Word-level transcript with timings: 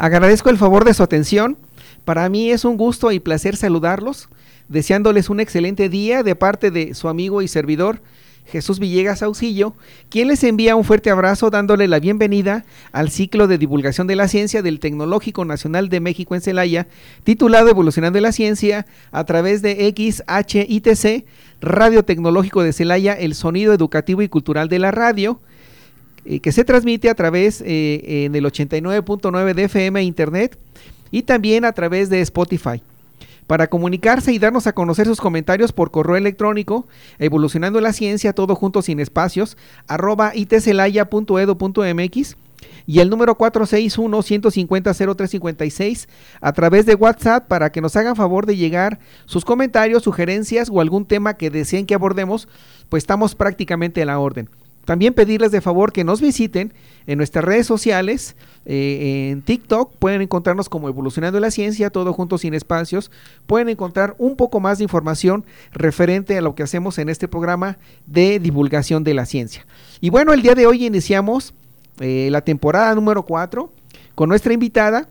Agradezco 0.00 0.48
el 0.48 0.56
favor 0.56 0.86
de 0.86 0.94
su 0.94 1.02
atención. 1.02 1.58
Para 2.06 2.26
mí 2.30 2.50
es 2.50 2.64
un 2.64 2.78
gusto 2.78 3.12
y 3.12 3.20
placer 3.20 3.54
saludarlos, 3.54 4.30
deseándoles 4.66 5.28
un 5.28 5.40
excelente 5.40 5.90
día 5.90 6.22
de 6.22 6.34
parte 6.34 6.70
de 6.70 6.94
su 6.94 7.10
amigo 7.10 7.42
y 7.42 7.48
servidor 7.48 8.00
Jesús 8.46 8.78
Villegas 8.78 9.22
Auxillo, 9.22 9.74
quien 10.08 10.28
les 10.28 10.42
envía 10.42 10.74
un 10.74 10.84
fuerte 10.84 11.10
abrazo 11.10 11.50
dándole 11.50 11.86
la 11.86 12.00
bienvenida 12.00 12.64
al 12.92 13.10
ciclo 13.10 13.46
de 13.46 13.58
divulgación 13.58 14.06
de 14.06 14.16
la 14.16 14.26
ciencia 14.26 14.62
del 14.62 14.80
Tecnológico 14.80 15.44
Nacional 15.44 15.90
de 15.90 16.00
México 16.00 16.34
en 16.34 16.40
Celaya, 16.40 16.86
titulado 17.22 17.68
Evolucionando 17.68 18.18
la 18.20 18.32
Ciencia 18.32 18.86
a 19.12 19.24
través 19.24 19.60
de 19.60 19.92
XHITC, 19.94 21.26
Radio 21.60 22.06
Tecnológico 22.06 22.62
de 22.62 22.72
Celaya, 22.72 23.12
el 23.12 23.34
sonido 23.34 23.74
educativo 23.74 24.22
y 24.22 24.30
cultural 24.30 24.70
de 24.70 24.78
la 24.78 24.92
radio 24.92 25.40
eh, 26.24 26.40
que 26.40 26.52
se 26.52 26.64
transmite 26.64 27.08
a 27.08 27.14
través 27.14 27.62
eh, 27.62 28.24
en 28.24 28.34
el 28.34 28.44
89.9 28.44 29.54
de 29.54 29.64
FM 29.64 30.02
Internet 30.02 30.58
y 31.10 31.22
también 31.22 31.64
a 31.64 31.72
través 31.72 32.10
de 32.10 32.20
Spotify. 32.20 32.82
Para 33.46 33.68
comunicarse 33.68 34.32
y 34.32 34.38
darnos 34.38 34.66
a 34.68 34.72
conocer 34.72 35.06
sus 35.06 35.20
comentarios 35.20 35.72
por 35.72 35.90
correo 35.90 36.16
electrónico, 36.16 36.86
evolucionando 37.18 37.80
la 37.80 37.92
ciencia, 37.92 38.32
todo 38.32 38.54
junto 38.54 38.80
sin 38.80 39.00
espacios, 39.00 39.56
arroba 39.88 40.30
itcelaya.edu.mx 40.36 42.36
y 42.86 43.00
el 43.00 43.10
número 43.10 43.36
461-150-0356 43.38 46.06
a 46.40 46.52
través 46.52 46.86
de 46.86 46.94
WhatsApp 46.94 47.48
para 47.48 47.72
que 47.72 47.80
nos 47.80 47.96
hagan 47.96 48.14
favor 48.16 48.46
de 48.46 48.56
llegar 48.56 49.00
sus 49.26 49.44
comentarios, 49.44 50.02
sugerencias 50.02 50.68
o 50.70 50.80
algún 50.80 51.06
tema 51.06 51.34
que 51.34 51.50
deseen 51.50 51.86
que 51.86 51.94
abordemos, 51.94 52.48
pues 52.88 53.02
estamos 53.02 53.34
prácticamente 53.34 54.00
a 54.02 54.06
la 54.06 54.18
orden. 54.18 54.48
También 54.90 55.14
pedirles 55.14 55.52
de 55.52 55.60
favor 55.60 55.92
que 55.92 56.02
nos 56.02 56.20
visiten 56.20 56.72
en 57.06 57.18
nuestras 57.18 57.44
redes 57.44 57.64
sociales, 57.64 58.34
eh, 58.66 59.28
en 59.30 59.40
TikTok, 59.40 59.94
pueden 60.00 60.20
encontrarnos 60.20 60.68
como 60.68 60.88
Evolucionando 60.88 61.38
la 61.38 61.52
Ciencia, 61.52 61.90
todo 61.90 62.12
junto 62.12 62.38
sin 62.38 62.54
espacios. 62.54 63.12
Pueden 63.46 63.68
encontrar 63.68 64.16
un 64.18 64.34
poco 64.34 64.58
más 64.58 64.78
de 64.78 64.82
información 64.82 65.44
referente 65.70 66.36
a 66.36 66.40
lo 66.40 66.56
que 66.56 66.64
hacemos 66.64 66.98
en 66.98 67.08
este 67.08 67.28
programa 67.28 67.78
de 68.06 68.40
divulgación 68.40 69.04
de 69.04 69.14
la 69.14 69.26
ciencia. 69.26 69.64
Y 70.00 70.10
bueno, 70.10 70.32
el 70.32 70.42
día 70.42 70.56
de 70.56 70.66
hoy 70.66 70.84
iniciamos 70.84 71.54
eh, 72.00 72.26
la 72.32 72.40
temporada 72.40 72.92
número 72.96 73.22
4 73.22 73.72
con 74.16 74.28
nuestra 74.28 74.54
invitada, 74.54 75.08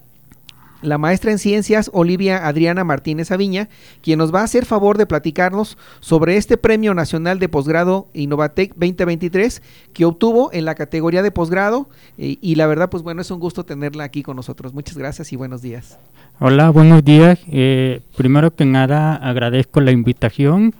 la 0.81 0.97
maestra 0.97 1.31
en 1.31 1.39
ciencias 1.39 1.89
Olivia 1.93 2.47
Adriana 2.47 2.83
Martínez 2.83 3.31
Aviña, 3.31 3.69
quien 4.01 4.19
nos 4.19 4.33
va 4.33 4.41
a 4.41 4.43
hacer 4.43 4.65
favor 4.65 4.97
de 4.97 5.05
platicarnos 5.05 5.77
sobre 5.99 6.37
este 6.37 6.57
Premio 6.57 6.93
Nacional 6.93 7.39
de 7.39 7.49
Posgrado 7.49 8.07
Innovatec 8.13 8.71
2023 8.75 9.61
que 9.93 10.05
obtuvo 10.05 10.51
en 10.53 10.65
la 10.65 10.75
categoría 10.75 11.21
de 11.21 11.31
posgrado 11.31 11.89
eh, 12.17 12.37
y 12.41 12.55
la 12.55 12.67
verdad 12.67 12.89
pues 12.89 13.03
bueno 13.03 13.21
es 13.21 13.31
un 13.31 13.39
gusto 13.39 13.63
tenerla 13.63 14.03
aquí 14.03 14.23
con 14.23 14.35
nosotros. 14.35 14.73
Muchas 14.73 14.97
gracias 14.97 15.33
y 15.33 15.35
buenos 15.35 15.61
días. 15.61 15.97
Hola, 16.39 16.69
buenos 16.69 17.03
días. 17.03 17.39
Eh, 17.51 18.01
primero 18.15 18.55
que 18.55 18.65
nada 18.65 19.15
agradezco 19.15 19.81
la 19.81 19.91
invitación 19.91 20.73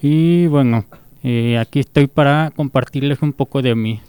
y 0.00 0.46
bueno, 0.46 0.86
eh, 1.22 1.58
aquí 1.58 1.80
estoy 1.80 2.06
para 2.06 2.50
compartirles 2.56 3.20
un 3.22 3.32
poco 3.32 3.60
de 3.60 3.74
mí. 3.74 4.00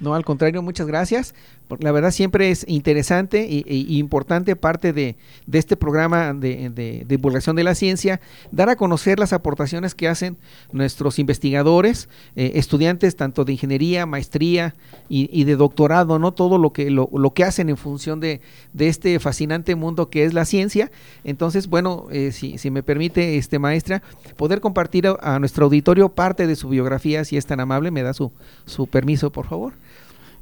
No, 0.00 0.14
al 0.14 0.24
contrario, 0.24 0.62
muchas 0.62 0.88
gracias. 0.88 1.32
La 1.80 1.92
verdad 1.92 2.10
siempre 2.10 2.50
es 2.50 2.64
interesante 2.68 3.46
y, 3.48 3.98
importante 3.98 4.56
parte 4.56 4.92
de, 4.92 5.16
este 5.52 5.76
programa 5.76 6.32
de, 6.34 7.04
divulgación 7.06 7.56
de 7.56 7.64
la 7.64 7.74
ciencia, 7.74 8.20
dar 8.50 8.68
a 8.68 8.76
conocer 8.76 9.18
las 9.18 9.32
aportaciones 9.32 9.94
que 9.94 10.08
hacen 10.08 10.36
nuestros 10.72 11.18
investigadores, 11.18 12.08
eh, 12.36 12.52
estudiantes 12.54 13.16
tanto 13.16 13.44
de 13.44 13.52
ingeniería, 13.52 14.06
maestría 14.06 14.74
y, 15.08 15.44
de 15.44 15.56
doctorado, 15.56 16.18
¿no? 16.18 16.32
Todo 16.32 16.58
lo 16.58 16.72
que, 16.72 16.90
lo, 16.90 17.08
que 17.34 17.44
hacen 17.44 17.68
en 17.68 17.76
función 17.76 18.20
de, 18.20 18.40
este 18.78 19.18
fascinante 19.20 19.74
mundo 19.74 20.08
que 20.10 20.24
es 20.24 20.34
la 20.34 20.44
ciencia. 20.44 20.90
Entonces, 21.24 21.68
bueno, 21.68 22.06
eh, 22.10 22.32
si, 22.32 22.58
si, 22.58 22.70
me 22.70 22.82
permite, 22.82 23.36
este 23.36 23.58
maestra, 23.58 24.02
poder 24.36 24.60
compartir 24.60 25.06
a, 25.20 25.38
nuestro 25.38 25.66
auditorio 25.66 26.08
parte 26.08 26.46
de 26.46 26.56
su 26.56 26.68
biografía, 26.68 27.24
si 27.24 27.36
es 27.36 27.46
tan 27.46 27.60
amable, 27.60 27.90
me 27.90 28.02
da 28.02 28.12
su, 28.12 28.32
su 28.66 28.86
permiso, 28.86 29.30
por 29.30 29.46
favor. 29.46 29.74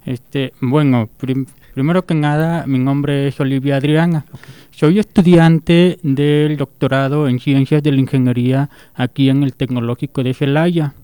Este, 0.06 0.52
bueno, 0.60 1.08
primero 1.74 2.06
que 2.06 2.14
nada, 2.14 2.66
mi 2.66 2.78
nombre 2.78 3.28
es 3.28 3.38
Olivia 3.40 3.76
Adriana. 3.76 4.24
Soy 4.70 4.98
estudiante 4.98 5.98
del 6.02 6.56
doctorado 6.56 7.28
en 7.28 7.38
Ciencias 7.38 7.82
de 7.82 7.92
la 7.92 8.00
Ingeniería 8.00 8.70
aquí 8.94 9.28
en 9.28 9.42
el 9.42 9.54
Tecnológico 9.54 10.22
de 10.22 10.34
Celaya. 10.34 10.94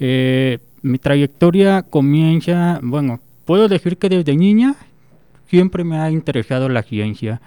Eh, 0.00 0.58
mi 0.82 0.98
trayectoria 0.98 1.82
comienza, 1.82 2.80
bueno, 2.82 3.20
puedo 3.44 3.68
decir 3.68 3.96
que 3.96 4.08
desde 4.08 4.36
niña 4.36 4.74
siempre 5.48 5.84
me 5.84 5.98
ha 5.98 6.10
interesado 6.10 6.68
la 6.68 6.82
ciencia. 6.82 7.40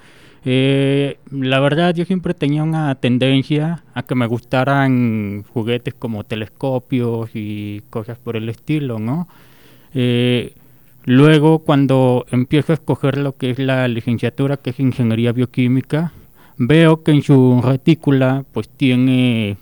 Eh, 0.45 1.17
la 1.31 1.59
verdad, 1.59 1.93
yo 1.93 2.05
siempre 2.05 2.35
tenía 2.35 2.63
una 2.63 2.93
tendencia 2.95 3.83
a 3.93 4.03
que 4.03 4.13
me 4.15 4.27
gustaran 4.27 5.43
juguetes 5.51 5.95
como 5.95 6.23
telescopios 6.23 7.31
y 7.33 7.81
cosas 7.89 8.17
por 8.19 8.37
el 8.37 8.47
estilo, 8.47 8.99
¿no? 8.99 9.27
Eh, 9.95 10.53
Luego, 11.05 11.59
cuando 11.59 12.25
empiezo 12.31 12.73
a 12.73 12.75
escoger 12.75 13.17
lo 13.17 13.33
que 13.33 13.51
es 13.51 13.59
la 13.59 13.87
licenciatura, 13.87 14.57
que 14.57 14.71
es 14.71 14.79
Ingeniería 14.79 15.31
Bioquímica, 15.31 16.11
veo 16.57 17.03
que 17.03 17.11
en 17.11 17.21
su 17.21 17.61
retícula 17.63 18.43
pues 18.53 18.67
tiene 18.69 19.57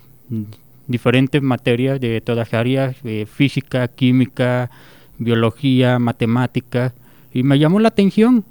diferentes 0.86 1.42
materias 1.42 2.00
de 2.00 2.22
todas 2.22 2.54
áreas, 2.54 2.96
física, 3.26 3.88
química, 3.88 4.70
biología, 5.18 5.98
matemáticas, 5.98 6.94
y 7.32 7.42
me 7.42 7.58
llamó 7.58 7.78
la 7.78 7.88
atención 7.88 8.44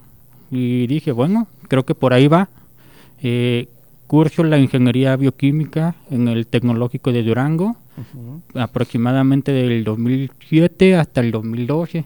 y 0.52 0.86
dije, 0.86 1.12
bueno, 1.12 1.48
creo 1.68 1.86
que 1.86 1.96
por 1.96 2.14
ahí 2.14 2.28
va. 2.28 2.50
Eh, 3.24 3.70
curso 4.06 4.44
la 4.44 4.60
ingeniería 4.60 5.16
bioquímica 5.16 5.96
en 6.12 6.28
el 6.28 6.46
Tecnológico 6.46 7.12
de 7.12 7.24
Durango, 7.24 7.76
aproximadamente 8.54 9.52
del 9.52 9.84
2007 9.84 10.96
hasta 10.96 11.22
el 11.22 11.32
2012. 11.32 12.06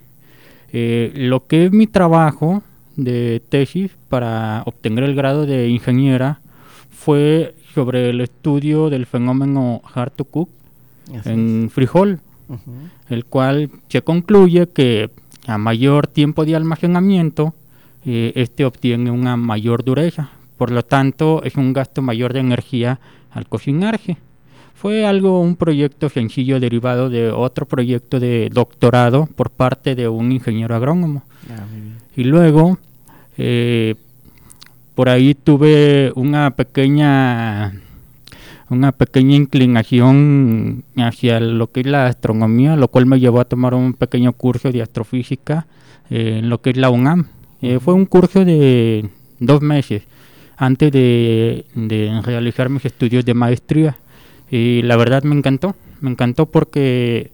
Eh, 0.73 1.11
lo 1.16 1.47
que 1.47 1.66
es 1.66 1.72
mi 1.72 1.88
trabajo 1.88 2.61
de 2.95 3.41
tesis 3.50 3.91
para 4.09 4.63
obtener 4.66 5.03
el 5.03 5.16
grado 5.16 5.45
de 5.45 5.69
ingeniera 5.69 6.39
fue 6.89 7.55
sobre 7.73 8.09
el 8.09 8.22
estudio 8.22 8.89
del 8.89 9.06
fenómeno 9.06 9.81
Hart-to-Cook 9.94 10.50
en 11.25 11.69
frijol, 11.72 12.19
el 13.09 13.25
cual 13.25 13.69
se 13.88 14.01
concluye 14.01 14.67
que 14.67 15.09
a 15.45 15.57
mayor 15.57 16.07
tiempo 16.07 16.44
de 16.44 16.56
almacenamiento, 16.56 17.53
eh, 18.06 18.33
este 18.35 18.66
obtiene 18.66 19.11
una 19.11 19.38
mayor 19.38 19.83
dureza. 19.83 20.29
Por 20.57 20.72
lo 20.72 20.83
tanto, 20.83 21.41
es 21.44 21.56
un 21.56 21.72
gasto 21.72 22.01
mayor 22.01 22.33
de 22.33 22.39
energía 22.39 23.00
al 23.31 23.47
cocinarse. 23.47 24.17
Fue 24.79 25.07
algo, 25.07 25.41
un 25.41 25.55
proyecto 25.55 26.07
sencillo 26.07 26.59
derivado 26.59 27.09
de 27.09 27.31
otro 27.31 27.65
proyecto 27.65 28.19
de 28.19 28.49
doctorado 28.53 29.27
por 29.35 29.49
parte 29.49 29.95
de 29.95 30.07
un 30.07 30.31
ingeniero 30.31 30.75
agrónomo. 30.75 31.23
Ah, 31.49 31.65
y 32.15 32.24
luego, 32.24 32.77
eh, 33.39 33.95
por 34.94 35.09
ahí 35.09 35.33
tuve 35.33 36.12
una 36.15 36.51
pequeña 36.51 37.74
una 38.69 38.91
pequeña 38.91 39.35
inclinación 39.35 40.83
hacia 40.97 41.39
lo 41.39 41.71
que 41.71 41.79
es 41.79 41.88
la 41.88 42.06
astronomía, 42.06 42.75
lo 42.75 42.89
cual 42.89 43.07
me 43.07 43.19
llevó 43.19 43.39
a 43.39 43.45
tomar 43.45 43.74
un 43.74 43.94
pequeño 43.94 44.33
curso 44.33 44.71
de 44.71 44.83
astrofísica 44.83 45.65
eh, 46.12 46.38
en 46.39 46.50
lo 46.50 46.62
que 46.62 46.69
es 46.69 46.77
la 46.77 46.91
UNAM. 46.91 47.25
Eh, 47.63 47.79
fue 47.79 47.95
un 47.95 48.06
curso 48.06 48.45
de 48.45 49.09
dos 49.39 49.59
meses 49.63 50.03
antes 50.56 50.91
de 50.91 51.65
realizar 52.24 52.69
mis 52.69 52.85
estudios 52.85 53.25
de 53.25 53.33
maestría. 53.33 53.97
Y 54.49 54.81
la 54.83 54.95
verdad 54.95 55.23
me 55.23 55.35
encantó, 55.35 55.75
me 56.01 56.09
encantó 56.09 56.45
porque 56.45 57.31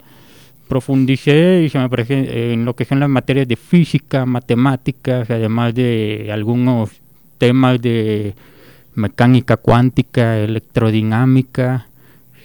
profundicé 0.68 1.63
y 1.65 1.69
se 1.69 1.77
me 1.77 1.89
parece 1.89 2.54
en 2.54 2.65
lo 2.65 2.75
que 2.75 2.86
son 2.86 3.00
las 3.00 3.10
materias 3.10 3.48
de 3.48 3.56
física, 3.56 4.25
matemáticas, 4.25 5.30
además 5.30 5.75
de 5.75 6.30
algunos 6.31 6.89
temas 7.38 7.81
de 7.81 8.33
mecánica 8.95 9.57
cuántica, 9.57 10.39
electrodinámica 10.39 11.88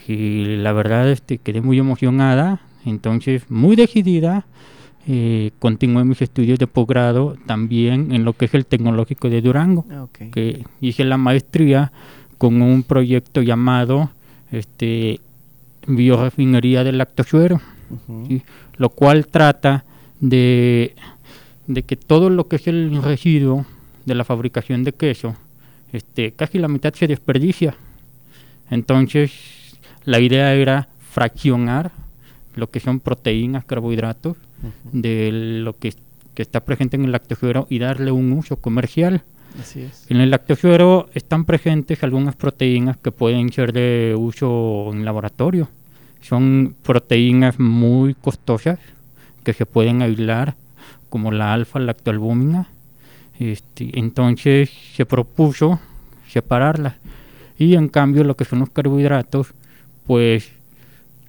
y 0.07 0.57
la 0.57 0.73
verdad 0.73 1.11
este, 1.11 1.39
quedé 1.39 1.61
muy 1.61 1.79
emocionada, 1.79 2.61
entonces 2.85 3.43
muy 3.51 3.77
decidida 3.77 4.45
eh, 5.07 5.53
continué 5.59 6.05
mis 6.05 6.21
estudios 6.21 6.59
de 6.59 6.67
posgrado 6.67 7.37
también 7.47 8.13
en 8.13 8.25
lo 8.25 8.35
que 8.35 8.45
es 8.45 8.53
el 8.55 8.67
Tecnológico 8.67 9.31
de 9.31 9.41
Durango, 9.41 9.87
Ok. 10.03 10.31
que 10.33 10.65
hice 10.83 11.05
la 11.05 11.17
maestría 11.17 11.93
con 12.37 12.61
un 12.61 12.83
proyecto 12.83 13.41
llamado 13.41 14.11
este, 14.53 15.21
Biorefinería 15.87 16.85
del 16.85 16.99
Lactosuero. 16.99 17.61
¿sí? 18.29 18.43
lo 18.77 18.91
cual 18.91 19.27
trata 19.27 19.85
de, 20.21 20.95
de 21.67 21.83
que 21.83 21.97
todo 21.97 22.31
lo 22.31 22.49
que 22.49 22.57
es 22.57 22.67
el 22.67 23.03
residuo 23.03 23.67
de 24.07 24.15
la 24.15 24.25
fabricación 24.25 24.85
de 24.85 24.93
queso, 24.93 25.37
este, 25.93 26.33
casi 26.33 26.59
la 26.59 26.69
mitad 26.69 26.95
se 26.95 27.07
desperdicia. 27.07 27.77
Entonces, 28.71 29.33
la 30.05 30.21
idea 30.21 30.55
era 30.55 30.89
fraccionar 31.11 31.93
lo 32.55 32.71
que 32.71 32.81
son 32.81 33.01
proteínas, 33.01 33.65
carbohidratos, 33.65 34.37
de 34.91 35.31
lo 35.63 35.75
que, 35.75 35.95
que 36.35 36.43
está 36.43 36.65
presente 36.65 36.97
en 36.97 37.05
el 37.05 37.13
lactosuero 37.13 37.67
y 37.71 37.79
darle 37.79 38.11
un 38.11 38.33
uso 38.33 38.57
comercial. 38.57 39.23
En 40.09 40.19
el 40.19 40.31
lactosuero 40.31 41.09
están 41.15 41.45
presentes 41.45 42.03
algunas 42.03 42.37
proteínas 42.37 42.97
que 42.97 43.11
pueden 43.11 43.53
ser 43.53 43.73
de 43.73 44.15
uso 44.17 44.91
en 44.93 45.05
laboratorio. 45.05 45.69
Son 46.21 46.75
proteínas 46.83 47.59
muy 47.59 48.15
costosas 48.15 48.79
que 49.45 49.53
se 49.53 49.67
pueden 49.67 50.03
aislar, 50.03 50.55
como 51.09 51.33
la 51.33 51.55
alfa-lactoalbúmina. 51.55 52.69
Este, 53.39 53.99
entonces 53.99 54.71
se 54.95 55.07
propuso 55.07 55.81
separarlas. 56.29 56.95
Y 57.59 57.75
en 57.75 57.89
cambio 57.89 58.25
lo 58.25 58.37
que 58.37 58.45
son 58.45 58.61
los 58.61 58.71
carbohidratos, 58.71 59.49
pues 60.07 60.51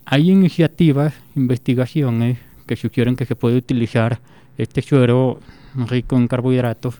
hay 0.06 0.32
iniciativas, 0.32 1.14
investigaciones 1.36 2.40
que 2.68 2.76
sugieren 2.76 3.16
que 3.16 3.26
se 3.26 3.36
puede 3.36 3.58
utilizar 3.58 4.20
este 4.58 4.82
suero 4.82 5.40
rico 5.88 6.18
en 6.18 6.28
carbohidratos 6.28 6.96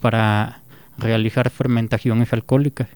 para 0.00 0.60
realizar 0.98 1.50
fermentaciones 1.50 2.32
alcohólicas 2.32 2.88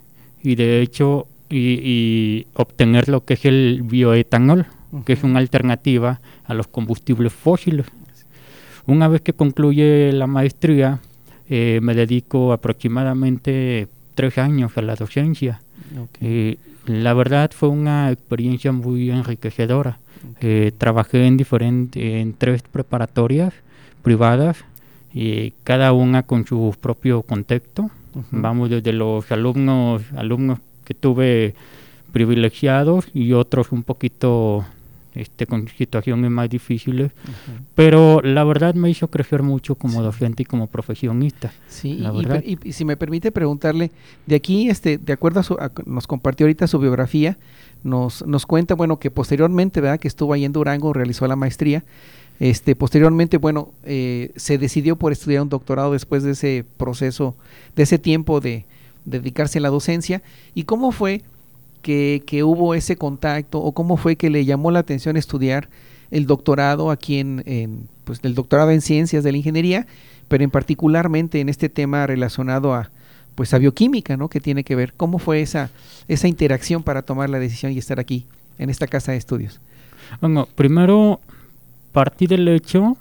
y 0.43 0.55
de 0.55 0.83
hecho 0.83 1.27
y, 1.51 1.81
y 1.83 2.47
obtener 2.55 3.09
lo 3.09 3.25
que 3.25 3.35
es 3.35 3.45
el 3.45 3.83
bioetanol, 3.85 4.67
que 5.05 5.15
es 5.15 5.25
una 5.25 5.39
alternativa 5.39 6.21
a 6.45 6.55
los 6.55 6.67
combustibles 6.69 7.33
fósiles. 7.33 7.87
Una 8.87 9.09
vez 9.09 9.21
que 9.21 9.33
concluye 9.33 10.13
la 10.13 10.27
maestría, 10.27 11.01
eh, 11.51 11.79
me 11.83 11.95
dedico 11.95 12.53
aproximadamente 12.53 13.89
tres 14.15 14.39
años 14.39 14.77
a 14.77 14.83
la 14.83 14.95
docencia. 14.95 15.61
Ok. 15.99 16.19
Eh, 16.21 16.57
la 16.87 17.13
verdad 17.13 17.51
fue 17.55 17.69
una 17.69 18.11
experiencia 18.11 18.73
muy 18.73 19.11
enriquecedora. 19.11 19.99
Eh, 20.41 20.73
trabajé 20.79 21.27
en 21.27 21.37
diferentes, 21.37 22.03
en 22.03 22.33
tres 22.33 22.63
preparatorias 22.63 23.53
privadas, 24.03 24.65
y 25.21 25.53
cada 25.65 25.93
una 25.93 26.23
con 26.23 26.47
su 26.47 26.75
propio 26.81 27.23
contexto. 27.23 27.91
Vamos 28.31 28.71
desde 28.71 28.93
los 28.93 29.31
alumnos, 29.33 30.03
alumnos 30.17 30.59
que 30.85 30.95
tuve 30.95 31.55
privilegiados 32.13 33.07
y 33.15 33.33
otros 33.33 33.71
un 33.73 33.83
poquito 33.83 34.65
este, 35.15 35.47
con 35.47 35.69
situaciones 35.69 36.31
más 36.31 36.49
difíciles, 36.49 37.11
pero 37.75 38.21
la 38.23 38.45
verdad 38.45 38.75
me 38.75 38.91
hizo 38.91 39.09
crecer 39.09 39.43
mucho 39.43 39.75
como 39.75 40.03
docente 40.03 40.43
y 40.43 40.47
como 40.47 40.67
profesionista. 40.69 41.53
Sí, 41.69 41.95
la 41.99 42.13
y, 42.13 42.17
verdad. 42.17 42.43
y- 42.47 42.59
y 42.69 42.73
si 42.73 42.85
me 42.85 42.97
permite 42.97 43.33
preguntarle, 43.33 43.91
de 44.27 44.37
aquí, 44.37 44.69
este, 44.71 44.99
de 44.99 45.13
acuerdo 45.13 45.41
a 45.41 45.43
su, 45.43 45.55
a- 45.55 45.71
nos 45.87 46.07
compartió 46.07 46.45
ahorita 46.47 46.67
su 46.67 46.79
biografía, 46.79 47.37
nos, 47.85 48.27
nos 48.27 48.47
cuenta, 48.47 48.75
bueno, 48.75 48.99
que 48.99 49.11
posteriormente, 49.11 49.81
¿verdad? 49.81 49.99
Que 50.01 50.09
estuvo 50.09 50.33
ahí 50.33 50.45
en 50.45 50.53
Durango, 50.53 50.93
realizó 50.93 51.27
la 51.27 51.37
maestría, 51.37 51.85
este, 52.41 52.77
posteriormente, 52.77 53.37
bueno, 53.37 53.71
eh, 53.85 54.31
se 54.37 54.59
decidió 54.59 54.97
por 54.97 55.13
estudiar 55.13 55.43
un 55.43 55.49
doctorado 55.49 55.93
después 55.93 56.23
de 56.23 56.33
ese 56.33 56.65
proceso, 56.77 57.35
de 57.75 57.83
ese 57.83 57.99
tiempo 57.99 58.41
de, 58.41 58.65
dedicarse 59.05 59.59
a 59.59 59.63
la 59.63 59.71
docencia, 59.71 60.23
y 60.55 60.65
cómo 60.65 60.93
fue 60.93 61.23
que, 61.83 62.23
que 62.27 62.45
hubo 62.45 62.75
ese 62.75 62.97
contacto, 62.97 63.59
o 63.61 63.73
cómo 63.73 63.97
fue 63.97 64.17
que 64.17 64.31
le 64.31 64.45
llamó 64.45 64.71
la 64.71 64.81
atención 64.81 65.17
estudiar 65.17 65.69
el 66.11 66.27
doctorado 66.27 66.91
aquí 66.91 67.19
en, 67.19 67.43
en, 67.47 67.89
pues, 68.05 68.21
el 68.23 68.35
doctorado 68.35 68.71
en 68.71 68.81
ciencias 68.81 69.25
de 69.25 69.33
la 69.33 69.39
ingeniería, 69.39 69.87
pero 70.29 70.45
en 70.45 70.51
particularmente 70.51 71.41
en 71.41 71.49
este 71.49 71.69
tema 71.69 72.07
relacionado 72.07 72.75
a 72.75 72.91
pues 73.35 73.55
a 73.55 73.59
bioquímica, 73.59 74.17
¿no? 74.17 74.29
Que 74.29 74.41
tiene 74.41 74.65
que 74.65 74.75
ver 74.75 74.95
cómo 74.97 75.21
fue 75.21 75.41
esa 75.41 75.71
esa 76.09 76.27
interacción 76.27 76.83
para 76.83 77.03
tomar 77.03 77.31
la 77.31 77.39
decisión 77.39 77.71
y 77.71 77.79
estar 77.79 78.01
aquí 78.01 78.27
en 78.59 78.69
esta 78.69 78.89
casa 78.89 79.13
de 79.13 79.19
estudios. 79.19 79.61
Bueno, 80.21 80.49
primero 80.57 81.21
partí 81.93 82.27
del 82.27 82.49
hecho 82.49 82.97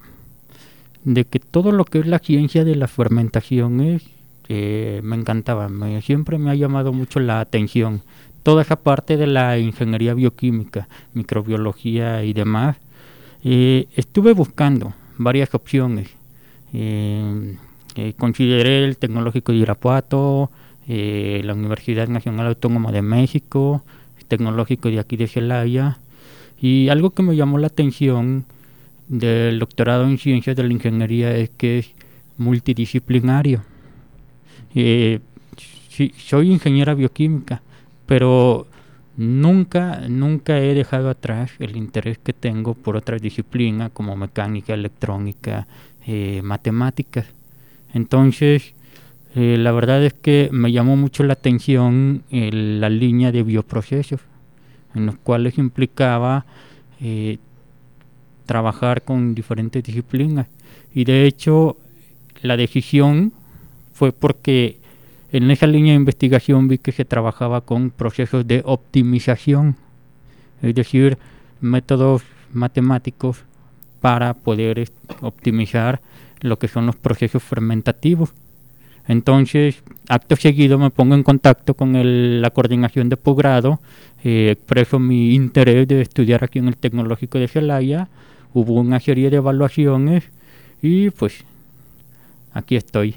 de 1.03 1.23
que 1.23 1.39
todo 1.39 1.71
lo 1.71 1.85
que 1.85 1.99
es 1.99 2.07
la 2.07 2.19
ciencia 2.19 2.65
de 2.65 2.75
las 2.75 2.91
fermentaciones 2.91 4.03
eh, 4.49 5.01
me 5.03 5.15
encantaba, 5.15 5.69
me, 5.69 6.01
siempre 6.01 6.37
me 6.37 6.51
ha 6.51 6.55
llamado 6.55 6.93
mucho 6.93 7.19
la 7.19 7.39
atención. 7.39 8.01
Toda 8.43 8.61
esa 8.61 8.77
parte 8.77 9.17
de 9.17 9.27
la 9.27 9.57
ingeniería 9.57 10.13
bioquímica, 10.13 10.87
microbiología 11.13 12.23
y 12.23 12.33
demás, 12.33 12.77
eh, 13.43 13.87
estuve 13.95 14.33
buscando 14.33 14.93
varias 15.17 15.53
opciones. 15.53 16.09
Eh, 16.73 17.55
consideré 18.17 18.85
el 18.85 18.97
Tecnológico 18.97 19.51
de 19.51 19.59
Irapuato, 19.59 20.51
la 20.87 21.53
Universidad 21.53 22.07
Nacional 22.07 22.47
Autónoma 22.47 22.91
de 22.91 23.01
México, 23.01 23.83
el 24.19 24.25
Tecnológico 24.25 24.89
de 24.89 24.99
aquí 24.99 25.17
de 25.17 25.27
Celaya, 25.27 25.97
y 26.61 26.89
algo 26.89 27.09
que 27.09 27.23
me 27.23 27.35
llamó 27.35 27.57
la 27.57 27.67
atención 27.67 28.45
del 29.07 29.59
doctorado 29.59 30.05
en 30.05 30.17
ciencias 30.17 30.55
de 30.55 30.63
la 30.63 30.73
ingeniería 30.73 31.35
es 31.35 31.49
que 31.49 31.79
es 31.79 31.91
multidisciplinario. 32.37 33.63
Eh, 34.75 35.19
soy 36.17 36.51
ingeniera 36.51 36.93
bioquímica, 36.93 37.61
pero 38.05 38.67
nunca, 39.15 40.01
nunca 40.07 40.59
he 40.59 40.73
dejado 40.73 41.09
atrás 41.09 41.51
el 41.59 41.75
interés 41.75 42.17
que 42.19 42.33
tengo 42.33 42.75
por 42.75 42.95
otras 42.95 43.21
disciplinas 43.21 43.91
como 43.91 44.15
mecánica, 44.15 44.73
electrónica, 44.73 45.67
eh, 46.05 46.41
matemáticas. 46.43 47.25
Entonces, 47.93 48.73
eh, 49.35 49.57
la 49.57 49.71
verdad 49.71 50.03
es 50.03 50.13
que 50.13 50.49
me 50.51 50.71
llamó 50.71 50.95
mucho 50.95 51.23
la 51.23 51.33
atención 51.33 52.23
eh, 52.29 52.51
la 52.51 52.89
línea 52.89 53.31
de 53.31 53.43
bioprocesos, 53.43 54.21
en 54.93 55.05
los 55.07 55.15
cuales 55.17 55.57
implicaba 55.57 56.45
trabajar 58.47 59.03
con 59.03 59.35
diferentes 59.35 59.83
disciplinas. 59.83 60.47
Y 60.95 61.03
de 61.03 61.27
hecho, 61.27 61.77
la 62.41 62.57
decisión 62.57 63.33
fue 63.93 64.11
porque 64.11 64.77
en 65.31 65.51
esa 65.51 65.67
línea 65.67 65.91
de 65.93 65.97
investigación 65.97 66.67
vi 66.67 66.79
que 66.79 66.91
se 66.91 67.05
trabajaba 67.05 67.61
con 67.61 67.91
procesos 67.91 68.47
de 68.47 68.63
optimización, 68.65 69.75
es 70.63 70.73
decir, 70.73 71.19
métodos 71.61 72.23
matemáticos 72.51 73.43
para 74.01 74.33
poder 74.33 74.89
optimizar 75.21 76.01
lo 76.41 76.57
que 76.57 76.67
son 76.67 76.85
los 76.85 76.95
procesos 76.95 77.43
fermentativos. 77.43 78.31
Entonces, 79.07 79.83
acto 80.09 80.35
seguido 80.35 80.77
me 80.77 80.89
pongo 80.89 81.15
en 81.15 81.23
contacto 81.23 81.73
con 81.73 81.95
el- 81.95 82.41
la 82.41 82.49
coordinación 82.51 83.09
de 83.09 83.17
posgrado, 83.17 83.79
eh, 84.23 84.49
expreso 84.51 84.99
mi 84.99 85.33
interés 85.33 85.87
de 85.87 86.01
estudiar 86.01 86.43
aquí 86.43 86.59
en 86.59 86.67
el 86.67 86.75
Tecnológico 86.77 87.39
de 87.39 87.47
Celaya, 87.47 88.07
hubo 88.53 88.73
una 88.73 88.99
serie 88.99 89.29
de 89.29 89.37
evaluaciones 89.37 90.25
y 90.81 91.09
pues 91.11 91.43
aquí 92.53 92.75
estoy. 92.75 93.15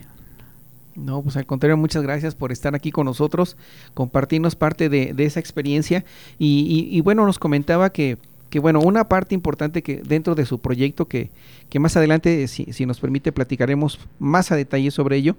No, 0.97 1.23
pues 1.23 1.37
al 1.37 1.47
contrario, 1.47 1.77
muchas 1.77 2.03
gracias 2.03 2.35
por 2.35 2.53
estar 2.53 2.75
aquí 2.75 2.91
con 2.91 3.07
nosotros, 3.07 3.57
compartirnos 3.95 4.57
parte 4.57 4.89
de, 4.89 5.15
esa 5.19 5.41
experiencia 5.41 6.05
y 6.39 7.01
bueno, 7.03 7.25
nos 7.25 7.39
comentaba 7.39 7.91
que, 7.91 8.19
que 8.51 8.59
bueno, 8.59 8.81
una 8.81 9.09
parte 9.09 9.35
importante 9.35 9.83
que 9.83 10.03
dentro 10.03 10.35
de 10.35 10.45
su 10.45 10.59
proyecto 10.59 11.07
que, 11.07 11.31
que 11.71 11.79
más 11.79 11.97
adelante, 11.97 12.47
si, 12.49 12.73
si 12.73 12.85
nos 12.85 13.01
permite, 13.01 13.33
platicaremos 13.33 13.99
más 14.19 14.53
a 14.53 14.57
detalle 14.57 14.91
sobre 14.91 15.17
ello, 15.17 15.37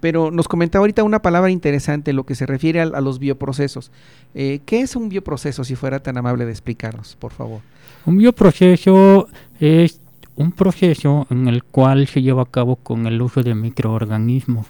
pero 0.00 0.30
nos 0.30 0.48
comentaba 0.48 0.82
ahorita 0.82 1.02
una 1.02 1.20
palabra 1.20 1.50
interesante, 1.50 2.12
lo 2.12 2.24
que 2.24 2.34
se 2.34 2.46
refiere 2.46 2.80
a, 2.80 2.84
a 2.84 3.00
los 3.00 3.18
bioprocesos. 3.18 3.90
Eh, 4.34 4.60
¿Qué 4.66 4.80
es 4.80 4.96
un 4.96 5.08
bioproceso, 5.08 5.64
si 5.64 5.76
fuera 5.76 6.00
tan 6.00 6.18
amable 6.18 6.44
de 6.44 6.50
explicarnos, 6.50 7.16
por 7.16 7.32
favor? 7.32 7.60
Un 8.04 8.16
bioproceso 8.18 9.28
es 9.58 10.00
un 10.36 10.52
proceso 10.52 11.26
en 11.30 11.48
el 11.48 11.64
cual 11.64 12.06
se 12.06 12.22
lleva 12.22 12.42
a 12.42 12.46
cabo 12.46 12.76
con 12.76 13.06
el 13.06 13.20
uso 13.20 13.42
de 13.42 13.54
microorganismos. 13.54 14.66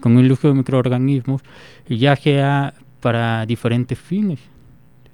con 0.00 0.18
el 0.18 0.30
uso 0.30 0.48
de 0.48 0.54
microorganismos, 0.54 1.42
ya 1.88 2.16
sea 2.16 2.74
para 3.00 3.44
diferentes 3.46 3.98
fines. 3.98 4.40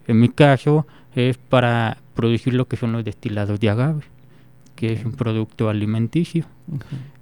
En 0.06 0.20
mi 0.20 0.28
caso 0.28 0.86
es 1.14 1.38
para 1.38 1.98
producir 2.14 2.54
lo 2.54 2.66
que 2.66 2.76
son 2.76 2.92
los 2.92 3.04
destilados 3.04 3.58
de 3.60 3.70
agave, 3.70 4.02
que 4.76 4.92
es 4.92 5.04
un 5.04 5.12
producto 5.12 5.68
alimenticio. 5.68 6.44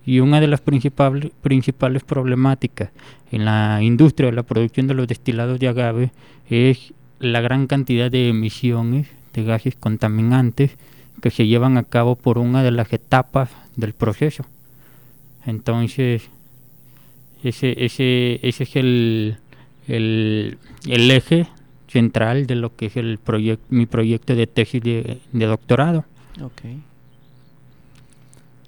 Y 0.07 0.21
una 0.21 0.41
de 0.41 0.47
las 0.47 0.61
principales, 0.61 1.31
principales 1.43 2.03
problemáticas 2.03 2.91
en 3.31 3.45
la 3.45 3.81
industria 3.83 4.31
de 4.31 4.37
la 4.37 4.43
producción 4.43 4.87
de 4.87 4.95
los 4.95 5.07
destilados 5.07 5.61
de 5.61 5.69
agave 5.69 6.11
es 6.49 6.93
la 7.19 7.41
gran 7.41 7.67
cantidad 7.67 8.11
de 8.11 8.29
emisiones 8.29 9.09
de 9.35 9.45
gases 9.45 9.77
contaminantes 9.77 10.77
que 11.21 11.31
se 11.31 11.47
llevan 11.47 11.77
a 11.77 11.85
cabo 11.85 12.17
por 12.17 12.39
una 12.39 12.63
de 12.63 12.71
las 12.71 12.93
etapas 12.93 13.51
del 13.77 13.93
proceso. 13.93 14.45
Entonces, 15.47 16.29
ese, 17.45 17.85
ese, 17.85 18.41
ese 18.43 18.63
es 18.65 18.77
el, 18.77 19.37
el, 19.87 20.59
el 20.87 21.11
eje 21.11 21.47
central 21.89 22.47
de 22.47 22.55
lo 22.55 22.75
que 22.75 22.87
es 22.87 22.97
el 22.97 23.19
proyecto 23.19 23.65
mi 23.71 23.87
proyecto 23.87 24.35
de 24.35 24.47
tesis 24.47 24.83
de, 24.83 25.19
de 25.33 25.47
doctorado. 25.47 26.05
Ok. 26.41 26.63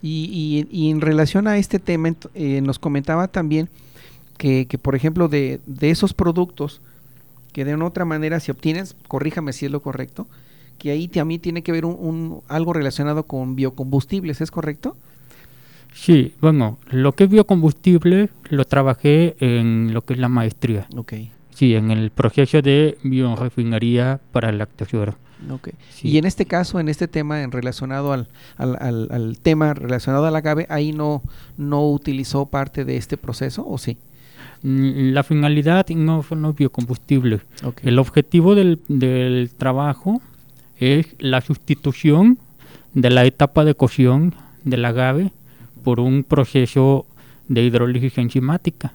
Y, 0.02 0.66
y, 0.70 0.76
y 0.86 0.90
en 0.90 1.00
relación 1.00 1.46
a 1.46 1.58
este 1.58 1.78
tema, 1.78 2.12
eh, 2.34 2.60
nos 2.60 2.78
comentaba 2.78 3.28
también 3.28 3.68
que, 4.36 4.66
que, 4.66 4.76
por 4.78 4.94
ejemplo, 4.96 5.28
de, 5.28 5.60
de 5.66 5.90
esos 5.90 6.12
productos 6.12 6.80
que 7.52 7.64
de 7.64 7.74
una 7.74 7.86
otra 7.86 8.04
manera 8.04 8.40
se 8.40 8.50
obtienen, 8.50 8.84
corríjame 9.08 9.52
si 9.52 9.66
es 9.66 9.70
lo 9.72 9.80
correcto, 9.80 10.26
que 10.78 10.90
ahí 10.90 11.06
también 11.06 11.40
tiene 11.40 11.62
que 11.62 11.70
ver 11.70 11.84
un, 11.84 11.96
un- 12.00 12.40
algo 12.48 12.72
relacionado 12.72 13.24
con 13.24 13.54
biocombustibles, 13.54 14.40
¿es 14.40 14.50
correcto? 14.50 14.96
Sí, 15.94 16.32
bueno, 16.40 16.78
lo 16.90 17.12
que 17.12 17.24
es 17.24 17.30
biocombustible 17.30 18.30
lo 18.48 18.64
trabajé 18.64 19.36
en 19.40 19.92
lo 19.92 20.02
que 20.02 20.14
es 20.14 20.18
la 20.18 20.28
maestría. 20.30 20.86
Ok. 20.96 21.12
Sí, 21.54 21.74
en 21.74 21.90
el 21.90 22.10
proceso 22.10 22.62
de 22.62 22.96
biorefinería 23.02 24.18
para 24.32 24.48
el 24.48 24.58
lactosuero. 24.58 25.14
Ok. 25.50 25.70
Sí. 25.90 26.08
Y 26.08 26.18
en 26.18 26.24
este 26.26 26.46
caso, 26.46 26.80
en 26.80 26.88
este 26.88 27.08
tema 27.08 27.42
en 27.42 27.52
relacionado 27.52 28.12
al, 28.12 28.28
al, 28.56 28.76
al- 28.80 29.08
al 29.10 29.38
tema 29.38 29.74
relacionado 29.74 30.26
al 30.26 30.36
agave, 30.36 30.66
ahí 30.68 30.92
no, 30.92 31.22
no 31.56 31.88
utilizó 31.90 32.46
parte 32.46 32.84
de 32.84 32.96
este 32.96 33.16
proceso, 33.16 33.66
¿o 33.66 33.78
sí? 33.78 33.96
Mm, 34.62 35.12
La 35.12 35.22
finalidad 35.22 35.86
no 35.90 36.22
son 36.22 36.42
los 36.42 36.54
biocombustibles. 36.56 37.40
Ok. 37.64 37.80
El 37.84 37.98
objetivo 37.98 38.54
del, 38.54 38.80
del 38.88 39.50
trabajo 39.56 40.20
es 40.78 41.06
la 41.18 41.40
sustitución 41.40 42.38
de 42.94 43.10
la 43.10 43.24
etapa 43.24 43.64
de 43.64 43.74
cocción 43.74 44.34
del 44.64 44.84
agave 44.84 45.32
por 45.82 45.98
un 46.00 46.24
proceso 46.24 47.06
de 47.48 47.62
hidrólisis 47.64 48.18
enzimática. 48.18 48.92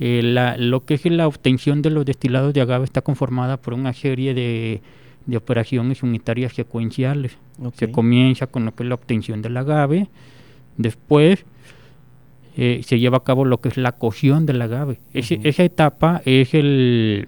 Eh, 0.00 0.20
la- 0.22 0.56
lo 0.56 0.84
que 0.84 0.94
es 0.94 1.04
la 1.06 1.26
obtención 1.28 1.80
de 1.82 1.90
los 1.90 2.04
destilados 2.04 2.52
de 2.54 2.60
agave 2.60 2.84
está 2.84 3.02
conformada 3.02 3.56
por 3.58 3.74
una 3.74 3.92
serie 3.92 4.34
de, 4.34 4.80
de 5.26 5.36
operaciones 5.36 6.02
unitarias 6.02 6.52
secuenciales. 6.54 7.36
Se 7.76 7.90
comienza 7.92 8.46
con 8.46 8.64
lo 8.64 8.74
que 8.74 8.82
es 8.82 8.88
la 8.88 8.94
obtención 8.96 9.42
del 9.42 9.56
agave, 9.56 10.08
después 10.76 11.44
eh, 12.56 12.82
se 12.84 12.98
lleva 12.98 13.18
a 13.18 13.24
cabo 13.24 13.44
lo 13.44 13.60
que 13.60 13.68
es 13.68 13.76
la 13.76 13.92
cocción 13.92 14.44
del 14.46 14.60
agave. 14.62 14.98
Esa 15.14 15.62
etapa 15.64 16.20
es 16.24 16.54
el 16.54 17.26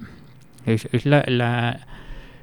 es, 0.67 0.89
es 0.93 1.07
la, 1.07 1.25
la- 1.27 1.87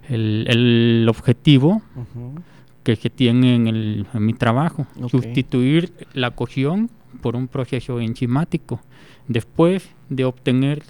el, 0.10 0.46
el 0.50 1.06
objetivo 1.10 1.82
Ujú. 1.96 2.36
que 2.84 2.96
se 2.96 3.10
tiene 3.10 3.56
en, 3.56 3.68
el- 3.68 4.06
en 4.14 4.26
mi 4.26 4.34
trabajo, 4.34 4.88
sustituir 5.10 5.92
la 6.14 6.32
cocción 6.32 6.90
por 7.22 7.36
un 7.36 7.48
proceso 7.48 8.00
enzimático. 8.00 8.82
Después 9.28 9.90
de 10.10 10.26
obtener, 10.26 10.84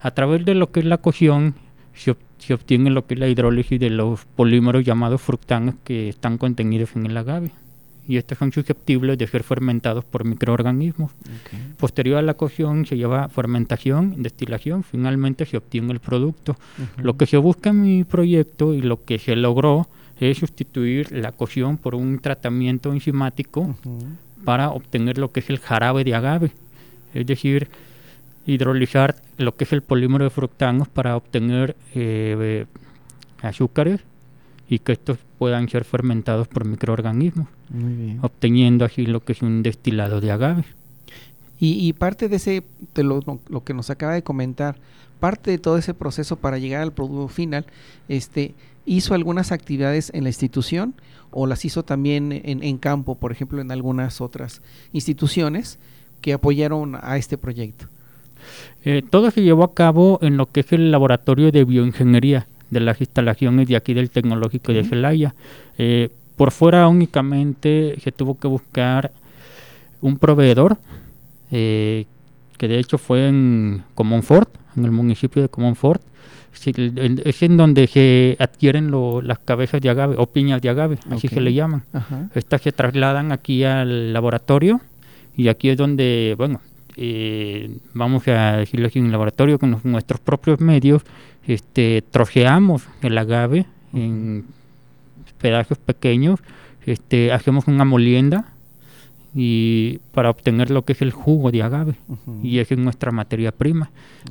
a 0.00 0.10
través 0.10 0.44
de 0.44 0.54
lo 0.54 0.70
que 0.70 0.80
es 0.80 0.86
la 0.86 0.98
cocción, 0.98 1.54
se, 1.98 2.12
ob- 2.12 2.16
se 2.38 2.54
obtiene 2.54 2.90
lo 2.90 3.06
que 3.06 3.14
es 3.14 3.20
la 3.20 3.28
hidrólisis 3.28 3.78
de 3.80 3.90
los 3.90 4.24
polímeros 4.36 4.84
llamados 4.84 5.20
fructanos 5.20 5.74
que 5.84 6.08
están 6.08 6.38
contenidos 6.38 6.90
en 6.96 7.06
el 7.06 7.16
agave. 7.16 7.50
Y 8.06 8.16
estos 8.16 8.38
son 8.38 8.52
susceptibles 8.52 9.18
de 9.18 9.26
ser 9.26 9.42
fermentados 9.42 10.02
por 10.02 10.24
microorganismos. 10.24 11.10
Ok. 11.10 11.76
Posterior 11.78 12.16
a 12.16 12.22
la 12.22 12.32
cocción 12.34 12.86
se 12.86 12.96
lleva 12.96 13.28
fermentación, 13.28 14.22
destilación, 14.22 14.82
finalmente 14.82 15.44
se 15.44 15.58
obtiene 15.58 15.92
el 15.92 16.00
producto. 16.00 16.56
Lo 16.96 17.18
que 17.18 17.26
se 17.26 17.36
busca 17.36 17.68
en 17.68 17.82
mi 17.82 18.04
proyecto 18.04 18.72
y 18.72 18.80
lo 18.80 19.04
que 19.04 19.18
se 19.18 19.36
logró 19.36 19.88
es 20.20 20.38
sustituir 20.38 21.12
la 21.12 21.32
cocción 21.32 21.76
por 21.76 21.94
un 21.94 22.18
tratamiento 22.18 22.92
enzimático 22.94 23.60
Ujú. 23.84 23.98
para 24.42 24.70
obtener 24.70 25.18
lo 25.18 25.30
que 25.30 25.40
es 25.40 25.50
el 25.50 25.58
jarabe 25.58 26.02
de 26.02 26.14
agave, 26.14 26.50
es 27.12 27.26
decir, 27.26 27.68
hidrolizar 28.52 29.16
lo 29.36 29.54
que 29.56 29.64
es 29.64 29.72
el 29.72 29.82
polímero 29.82 30.24
de 30.24 30.30
fructanos 30.30 30.88
para 30.88 31.16
obtener 31.16 31.76
eh, 31.94 32.66
azúcares 33.42 34.00
y 34.68 34.78
que 34.80 34.92
estos 34.92 35.18
puedan 35.38 35.68
ser 35.68 35.84
fermentados 35.84 36.48
por 36.48 36.64
microorganismos, 36.66 37.46
Muy 37.70 37.92
bien. 37.94 38.18
obteniendo 38.22 38.84
así 38.84 39.06
lo 39.06 39.20
que 39.20 39.32
es 39.32 39.42
un 39.42 39.62
destilado 39.62 40.20
de 40.20 40.30
agave. 40.32 40.64
Y, 41.60 41.86
y 41.88 41.92
parte 41.92 42.28
de 42.28 42.36
ese, 42.36 42.62
de 42.94 43.02
lo, 43.02 43.20
lo- 43.26 43.40
lo 43.48 43.64
que 43.64 43.74
nos 43.74 43.90
acaba 43.90 44.14
de 44.14 44.22
comentar, 44.22 44.76
parte 45.20 45.50
de 45.50 45.58
todo 45.58 45.76
ese 45.78 45.94
proceso 45.94 46.36
para 46.36 46.58
llegar 46.58 46.82
al 46.82 46.92
producto 46.92 47.28
final, 47.28 47.66
este, 48.08 48.54
hizo 48.86 49.14
algunas 49.14 49.52
actividades 49.52 50.10
en 50.14 50.24
la 50.24 50.30
institución 50.30 50.94
o 51.30 51.46
las 51.46 51.64
hizo 51.64 51.82
también 51.82 52.32
en, 52.32 52.62
en 52.62 52.78
campo, 52.78 53.14
por 53.16 53.32
ejemplo, 53.32 53.60
en 53.60 53.70
algunas 53.72 54.20
otras 54.20 54.62
instituciones 54.92 55.78
que 56.20 56.32
apoyaron 56.32 56.96
a 57.00 57.16
este 57.16 57.36
proyecto. 57.38 57.86
Eh, 58.90 59.02
todo 59.08 59.30
se 59.30 59.42
llevó 59.42 59.64
a 59.64 59.74
cabo 59.74 60.18
en 60.22 60.38
lo 60.38 60.46
que 60.46 60.60
es 60.60 60.72
el 60.72 60.90
laboratorio 60.90 61.52
de 61.52 61.64
bioingeniería 61.64 62.46
de 62.70 62.80
las 62.80 63.00
instalaciones 63.00 63.68
de 63.68 63.76
aquí 63.76 63.92
del 63.92 64.08
Tecnológico 64.08 64.72
de. 64.72 64.82
Celaya. 64.84 65.34
Eh, 65.76 66.08
por 66.36 66.52
fuera 66.52 66.88
únicamente 66.88 67.98
se 68.02 68.12
tuvo 68.12 68.38
que 68.38 68.48
buscar 68.48 69.10
un 70.00 70.16
proveedor, 70.16 70.78
eh, 71.50 72.06
que 72.56 72.66
de 72.68 72.78
hecho 72.78 72.96
fue 72.96 73.28
en 73.28 73.82
Comonfort, 73.94 74.48
en 74.76 74.84
el 74.86 74.90
municipio 74.92 75.42
de 75.42 75.48
Comonfort. 75.50 76.00
Es 76.64 77.42
en 77.42 77.56
donde 77.58 77.86
se 77.86 78.36
adquieren 78.40 78.90
lo- 78.90 79.20
las 79.20 79.38
cabezas 79.38 79.80
de 79.82 79.90
agave 79.90 80.16
o 80.18 80.26
piñas 80.26 80.60
de 80.62 80.70
agave, 80.70 80.98
así 81.10 81.28
se 81.28 81.40
le 81.40 81.52
llaman. 81.52 81.82
Ajá. 81.92 82.30
Estas 82.34 82.62
se 82.62 82.72
trasladan 82.72 83.32
aquí 83.32 83.64
al 83.64 84.12
laboratorio 84.14 84.80
y 85.36 85.48
aquí 85.48 85.68
es 85.68 85.76
donde, 85.76 86.34
bueno, 86.38 86.60
eh, 86.98 87.70
vamos 87.94 88.26
a 88.28 88.56
decirlo 88.58 88.88
así 88.88 88.98
en 88.98 89.06
el 89.06 89.12
laboratorio 89.12 89.58
con 89.58 89.70
los- 89.70 89.84
nuestros 89.84 90.20
propios 90.20 90.60
medios, 90.60 91.02
este, 91.46 92.02
troceamos 92.10 92.82
el 93.02 93.16
agave 93.16 93.66
en 93.94 94.44
pedazos 95.40 95.78
pequeños, 95.78 96.40
este, 96.84 97.32
hacemos 97.32 97.66
una 97.68 97.84
molienda 97.84 98.52
y 99.34 99.98
para 100.12 100.30
obtener 100.30 100.70
lo 100.70 100.84
que 100.84 100.94
es 100.94 101.02
el 101.02 101.12
jugo 101.12 101.50
de 101.50 101.62
agave 101.62 101.94
y 102.42 102.58
esa 102.58 102.74
es 102.74 102.80
nuestra 102.80 103.12
materia 103.12 103.52
prima. 103.52 103.90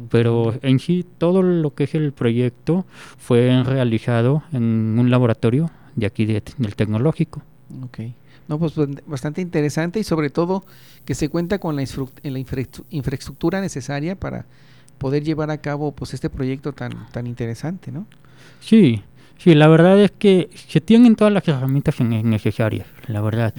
Pero 0.09 0.53
en 0.63 0.79
sí 0.79 1.05
todo 1.17 1.43
lo 1.43 1.73
que 1.73 1.85
es 1.85 1.95
el 1.95 2.11
proyecto 2.11 2.85
fue 3.17 3.63
realizado 3.63 4.43
en 4.51 4.97
un 4.99 5.09
laboratorio 5.09 5.69
de 5.95 6.07
aquí 6.07 6.25
de- 6.25 6.43
del 6.57 6.75
tecnológico. 6.75 7.41
Ok. 7.83 7.99
No, 8.47 8.57
pues 8.59 8.75
bast- 8.77 9.01
bastante 9.05 9.41
interesante 9.41 9.99
y 9.99 10.03
sobre 10.03 10.29
todo 10.29 10.63
que 11.05 11.15
se 11.15 11.29
cuenta 11.29 11.59
con 11.59 11.75
la, 11.75 11.81
la 11.81 12.39
infraestru- 12.39 12.83
infraestructura 12.91 13.59
necesaria 13.61 14.15
para 14.15 14.45
poder 14.97 15.23
llevar 15.23 15.51
a 15.51 15.57
cabo 15.59 15.91
pues 15.91 16.13
este 16.13 16.29
proyecto 16.29 16.73
tan 16.73 17.07
tan 17.11 17.27
interesante, 17.27 17.91
¿no? 17.91 18.05
Sí, 18.61 19.03
sí, 19.37 19.53
la 19.53 19.67
verdad 19.67 19.99
es 19.99 20.11
que 20.11 20.49
se 20.55 20.81
tienen 20.81 21.15
todas 21.15 21.33
las 21.33 21.47
herramientas 21.47 21.99
ne- 21.99 22.23
necesarias, 22.23 22.87
la 23.07 23.21
verdad. 23.21 23.53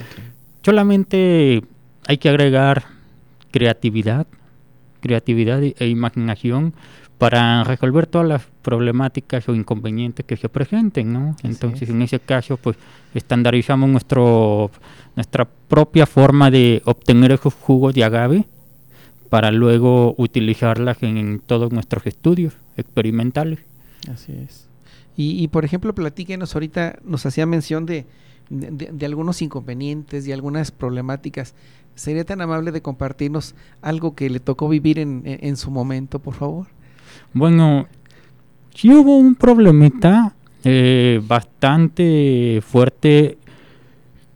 Solamente 0.63 1.63
hay 2.07 2.17
que 2.17 2.29
agregar 2.29 2.83
creatividad, 3.51 4.27
creatividad 5.01 5.63
e 5.63 5.75
e 5.79 5.87
imaginación 5.87 6.73
para 7.19 7.63
resolver 7.65 8.07
todas 8.07 8.27
las 8.27 8.41
problemáticas 8.63 9.47
o 9.49 9.53
inconvenientes 9.53 10.25
que 10.25 10.37
se 10.37 10.49
presenten, 10.49 11.13
¿no? 11.13 11.35
Así 11.37 11.47
Entonces, 11.47 11.83
es. 11.83 11.89
en 11.89 12.01
ese 12.01 12.19
caso, 12.19 12.57
pues 12.57 12.77
estandarizamos 13.13 13.89
nuestro 13.89 14.71
nuestra 15.15 15.45
propia 15.67 16.05
forma 16.05 16.49
de 16.49 16.81
obtener 16.85 17.31
esos 17.33 17.53
jugos 17.53 17.93
de 17.93 18.05
agave 18.05 18.45
para 19.29 19.51
luego 19.51 20.15
utilizarlas 20.17 21.03
en, 21.03 21.17
en 21.17 21.39
todos 21.39 21.71
nuestros 21.71 22.07
estudios 22.07 22.53
experimentales. 22.77 23.59
Así 24.11 24.31
es. 24.31 24.65
Y, 25.17 25.43
y, 25.43 25.49
por 25.49 25.65
ejemplo, 25.65 25.93
platíquenos 25.93 26.55
ahorita, 26.55 26.99
nos 27.03 27.25
hacía 27.25 27.45
mención 27.45 27.85
de, 27.85 28.05
de, 28.49 28.71
de- 28.71 28.89
de 28.93 29.05
algunos 29.05 29.41
inconvenientes 29.41 30.25
y 30.25 30.31
algunas 30.31 30.71
problemáticas. 30.71 31.53
¿Sería 31.95 32.23
tan 32.23 32.39
amable 32.39 32.71
de 32.71 32.81
compartirnos 32.81 33.55
algo 33.81 34.15
que 34.15 34.29
le 34.29 34.39
tocó 34.39 34.69
vivir 34.69 34.97
en, 34.99 35.23
en- 35.25 35.39
en 35.45 35.57
su 35.57 35.69
momento, 35.69 36.19
por 36.19 36.35
favor? 36.35 36.67
Bueno, 37.33 37.87
sí 38.73 38.93
hubo 38.93 39.17
un 39.17 39.35
problemita 39.35 40.33
eh, 40.63 41.21
bastante 41.25 42.61
fuerte, 42.65 43.37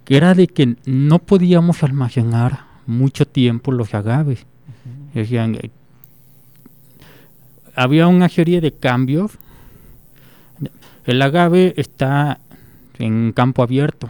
que 0.06 0.18
era 0.18 0.34
de 0.34 0.48
que 0.48 0.76
no 0.86 1.20
podíamos 1.20 1.84
almacenar 1.84 2.66
mucho 2.86 3.28
tiempo 3.28 3.72
los 3.72 3.94
agaves. 3.94 4.46
Decían, 5.14 5.56
eh, 5.56 5.70
había 7.76 8.08
una 8.08 8.30
serie 8.30 8.62
de 8.62 8.72
cambios. 8.72 9.32
El 11.06 11.22
agave 11.22 11.74
está 11.78 12.40
en 13.00 13.34
campo 13.34 13.64
abierto, 13.64 14.10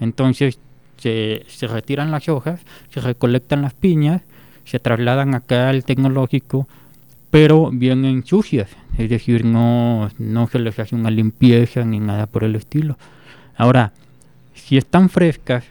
entonces 0.00 0.58
se, 0.98 1.44
se 1.48 1.66
retiran 1.66 2.10
las 2.10 2.28
hojas, 2.28 2.60
se 2.90 3.00
recolectan 3.00 3.62
las 3.62 3.72
piñas, 3.72 4.22
se 4.64 4.78
trasladan 4.78 5.34
acá 5.34 5.70
al 5.70 5.84
tecnológico, 5.84 6.68
pero 7.36 7.70
vienen 7.70 8.24
sucias, 8.24 8.70
es 8.96 9.10
decir, 9.10 9.44
no, 9.44 10.08
no 10.16 10.46
se 10.46 10.58
les 10.58 10.78
hace 10.78 10.94
una 10.94 11.10
limpieza 11.10 11.84
ni 11.84 12.00
nada 12.00 12.26
por 12.26 12.44
el 12.44 12.56
estilo. 12.56 12.96
Ahora, 13.58 13.92
si 14.54 14.78
están 14.78 15.10
frescas 15.10 15.64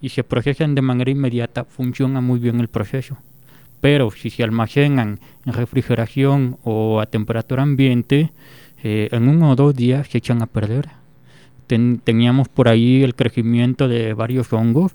y 0.00 0.10
se 0.10 0.22
procesan 0.22 0.76
de 0.76 0.82
manera 0.82 1.10
inmediata, 1.10 1.64
funciona 1.64 2.20
muy 2.20 2.38
bien 2.38 2.60
el 2.60 2.68
proceso. 2.68 3.18
Pero 3.80 4.12
si 4.12 4.30
se 4.30 4.44
almacenan 4.44 5.18
en 5.44 5.52
refrigeración 5.52 6.58
o 6.62 7.00
a 7.00 7.06
temperatura 7.06 7.64
ambiente, 7.64 8.30
eh, 8.84 9.08
en 9.10 9.28
uno 9.28 9.50
o 9.50 9.56
dos 9.56 9.74
días 9.74 10.06
se 10.06 10.18
echan 10.18 10.42
a 10.42 10.46
perder. 10.46 10.90
teníamos 11.66 12.46
por 12.46 12.68
ahí 12.68 13.02
el 13.02 13.16
crecimiento 13.16 13.88
de 13.88 14.14
varios 14.14 14.52
hongos, 14.52 14.92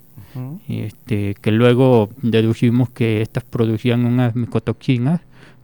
este, 0.69 1.35
que 1.41 1.51
luego 1.51 2.09
deducimos 2.21 2.89
que 2.89 3.21
estas 3.21 3.43
producían 3.43 4.05
unas 4.05 4.33
micotoxinas 4.33 5.19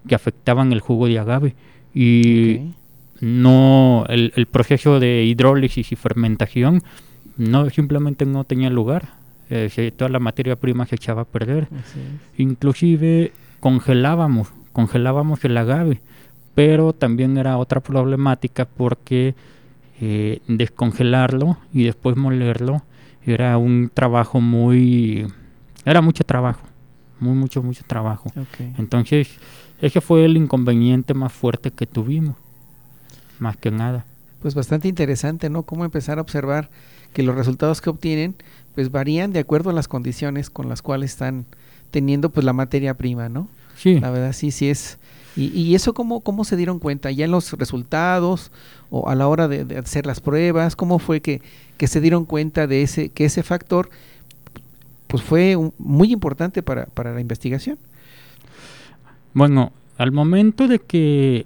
que 0.08 0.16
afectaban 0.16 0.72
el 0.72 0.80
jugo 0.80 1.08
de 1.08 1.20
agave. 1.20 1.56
Y 1.94 2.74
no 3.22 4.06
el, 4.10 4.34
el, 4.36 4.46
proceso 4.46 5.00
de 5.00 5.24
hidrólisis 5.24 5.92
y 5.92 5.96
fermentación 5.96 6.84
no 7.38 7.70
simplemente 7.70 8.26
no 8.26 8.44
tenía 8.44 8.70
lugar. 8.70 9.10
Eh, 9.50 9.92
toda 9.96 10.10
la 10.10 10.20
materia 10.20 10.56
prima 10.56 10.86
se 10.86 10.96
echaba 10.96 11.24
a 11.24 11.26
perder. 11.26 11.68
Inclusive 12.38 13.32
congelábamos, 13.60 14.50
congelábamos 14.74 15.44
el 15.46 15.58
agave, 15.58 16.02
pero 16.56 16.94
también 16.94 17.38
era 17.38 17.58
otra 17.58 17.82
problemática 17.82 18.66
porque 18.66 19.36
eh, 20.02 20.40
descongelarlo 20.48 21.58
y 21.74 21.84
después 21.84 22.18
molerlo 22.18 22.82
era 23.26 23.58
un 23.58 23.92
trabajo 23.94 24.42
muy, 24.42 25.28
era 25.84 26.02
mucho 26.02 26.24
trabajo, 26.24 26.68
muy 27.20 27.34
mucho 27.34 27.64
mucho 27.64 27.84
trabajo. 27.86 28.32
Entonces 28.78 29.30
ese 29.82 30.02
fue 30.02 30.26
el 30.26 30.38
inconveniente 30.38 31.14
más 31.14 31.34
fuerte 31.34 31.72
que 31.72 31.86
tuvimos, 31.86 32.36
más 33.40 33.58
que 33.58 33.72
nada. 33.72 34.06
Pues 34.42 34.54
bastante 34.54 34.88
interesante, 34.88 35.50
¿no? 35.50 35.64
Cómo 35.64 35.86
empezar 35.86 36.18
a 36.18 36.22
observar 36.22 36.70
que 37.14 37.24
los 37.24 37.36
resultados 37.36 37.82
que 37.82 37.90
obtienen 37.90 38.36
pues 38.76 38.92
varían 38.92 39.32
de 39.32 39.40
acuerdo 39.40 39.70
a 39.70 39.74
las 39.74 39.88
condiciones 39.88 40.50
con 40.50 40.70
las 40.70 40.82
cuales 40.82 41.12
están 41.12 41.46
teniendo 41.92 42.30
pues 42.30 42.46
la 42.46 42.54
materia 42.54 42.94
prima, 42.94 43.30
¿no? 43.30 43.48
Sí. 43.76 44.00
La 44.00 44.12
verdad 44.12 44.34
sí, 44.34 44.52
sí 44.52 44.70
es. 44.70 44.98
¿Y, 45.36 45.48
y 45.48 45.76
eso 45.76 45.94
cómo, 45.94 46.22
cómo 46.22 46.46
se 46.46 46.56
dieron 46.56 46.80
cuenta? 46.80 47.12
¿Ya 47.12 47.26
en 47.26 47.32
los 47.32 47.52
resultados 47.54 48.52
o 48.90 49.10
a 49.10 49.16
la 49.16 49.28
hora 49.28 49.48
de, 49.48 49.78
hacer 49.78 50.06
las 50.06 50.22
pruebas? 50.22 50.76
¿Cómo 50.76 51.00
fue 51.00 51.22
que, 51.22 51.42
que, 51.78 51.88
se 51.88 52.00
dieron 52.00 52.26
cuenta 52.26 52.68
de 52.68 52.84
ese, 52.84 53.10
que 53.10 53.26
ese 53.26 53.44
factor 53.44 53.90
pues 55.08 55.24
fue 55.24 55.58
muy 55.78 56.12
importante 56.12 56.64
para, 56.64 56.86
para 56.86 57.14
la 57.14 57.22
investigación? 57.22 57.78
Bueno, 59.34 59.72
al 59.98 60.12
momento 60.12 60.68
de 60.68 60.80
que 60.80 61.46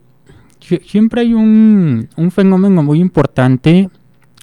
siempre 0.86 1.22
hay 1.22 1.34
un, 1.34 2.10
un 2.16 2.32
fenómeno 2.32 2.84
muy 2.84 3.00
importante 3.00 3.90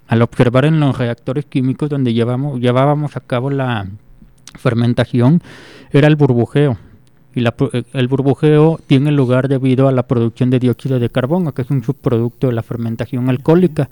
al 0.09 0.23
observar 0.23 0.65
en 0.65 0.81
los 0.81 0.97
reactores 0.97 1.45
químicos 1.45 1.91
donde 1.91 2.15
llevamos, 2.15 2.61
llevábamos 2.61 3.17
a 3.17 3.21
cabo 3.21 3.51
la 3.51 3.87
fermentación, 4.55 5.43
era 5.91 6.09
el 6.09 6.17
burbujeo. 6.17 6.79
Y 7.35 7.45
eh, 7.45 7.85
el 7.93 8.09
burbujeo 8.09 8.81
tiene 8.87 9.13
lugar 9.13 9.49
debido 9.49 9.89
a 9.89 9.93
la 9.93 10.07
producción 10.07 10.51
de 10.51 10.59
dióxido 10.59 10.99
de 10.99 11.11
carbono, 11.11 11.53
que 11.53 11.63
es 11.63 11.71
un 11.71 11.83
subproducto 11.83 12.47
de 12.47 12.55
la 12.55 12.63
fermentación 12.63 13.29
alcohólica. 13.29 13.91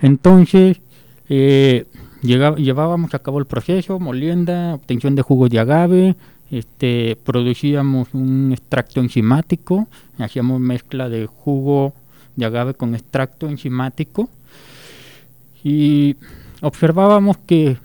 Entonces, 0.00 0.80
eh, 1.28 1.84
llevábamos 2.22 3.14
a 3.14 3.18
cabo 3.18 3.38
el 3.38 3.46
proceso, 3.46 3.98
molienda, 3.98 4.74
obtención 4.74 5.14
de 5.14 5.22
jugo 5.22 5.48
de 5.48 5.58
agave, 5.58 6.16
este, 6.50 7.16
producíamos 7.24 8.08
un 8.12 8.52
extracto 8.52 9.00
enzimático, 9.00 9.86
hacíamos 10.18 10.60
mezcla 10.60 11.08
de 11.08 11.26
jugo 11.26 11.94
de 12.36 12.46
agave 12.46 12.74
con 12.74 12.94
extracto 12.94 13.48
enzimático 13.48 14.28
y 15.62 16.16
observábamos 16.60 17.38
que 17.38 17.78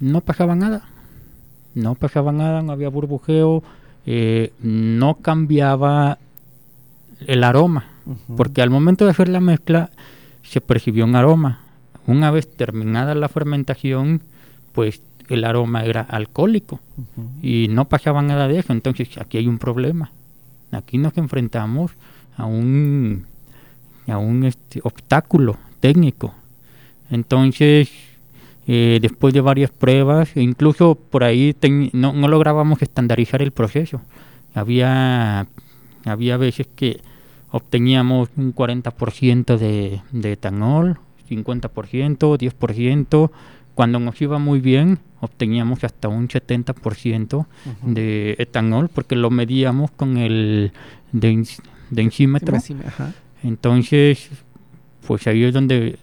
no 0.00 0.20
pasaba 0.20 0.54
nada, 0.54 0.82
no 1.74 1.94
pasaba 1.94 2.32
nada, 2.32 2.62
no 2.62 2.72
había 2.72 2.88
burbujeo, 2.88 3.62
eh, 4.06 4.52
no 4.60 5.14
cambiaba 5.14 6.18
el 7.26 7.44
aroma, 7.44 7.86
porque 8.36 8.62
al 8.62 8.70
momento 8.70 9.04
de 9.04 9.12
hacer 9.12 9.28
la 9.28 9.40
mezcla 9.40 9.90
se 10.42 10.60
percibió 10.60 11.04
un 11.04 11.16
aroma. 11.16 11.60
Una 12.10 12.30
vez 12.30 12.48
terminada 12.48 13.14
la 13.14 13.28
fermentación, 13.28 14.22
pues 14.72 15.02
el 15.28 15.44
aroma 15.44 15.84
era 15.84 16.00
alcohólico 16.00 16.80
y 17.42 17.68
no 17.68 17.88
pasaba 17.88 18.22
nada 18.22 18.48
de 18.48 18.58
eso. 18.58 18.72
Entonces 18.72 19.16
aquí 19.18 19.38
hay 19.38 19.46
un 19.46 19.58
problema. 19.58 20.10
Aquí 20.72 20.98
nos 20.98 21.16
enfrentamos 21.18 21.92
a 22.36 22.46
un, 22.46 23.26
a 24.08 24.18
un 24.18 24.44
este, 24.44 24.80
obstáculo 24.82 25.56
técnico 25.80 26.34
entonces, 27.10 27.90
eh, 28.66 28.98
después 29.02 29.34
de 29.34 29.40
varias 29.40 29.70
pruebas, 29.70 30.30
incluso 30.36 30.94
por 30.94 31.24
ahí 31.24 31.54
no, 31.92 32.12
no, 32.12 32.28
lográbamos 32.28 32.80
estandarizar 32.82 33.42
el 33.42 33.50
proceso. 33.50 34.00
Había, 34.54 35.46
había 36.04 36.36
veces 36.36 36.68
que 36.74 37.00
obteníamos 37.50 38.28
un 38.36 38.54
40% 38.54 39.58
de, 39.58 40.00
de 40.12 40.32
etanol, 40.32 40.98
50%, 41.30 42.38
10%. 42.38 43.30
Cuando 43.74 44.00
nos 44.00 44.20
iba 44.20 44.38
muy 44.38 44.60
bien, 44.60 44.98
obteníamos 45.20 45.84
hasta 45.84 46.08
un 46.08 46.28
70% 46.28 47.46
de 47.82 48.34
etanol 48.38 48.88
porque 48.88 49.16
lo 49.16 49.30
medíamos 49.30 49.90
con 49.90 50.16
el 50.16 50.72
de, 51.12 51.44
enzímetro. 51.96 52.58
Entonces, 53.42 54.28
pues 55.06 55.26
ahí 55.26 55.44
es 55.44 55.54
donde 55.54 55.98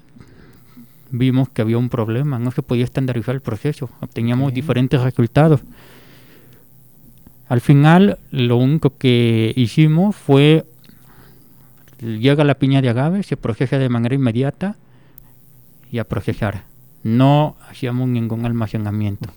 vimos 1.12 1.50
que 1.50 1.62
había 1.62 1.78
un 1.78 1.90
problema, 1.90 2.40
no 2.40 2.52
se 2.52 2.62
podía 2.62 2.84
estandarizar 2.84 3.36
el 3.36 3.42
proceso, 3.42 3.90
obteníamos 4.02 4.54
diferentes 4.54 5.02
resultados. 5.02 5.62
Al 7.48 7.62
final, 7.62 8.18
lo 8.32 8.58
único 8.58 8.98
que 8.98 9.54
hicimos 9.56 10.16
fue, 10.16 10.66
llega 12.02 12.44
la 12.44 12.56
piña 12.56 12.82
de 12.82 12.90
agave, 12.90 13.24
se 13.24 13.38
procesa 13.38 13.78
de 13.78 13.88
manera 13.88 14.16
inmediata 14.16 14.76
y 15.92 16.00
a 16.00 16.04
procesar. 16.04 16.64
No 17.04 17.56
hacíamos 17.70 18.08
ningún 18.10 18.46
almacenamiento. 18.46 19.30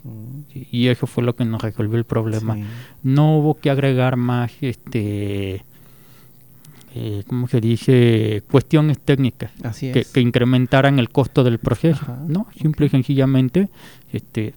y 0.53 0.89
eso 0.89 1.07
fue 1.07 1.23
lo 1.23 1.37
que 1.37 1.45
nos 1.45 1.63
resolvió 1.63 1.97
el 1.99 2.05
problema. 2.05 2.57
No 3.03 3.39
hubo 3.39 3.55
que 3.55 3.71
agregar 3.71 4.17
más 4.17 4.53
este 4.61 5.65
eh, 6.95 7.23
¿cómo 7.27 7.47
se 7.47 7.61
dice? 7.61 8.43
Cuestiones 8.51 8.99
técnicas 8.99 9.53
que, 9.79 10.21
incrementaran 10.21 10.99
el 10.99 11.11
costo 11.11 11.45
del 11.45 11.59
proceso, 11.59 12.17
¿no? 12.27 12.49
Simple 12.61 12.87
y 12.87 12.89
sencillamente, 12.89 13.69
este, 14.13 14.55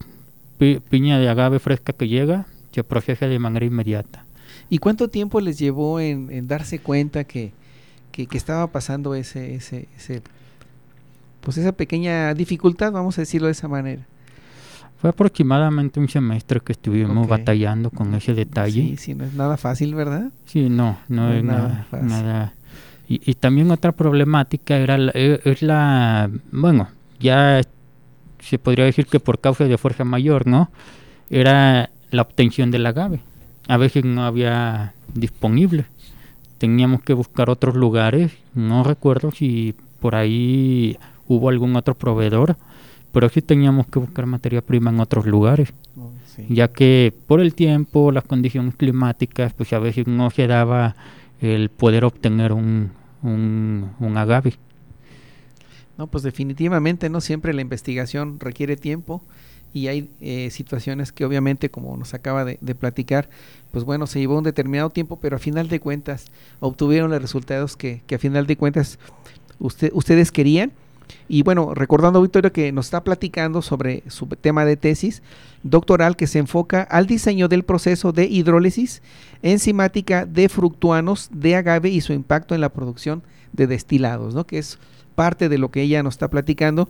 piña 0.89 1.19
de 1.19 1.29
agave 1.29 1.59
fresca 1.59 1.93
que 1.93 2.07
llega, 2.07 2.47
se 2.71 2.83
procesa 2.83 3.27
de 3.27 3.37
manera 3.37 3.65
inmediata. 3.65 4.25
¿Y 4.69 4.79
cuánto 4.79 5.09
tiempo 5.09 5.41
les 5.41 5.59
llevó 5.59 5.99
en, 5.99 6.47
darse 6.47 6.79
cuenta 6.79 7.23
que, 7.23 7.51
que, 8.11 8.27
estaba 8.31 8.65
pasando 8.65 9.13
ese, 9.13 9.53
ese, 9.53 9.87
ese, 9.95 10.23
pues 11.43 11.57
esa 11.57 11.73
pequeña 11.73 12.33
dificultad, 12.33 12.91
vamos 12.91 13.17
a 13.17 13.21
decirlo 13.21 13.47
de 13.47 13.51
esa 13.51 13.67
manera? 13.67 14.03
Fue 14.99 15.09
aproximadamente 15.09 15.99
un 15.99 16.07
semestre 16.07 16.61
que 16.61 16.71
estuvimos 16.71 17.27
batallando 17.27 17.89
con 17.89 18.13
ese 18.15 18.33
detalle. 18.33 18.81
Sí, 18.81 18.97
sí, 18.97 19.15
no 19.15 19.25
es 19.25 19.33
nada 19.33 19.57
fácil, 19.57 19.93
¿verdad? 19.95 20.31
Sí, 20.45 20.69
no, 20.69 20.97
no, 21.09 21.33
es 21.33 21.43
nada, 21.43 21.85
nada 22.01 22.53
Y, 23.09 23.33
también 23.35 23.69
otra 23.69 23.91
problemática 23.91 24.77
era 24.77 24.97
la, 24.97 25.11
e, 25.13 25.41
es 25.43 25.61
la, 25.61 26.31
bueno, 26.53 26.87
ya 27.19 27.61
se 28.39 28.57
podría 28.57 28.85
decir 28.85 29.07
que 29.07 29.19
por 29.19 29.39
causa 29.39 29.65
de 29.65 29.77
fuerza 29.77 30.05
mayor, 30.05 30.47
¿no? 30.47 30.71
Era 31.29 31.89
la 32.11 32.21
obtención 32.21 32.71
del 32.71 32.85
agave. 32.85 33.19
A 33.67 33.75
veces 33.75 34.05
no 34.05 34.25
había 34.25 34.93
disponible. 35.13 35.85
Teníamos 36.59 37.01
que 37.01 37.13
buscar 37.13 37.49
otros 37.49 37.75
lugares. 37.75 38.31
No 38.53 38.85
recuerdo 38.85 39.31
si 39.31 39.75
por 39.99 40.15
ahí 40.15 40.97
hubo 41.27 41.49
algún 41.49 41.75
otro 41.75 41.95
proveedor 41.95 42.57
pero 43.13 43.29
sí 43.29 43.43
teníamos 43.43 43.85
que 43.87 43.99
buscar 43.99 44.25
materia 44.25 44.61
prima 44.61 44.89
en 44.89 44.99
otros 44.99 45.27
lugares, 45.27 45.71
oh, 45.95 46.11
ya 46.49 46.67
que 46.67 47.13
por 47.27 47.39
el 47.39 47.53
tiempo, 47.53 48.11
las 48.11 48.23
condiciones 48.23 48.75
climáticas, 48.75 49.53
pues 49.53 49.71
a 49.71 49.79
veces 49.79 50.07
no 50.07 50.31
se 50.31 50.47
daba 50.47 50.95
el 51.39 51.69
poder 51.69 52.05
obtener 52.05 52.53
un, 52.53 52.91
un, 53.21 54.17
agave. 54.17 54.55
No, 55.95 56.07
pues 56.07 56.23
definitivamente 56.23 57.07
no 57.07 57.21
siempre 57.21 57.53
la 57.53 57.61
investigación 57.61 58.39
requiere 58.39 58.77
tiempo 58.77 59.21
y 59.75 59.87
hay 59.87 60.09
eh, 60.19 60.49
situaciones 60.49 61.11
que 61.11 61.23
obviamente, 61.23 61.69
como 61.69 61.95
nos 61.95 62.15
acaba 62.15 62.43
de, 62.43 62.57
platicar, 62.73 63.29
pues 63.71 63.83
bueno, 63.83 64.07
se 64.07 64.19
llevó 64.19 64.39
un 64.39 64.43
determinado 64.43 64.89
tiempo, 64.89 65.19
pero 65.21 65.35
a 65.35 65.39
final 65.39 65.69
de 65.69 65.79
cuentas 65.79 66.31
obtuvieron 66.59 67.11
los 67.11 67.21
resultados 67.21 67.77
que, 67.77 68.01
que 68.07 68.15
a 68.15 68.19
final 68.19 68.47
de 68.47 68.57
cuentas 68.57 68.97
usted, 69.59 69.91
ustedes 69.93 70.31
querían 70.31 70.71
y 71.27 71.43
bueno, 71.43 71.73
recordando 71.73 72.21
Victoria 72.21 72.51
que 72.51 72.71
nos 72.71 72.87
está 72.87 73.03
platicando 73.03 73.61
sobre 73.61 74.03
su 74.07 74.27
tema 74.27 74.65
de 74.65 74.77
tesis 74.77 75.21
doctoral 75.63 76.15
que 76.15 76.27
se 76.27 76.39
enfoca 76.39 76.81
al 76.83 77.07
diseño 77.07 77.47
del 77.47 77.63
proceso 77.63 78.11
de 78.11 78.25
hidrólisis 78.25 79.01
enzimática 79.41 80.25
de 80.25 80.49
fructuanos 80.49 81.29
de 81.31 81.55
agave 81.55 81.89
y 81.89 82.01
su 82.01 82.13
impacto 82.13 82.55
en 82.55 82.61
la 82.61 82.69
producción 82.69 83.23
de 83.53 83.67
destilados, 83.67 84.33
¿no? 84.33 84.45
que 84.45 84.57
es 84.57 84.79
parte 85.15 85.49
de 85.49 85.57
lo 85.57 85.69
que 85.69 85.81
ella 85.81 86.03
nos 86.03 86.15
está 86.15 86.29
platicando. 86.29 86.89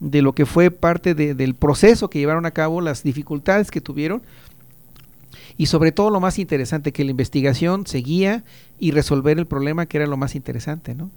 de 0.00 0.22
lo 0.22 0.34
que 0.34 0.44
fue 0.44 0.70
parte 0.70 1.14
del 1.14 1.54
proceso 1.54 2.10
que 2.10 2.18
llevaron 2.18 2.44
a 2.46 2.50
cabo, 2.50 2.80
las 2.80 3.04
dificultades 3.04 3.70
que 3.70 3.80
tuvieron 3.80 4.22
y 5.56 5.66
sobre 5.66 5.92
todo 5.92 6.10
lo 6.10 6.20
más 6.20 6.38
interesante, 6.38 6.92
que 6.92 7.04
la 7.04 7.12
investigación 7.12 7.86
seguía 7.86 8.44
y 8.78 8.90
resolver 8.90 9.38
el 9.38 9.46
problema, 9.46 9.86
que 9.86 9.98
era 9.98 10.06
lo 10.06 10.16
más 10.16 10.34
interesante, 10.34 10.94
¿no? 10.94 11.10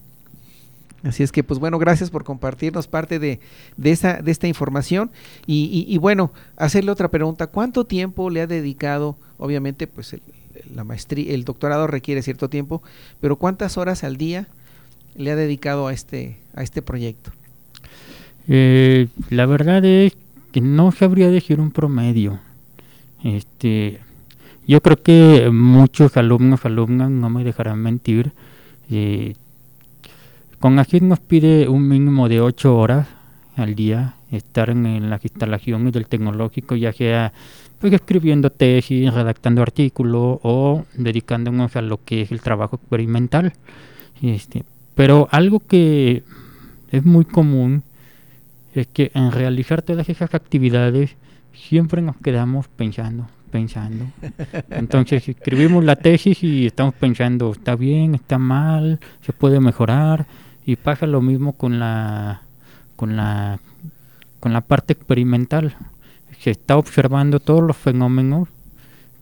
Así 1.04 1.24
es 1.24 1.32
que, 1.32 1.44
pues 1.44 1.60
bueno, 1.60 1.78
gracias 1.78 2.10
por 2.10 2.24
compartirnos 2.24 2.88
parte 2.88 3.20
de, 3.20 3.40
de, 3.78 3.92
esa, 3.92 4.22
de 4.22 4.32
esta 4.32 4.48
información. 4.48 5.12
Y, 5.46 5.86
y, 5.88 5.98
bueno, 5.98 6.32
hacerle 6.58 6.92
otra 6.92 7.10
pregunta. 7.10 7.48
¿Cuánto 7.48 7.86
tiempo 7.86 8.30
le 8.30 8.42
ha 8.42 8.48
dedicado? 8.48 9.16
Obviamente, 9.38 9.86
pues 9.86 10.14
el, 10.14 10.22
la 10.74 10.84
maestría, 10.84 11.34
el 11.34 11.44
doctorado 11.44 11.88
requiere 11.88 12.22
cierto 12.22 12.50
tiempo, 12.50 12.82
pero 13.22 13.36
¿cuántas 13.36 13.78
horas 13.78 14.04
al 14.04 14.18
día 14.18 14.48
le 15.16 15.32
ha 15.32 15.36
dedicado 15.36 15.88
a 15.88 15.94
este, 15.94 16.38
a 16.56 16.64
este 16.64 16.82
proyecto? 16.82 17.32
Eh, 18.48 19.08
la 19.30 19.46
verdad 19.46 19.84
es 19.86 20.16
que 20.52 20.62
no 20.62 20.92
sabría 20.92 21.30
decir 21.30 21.60
un 21.60 21.72
promedio. 21.72 22.40
Este, 23.24 24.00
yo 24.68 24.82
creo 24.82 25.02
que 25.02 25.50
muchos 25.52 26.18
alumnos, 26.18 26.66
alumnas, 26.66 27.10
no 27.10 27.30
me 27.30 27.44
dejarán 27.44 27.80
mentir, 27.80 28.32
eh, 28.90 29.36
con 30.60 30.80
AGID 30.80 31.04
nos 31.04 31.20
pide 31.20 31.68
un 31.68 31.88
mínimo 31.88 32.30
de 32.30 32.42
ocho 32.42 32.78
horas 32.78 33.08
al 33.56 33.76
día 33.76 34.16
estar 34.32 34.70
en, 34.70 35.10
las 35.10 35.24
instalaciones 35.24 35.94
del 35.94 36.08
tecnológico, 36.08 36.76
ya 36.76 36.94
sea 36.94 37.32
pues, 37.80 37.94
escribiendo 37.94 38.50
tesis, 38.50 39.14
redactando 39.14 39.62
artículos 39.62 40.40
o 40.44 40.86
dedicándonos 40.96 41.76
a 41.76 41.82
lo 41.82 42.04
que 42.04 42.22
es 42.22 42.32
el 42.32 42.42
trabajo 42.42 42.78
experimental. 42.78 43.54
Este, 44.22 44.64
pero 44.96 45.28
algo 45.32 45.60
que 45.60 46.24
es 46.92 47.06
muy 47.06 47.26
común 47.26 47.84
es 48.74 48.88
que 48.88 49.12
en 49.14 49.32
realizar 49.32 49.82
todas 49.82 50.10
esas 50.10 50.34
actividades 50.34 51.16
siempre 51.54 52.02
nos 52.02 52.18
quedamos 52.18 52.68
pensando, 52.68 53.28
pensando. 53.52 54.06
Entonces 54.70 55.28
escribimos 55.30 55.84
la 55.84 55.96
tesis 55.96 56.44
y 56.44 56.68
estamos 56.68 56.96
pensando, 56.96 57.52
está 57.52 57.76
bien, 57.76 58.16
está 58.16 58.38
mal, 58.38 59.00
se 59.22 59.34
puede 59.34 59.60
mejorar 59.60 60.26
y 60.68 60.76
pasa 60.76 61.08
lo 61.08 61.22
mismo 61.22 61.54
con 61.54 61.80
la 61.80 62.42
con 62.98 63.16
la 63.16 63.60
con 64.42 64.54
la 64.54 64.62
parte 64.62 64.94
experimental. 64.94 65.76
Se 66.40 66.52
está 66.52 66.78
observando 66.78 67.40
todos 67.40 67.64
los 67.64 67.78
fenómenos 67.78 68.50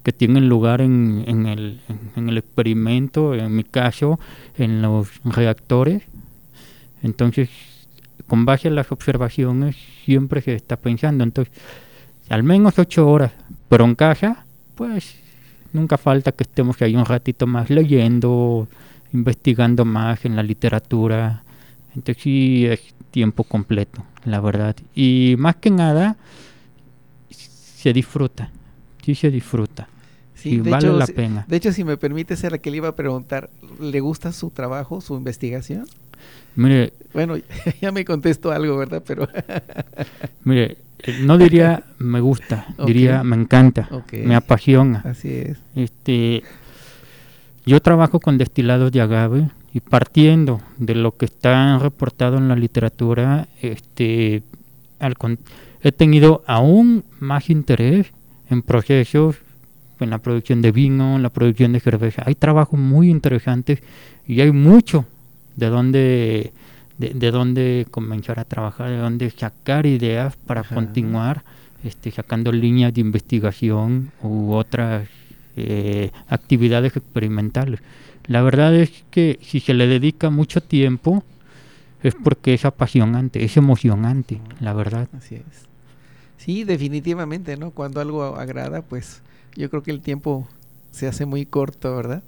que 0.04 0.12
tienen 0.12 0.50
lugar 0.50 0.82
en, 0.82 1.24
en, 1.28 1.46
el, 1.46 1.80
en 2.16 2.30
el 2.30 2.38
experimento, 2.40 3.34
en 3.34 3.56
mi 3.56 3.64
caso, 3.64 4.20
en 4.58 4.82
los 4.82 5.08
reactores. 5.24 6.04
Entonces, 7.02 7.50
con 8.28 8.46
base 8.46 8.68
a 8.68 8.72
las 8.72 8.92
observaciones, 8.92 9.76
siempre 10.04 10.42
se 10.42 10.56
está 10.56 10.76
pensando. 10.78 11.24
Entonces, 11.24 11.54
al 12.30 12.44
menos 12.44 12.78
ocho 12.78 13.08
horas, 13.08 13.32
pero 13.70 13.86
en 13.86 13.96
casa, 13.96 14.46
pues 14.76 15.16
nunca 15.74 15.98
falta 15.98 16.32
que 16.32 16.44
estemos 16.44 16.82
ahí 16.82 16.96
un 16.96 17.06
ratito 17.06 17.48
más 17.48 17.70
leyendo, 17.70 18.68
investigando 19.16 19.86
más 19.86 20.26
en 20.26 20.36
la 20.36 20.44
literatura. 20.44 21.44
Entonces 21.96 22.22
sí 22.22 22.66
es 22.66 22.82
tiempo 23.12 23.44
completo, 23.44 24.04
la 24.26 24.42
verdad. 24.42 24.76
Y 24.94 25.36
más 25.38 25.56
que 25.56 25.72
nada, 25.72 26.18
se 27.30 27.94
disfruta, 27.94 28.52
sí 29.04 29.16
se 29.16 29.32
disfruta. 29.32 29.88
Sí, 30.36 30.60
vale 30.60 30.94
la 30.94 31.08
pena. 31.08 31.46
De 31.48 31.56
hecho, 31.58 31.72
si 31.72 31.84
me 31.84 31.98
permite 31.98 32.36
ser 32.36 32.52
la 32.52 32.58
que 32.60 32.70
le 32.70 32.78
iba 32.78 32.90
a 32.90 32.96
preguntar, 32.96 33.50
¿le 33.80 34.00
gusta 34.00 34.32
su 34.32 34.52
trabajo, 34.52 35.02
su 35.02 35.16
investigación? 35.16 35.88
Mire, 36.56 36.94
bueno, 37.14 37.36
ya 37.82 37.92
me 37.92 38.06
contesto 38.06 38.52
algo, 38.52 38.78
¿verdad? 38.78 39.02
Pero 39.06 39.28
mire, 40.44 40.78
no 41.22 41.38
diría 41.38 41.84
me 41.98 42.20
gusta, 42.20 42.68
diría 42.86 43.24
me 43.24 43.36
encanta, 43.36 43.90
me 44.12 44.36
apasiona. 44.36 45.02
Así 45.06 45.30
es. 45.30 45.58
Este, 45.76 46.44
yo 47.66 47.82
trabajo 47.82 48.20
con 48.20 48.38
destilados 48.38 48.92
de 48.92 49.02
agave 49.02 49.50
y 49.74 49.80
partiendo 49.80 50.62
de 50.78 50.96
lo 50.96 51.18
que 51.18 51.26
está 51.26 51.78
reportado 51.80 52.38
en 52.38 52.48
la 52.48 52.56
literatura, 52.56 53.48
este, 53.62 54.44
he 55.82 55.92
tenido 55.92 56.44
aún 56.48 57.04
más 57.20 57.50
interés 57.50 58.12
en 58.50 58.62
procesos 58.62 59.38
en 60.00 60.10
la 60.10 60.18
producción 60.20 60.62
de 60.62 60.72
vino, 60.72 61.16
en 61.16 61.24
la 61.24 61.30
producción 61.30 61.72
de 61.72 61.80
cerveza. 61.80 62.24
Hay 62.26 62.36
trabajos 62.36 62.80
muy 62.80 63.10
interesantes 63.10 63.82
y 64.28 64.42
hay 64.42 64.52
mucho 64.52 65.06
de 65.56 65.68
dónde 65.68 66.54
de, 66.98 67.10
de 67.10 67.32
dónde 67.32 67.88
comenzar 67.92 68.40
a 68.40 68.46
trabajar, 68.46 68.90
de 68.90 68.98
dónde 68.98 69.30
sacar 69.32 69.86
ideas 69.86 70.36
para 70.36 70.64
continuar 70.64 71.44
este, 71.84 72.12
sacando 72.12 72.52
líneas 72.52 72.94
de 72.94 73.02
investigación 73.02 74.12
u 74.22 74.54
otras 74.54 75.08
eh, 75.58 76.12
actividades 76.28 76.96
experimentales. 76.96 77.80
La 78.28 78.42
verdad 78.42 78.76
es 78.76 78.92
que 79.12 79.40
si 79.42 79.60
se 79.60 79.74
le 79.74 79.88
dedica 79.88 80.30
mucho 80.30 80.62
tiempo 80.62 81.24
es 82.04 82.16
porque 82.16 82.54
es 82.54 82.66
apasionante, 82.66 83.44
es 83.44 83.58
emocionante, 83.58 84.40
la 84.60 84.74
verdad. 84.74 85.08
Así 85.18 85.36
es. 85.36 85.66
Sí, 86.38 86.64
definitivamente, 86.64 87.58
¿no? 87.58 87.72
Cuando 87.72 88.02
algo 88.02 88.24
agrada, 88.24 88.82
pues 88.84 89.22
yo 89.56 89.70
creo 89.70 89.82
que 89.82 89.92
el 89.92 90.02
tiempo 90.02 90.48
se 90.92 91.08
hace 91.08 91.26
muy 91.26 91.46
corto, 91.46 91.96
¿verdad? 91.96 92.24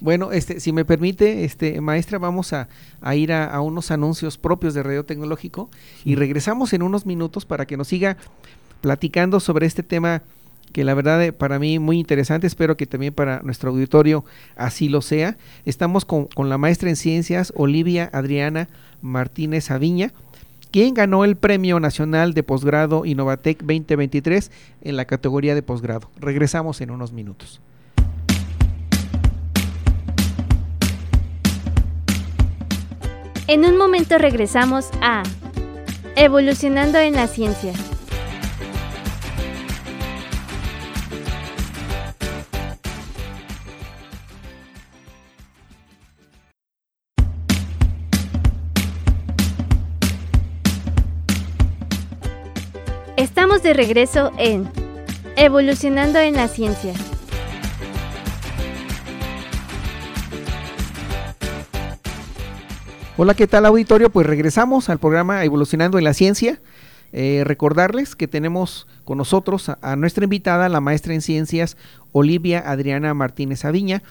Bueno, 0.00 0.32
este, 0.32 0.60
si 0.60 0.72
me 0.72 0.84
permite, 0.84 1.44
este, 1.44 1.80
maestra, 1.80 2.18
vamos 2.18 2.52
a, 2.52 2.68
ir 3.14 3.32
a, 3.32 3.60
unos 3.60 3.90
anuncios 3.90 4.38
propios 4.38 4.74
de 4.74 4.82
Radio 4.82 5.04
Tecnológico 5.04 5.70
y 6.04 6.14
regresamos 6.14 6.72
en 6.72 6.82
unos 6.82 7.06
minutos 7.06 7.44
para 7.44 7.66
que 7.66 7.76
nos 7.76 7.88
siga 7.88 8.16
platicando 8.80 9.40
sobre 9.40 9.66
este 9.66 9.82
tema 9.82 10.22
que 10.72 10.84
la 10.84 10.94
verdad 10.94 11.22
eh, 11.22 11.32
para 11.32 11.58
mí 11.58 11.78
muy 11.78 11.98
interesante, 11.98 12.46
espero 12.46 12.76
que 12.76 12.86
también 12.86 13.12
para 13.12 13.40
nuestro 13.42 13.70
auditorio 13.70 14.24
así 14.56 14.88
lo 14.88 15.02
sea. 15.02 15.36
Estamos 15.64 16.04
con, 16.04 16.26
con 16.26 16.48
la 16.48 16.58
maestra 16.58 16.88
en 16.88 16.96
ciencias 16.96 17.52
Olivia 17.56 18.10
Adriana 18.12 18.68
Martínez 19.00 19.70
Aviña, 19.70 20.12
quien 20.70 20.94
ganó 20.94 21.24
el 21.24 21.36
Premio 21.36 21.80
Nacional 21.80 22.34
de 22.34 22.42
Posgrado 22.42 23.04
Innovatec 23.04 23.58
2023 23.60 24.50
en 24.82 24.96
la 24.96 25.04
categoría 25.04 25.54
de 25.54 25.62
posgrado. 25.62 26.10
Regresamos 26.20 26.80
en 26.80 26.90
unos 26.90 27.12
minutos. 27.12 27.60
En 33.48 33.64
un 33.64 33.78
momento 33.78 34.18
regresamos 34.18 34.90
a 35.00 35.22
Evolucionando 36.16 36.98
en 36.98 37.14
la 37.14 37.28
Ciencia. 37.28 37.72
Estamos 53.18 53.64
de 53.64 53.74
regreso 53.74 54.30
en 54.38 54.70
Evolucionando 55.34 56.20
en 56.20 56.34
la 56.34 56.46
Ciencia. 56.46 56.94
Hola, 63.16 63.34
¿qué 63.34 63.48
tal 63.48 63.66
auditorio? 63.66 64.10
Pues 64.10 64.24
regresamos 64.24 64.88
al 64.88 65.00
programa 65.00 65.42
Evolucionando 65.42 65.98
en 65.98 66.04
la 66.04 66.14
Ciencia. 66.14 66.60
Eh, 67.12 67.42
recordarles 67.44 68.14
que 68.14 68.28
tenemos 68.28 68.86
con 69.04 69.18
nosotros 69.18 69.68
a, 69.68 69.96
nuestra 69.96 70.22
invitada, 70.22 70.68
la 70.68 70.80
maestra 70.80 71.12
en 71.12 71.20
ciencias 71.20 71.76
Olivia 72.12 72.62
Adriana 72.70 73.14
Martínez 73.14 73.64
Aviña, 73.64 74.04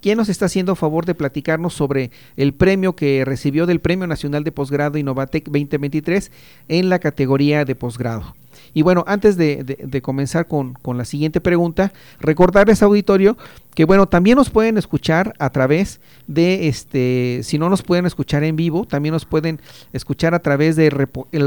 quien 0.00 0.16
nos 0.16 0.30
está 0.30 0.46
haciendo 0.46 0.74
favor 0.74 1.04
de 1.04 1.14
platicarnos 1.14 1.74
sobre 1.74 2.10
el 2.38 2.54
premio 2.54 2.96
que 2.96 3.26
recibió 3.26 3.66
del 3.66 3.80
Premio 3.80 4.06
Nacional 4.06 4.42
de 4.42 4.52
Posgrado 4.52 4.96
Innovatec 4.96 5.44
2023 5.44 6.32
en 6.68 6.88
la 6.88 6.98
categoría 6.98 7.66
de 7.66 7.74
posgrado. 7.74 8.34
Y 8.74 8.82
bueno, 8.82 9.04
antes 9.06 9.36
de, 9.36 10.00
comenzar 10.02 10.46
con, 10.48 10.76
la 10.84 11.04
siguiente 11.04 11.40
pregunta, 11.40 11.92
recordarles 12.20 12.82
auditorio 12.82 13.38
que 13.74 13.84
bueno, 13.84 14.06
también 14.06 14.36
nos 14.36 14.50
pueden 14.50 14.78
escuchar 14.78 15.34
a 15.38 15.50
través 15.50 16.00
de 16.28 16.68
este, 16.68 17.40
si 17.42 17.58
no 17.58 17.68
nos 17.68 17.82
pueden 17.82 18.06
escuchar 18.06 18.44
en 18.44 18.54
vivo, 18.54 18.84
también 18.84 19.12
nos 19.12 19.24
pueden 19.24 19.60
escuchar 19.92 20.34
a 20.34 20.40
través 20.40 20.76
del 20.76 20.92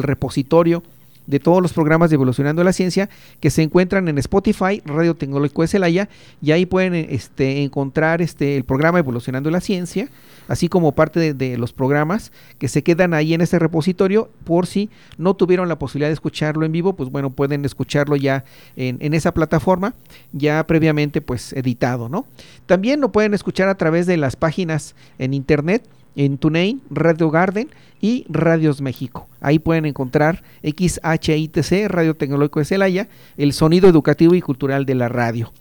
repositorio 0.04 0.84
de 1.28 1.40
todos 1.40 1.62
los 1.62 1.74
programas 1.74 2.10
de 2.10 2.16
Evolucionando 2.16 2.64
la 2.64 2.74
Ciencia 2.74 3.10
que 3.40 3.52
se 3.52 3.62
encuentran 3.62 4.08
en 4.08 4.18
Spotify, 4.18 4.82
Radio 4.86 5.16
Tecnológico 5.16 5.62
de 5.62 5.68
Celaya, 5.68 6.10
y 6.42 6.52
ahí 6.52 6.66
pueden 6.66 6.96
este, 6.96 7.64
encontrar 7.64 8.22
este, 8.22 8.58
el 8.58 8.64
programa 8.64 9.00
Evolucionando 9.00 9.52
la 9.52 9.62
Ciencia, 9.62 10.10
así 10.48 10.70
como 10.70 10.94
parte 10.94 11.34
de, 11.34 11.58
los 11.58 11.74
programas 11.74 12.32
que 12.58 12.68
se 12.68 12.82
quedan 12.82 13.14
ahí 13.14 13.34
en 13.34 13.42
este 13.42 13.60
repositorio, 13.60 14.30
por 14.46 14.66
si 14.66 14.90
no 15.18 15.34
tuvieron 15.34 15.68
la 15.68 15.78
posibilidad 15.78 16.10
de 16.10 16.14
escucharlo 16.14 16.66
en 16.66 16.72
vivo, 16.72 16.94
pues 16.94 17.10
bueno, 17.10 17.30
pueden 17.30 17.66
escucharlo 17.66 18.16
ya 18.16 18.46
en, 18.76 18.98
en 19.02 19.14
esa 19.14 19.34
plataforma, 19.34 19.94
ya 20.32 20.66
previamente 20.66 21.20
pues 21.22 21.54
editado, 21.54 22.10
¿no? 22.10 22.26
También 22.66 23.02
lo 23.02 23.12
pueden 23.12 23.34
escuchar 23.34 23.70
a 23.70 23.76
través 23.76 24.06
de 24.06 24.18
las 24.18 24.36
páginas 24.36 24.96
en 25.20 25.34
internet 25.34 25.84
en 26.18 26.38
TuneIn, 26.38 26.82
Radio 26.90 27.30
Garden 27.30 27.70
y 28.02 28.26
Radios 28.28 28.82
México. 28.82 29.28
Ahí 29.40 29.60
pueden 29.60 29.86
encontrar 29.86 30.44
XHITC, 30.64 31.88
Radio 31.88 32.16
Tecnológico 32.16 32.60
de 32.60 32.66
Celaya, 32.66 33.08
el 33.38 33.54
sonido 33.54 33.88
educativo 33.88 34.36
y 34.36 34.42
cultural 34.42 34.86
de 34.86 34.96
la 34.96 35.08
radio. 35.08 35.54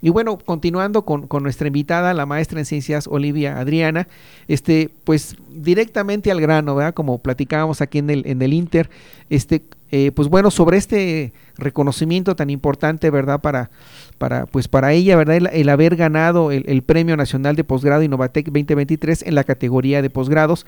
Y 0.00 0.10
bueno, 0.10 0.36
continuando 0.36 1.06
con, 1.06 1.26
nuestra 1.42 1.66
invitada, 1.66 2.12
la 2.12 2.26
maestra 2.26 2.58
en 2.58 2.66
ciencias 2.66 3.06
Olivia 3.06 3.58
Adriana, 3.58 4.06
este, 4.48 4.90
pues 5.04 5.34
directamente 5.50 6.30
al 6.30 6.42
grano, 6.42 6.74
¿verdad? 6.74 6.92
Como 6.92 7.16
platicábamos 7.18 7.80
aquí 7.80 7.98
en 7.98 8.10
el, 8.10 8.26
en 8.26 8.42
el 8.42 8.52
Inter, 8.52 8.90
este, 9.30 9.62
eh, 9.96 10.10
pues 10.10 10.26
bueno, 10.26 10.50
sobre 10.50 10.76
este 10.76 11.32
reconocimiento 11.56 12.34
tan 12.34 12.50
importante, 12.50 13.10
¿verdad? 13.10 13.40
Para, 13.40 13.70
para, 14.18 14.44
pues 14.46 14.66
para 14.66 14.92
ella, 14.92 15.14
¿verdad? 15.14 15.36
El, 15.52 15.68
haber 15.68 15.94
ganado 15.94 16.50
el, 16.50 16.82
Premio 16.82 17.16
Nacional 17.16 17.54
de 17.54 17.62
Posgrado 17.62 18.02
Innovatec 18.02 18.46
2023 18.46 19.22
en 19.22 19.36
la 19.36 19.44
categoría 19.44 20.02
de 20.02 20.10
posgrados. 20.10 20.66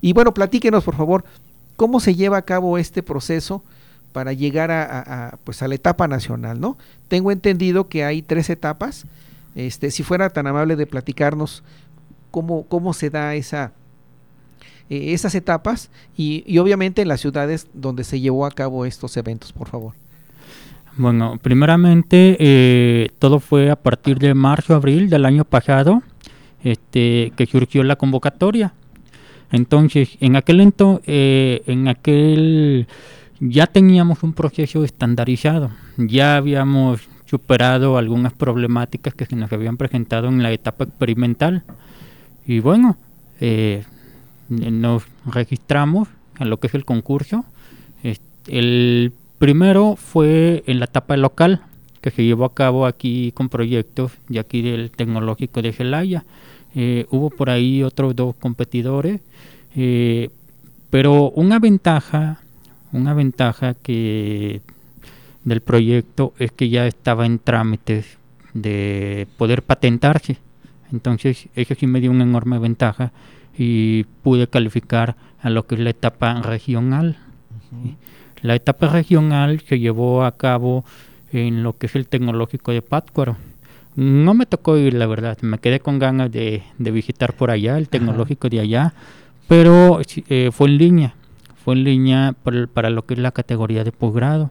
Y 0.00 0.12
bueno, 0.12 0.32
platíquenos, 0.32 0.84
por 0.84 0.94
favor, 0.94 1.24
cómo 1.74 1.98
se 1.98 2.14
lleva 2.14 2.36
a 2.36 2.42
cabo 2.42 2.78
este 2.78 3.02
proceso 3.02 3.64
para 4.12 4.32
llegar 4.32 4.70
a, 4.70 5.38
pues 5.42 5.60
a 5.62 5.66
la 5.66 5.74
etapa 5.74 6.06
nacional, 6.06 6.60
¿no? 6.60 6.78
Tengo 7.08 7.32
entendido 7.32 7.88
que 7.88 8.04
hay 8.04 8.22
tres 8.22 8.48
etapas. 8.48 9.06
Este, 9.56 9.90
si 9.90 10.04
fuera 10.04 10.30
tan 10.30 10.46
amable 10.46 10.76
de 10.76 10.86
platicarnos 10.86 11.64
cómo, 12.30 12.62
cómo 12.68 12.92
se 12.92 13.10
da 13.10 13.34
esa, 13.34 13.72
eh, 14.92 15.14
esas 15.14 15.34
etapas 15.34 15.88
y, 16.18 16.58
obviamente 16.58 17.00
en 17.00 17.08
las 17.08 17.22
ciudades 17.22 17.66
donde 17.72 18.04
se 18.04 18.20
llevó 18.20 18.44
a 18.44 18.50
cabo 18.50 18.84
estos 18.84 19.16
eventos, 19.16 19.50
por 19.50 19.68
favor. 19.68 19.94
Bueno, 20.98 21.38
primeramente 21.40 22.36
eh, 22.38 23.08
todo 23.18 23.40
fue 23.40 23.70
a 23.70 23.76
partir 23.76 24.18
de 24.18 24.34
marzo, 24.34 24.74
abril 24.74 25.08
del 25.08 25.24
año 25.24 25.46
pasado 25.46 26.02
este, 26.62 27.32
que 27.36 27.46
surgió 27.46 27.82
la 27.84 27.96
convocatoria. 27.96 28.74
Entonces, 29.50 30.18
en 30.20 30.36
aquel 30.36 30.60
ento, 30.60 31.00
eh, 31.06 31.62
en 31.66 31.88
aquel 31.88 32.86
ya 33.40 33.66
teníamos 33.66 34.22
un 34.22 34.34
proceso 34.34 34.84
estandarizado, 34.84 35.70
ya 35.96 36.36
habíamos 36.36 37.08
superado 37.24 37.96
algunas 37.96 38.34
problemáticas 38.34 39.14
que 39.14 39.24
se 39.24 39.36
nos 39.36 39.50
habían 39.52 39.78
presentado 39.78 40.28
en 40.28 40.42
la 40.42 40.52
etapa 40.52 40.84
experimental. 40.84 41.64
Y 42.46 42.60
bueno, 42.60 42.98
eh, 43.40 43.84
nos 44.70 45.04
registramos 45.26 46.08
en 46.38 46.50
lo 46.50 46.58
que 46.58 46.66
es 46.66 46.74
el 46.74 46.84
concurso. 46.84 47.44
El 48.48 49.12
primero 49.38 49.96
fue 49.96 50.64
en 50.66 50.80
la 50.80 50.86
etapa 50.86 51.16
local, 51.16 51.62
que 52.00 52.10
se 52.10 52.24
llevó 52.24 52.44
a 52.44 52.54
cabo 52.54 52.86
aquí 52.86 53.32
con 53.32 53.48
proyectos 53.48 54.12
de 54.28 54.40
aquí 54.40 54.62
del 54.62 54.90
Tecnológico 54.90 55.62
de 55.62 55.72
Celaya. 55.72 56.24
Eh, 56.74 57.06
hubo 57.10 57.30
por 57.30 57.50
ahí 57.50 57.82
otros 57.82 58.16
dos 58.16 58.34
competidores, 58.36 59.20
eh, 59.76 60.30
pero 60.90 61.30
una 61.30 61.58
ventaja 61.58 62.42
una 62.92 63.14
ventaja 63.14 63.74
que 63.74 64.60
del 65.44 65.60
proyecto 65.60 66.34
es 66.38 66.52
que 66.52 66.68
ya 66.68 66.86
estaba 66.86 67.26
en 67.26 67.38
trámites 67.38 68.18
de 68.54 69.26
poder 69.38 69.62
patentarse. 69.62 70.36
Entonces 70.92 71.48
eso 71.56 71.74
sí 71.74 71.86
me 71.86 72.00
dio 72.00 72.10
una 72.10 72.24
enorme 72.24 72.58
ventaja 72.58 73.10
y 73.56 74.04
pude 74.22 74.46
calificar 74.46 75.16
a 75.40 75.50
lo 75.50 75.66
que 75.66 75.74
es 75.74 75.80
la 75.80 75.90
etapa 75.90 76.40
regional. 76.42 77.16
La 78.42 78.54
etapa 78.54 78.88
regional 78.88 79.60
se 79.60 79.78
llevó 79.78 80.24
a 80.24 80.36
cabo 80.36 80.84
en 81.32 81.62
lo 81.62 81.76
que 81.76 81.86
es 81.86 81.94
el 81.94 82.08
tecnológico 82.08 82.72
de 82.72 82.82
Pátzcuaro. 82.82 83.36
No 83.94 84.34
me 84.34 84.46
tocó 84.46 84.78
ir, 84.78 84.94
la 84.94 85.06
verdad, 85.06 85.38
me 85.42 85.58
quedé 85.58 85.80
con 85.80 85.98
ganas 85.98 86.32
de, 86.32 86.62
visitar 86.78 87.34
por 87.34 87.50
allá, 87.50 87.76
el 87.76 87.88
tecnológico 87.88 88.48
de 88.48 88.60
allá, 88.60 88.94
pero 89.48 90.00
eh, 90.28 90.50
fue 90.50 90.68
en 90.68 90.78
línea 90.78 91.14
fue 91.62 91.74
en 91.74 91.84
línea 91.84 92.34
para, 92.72 92.90
lo 92.90 93.06
que 93.06 93.14
es 93.14 93.20
la 93.20 93.30
categoría 93.30 93.84
de 93.84 93.92
posgrado. 93.92 94.50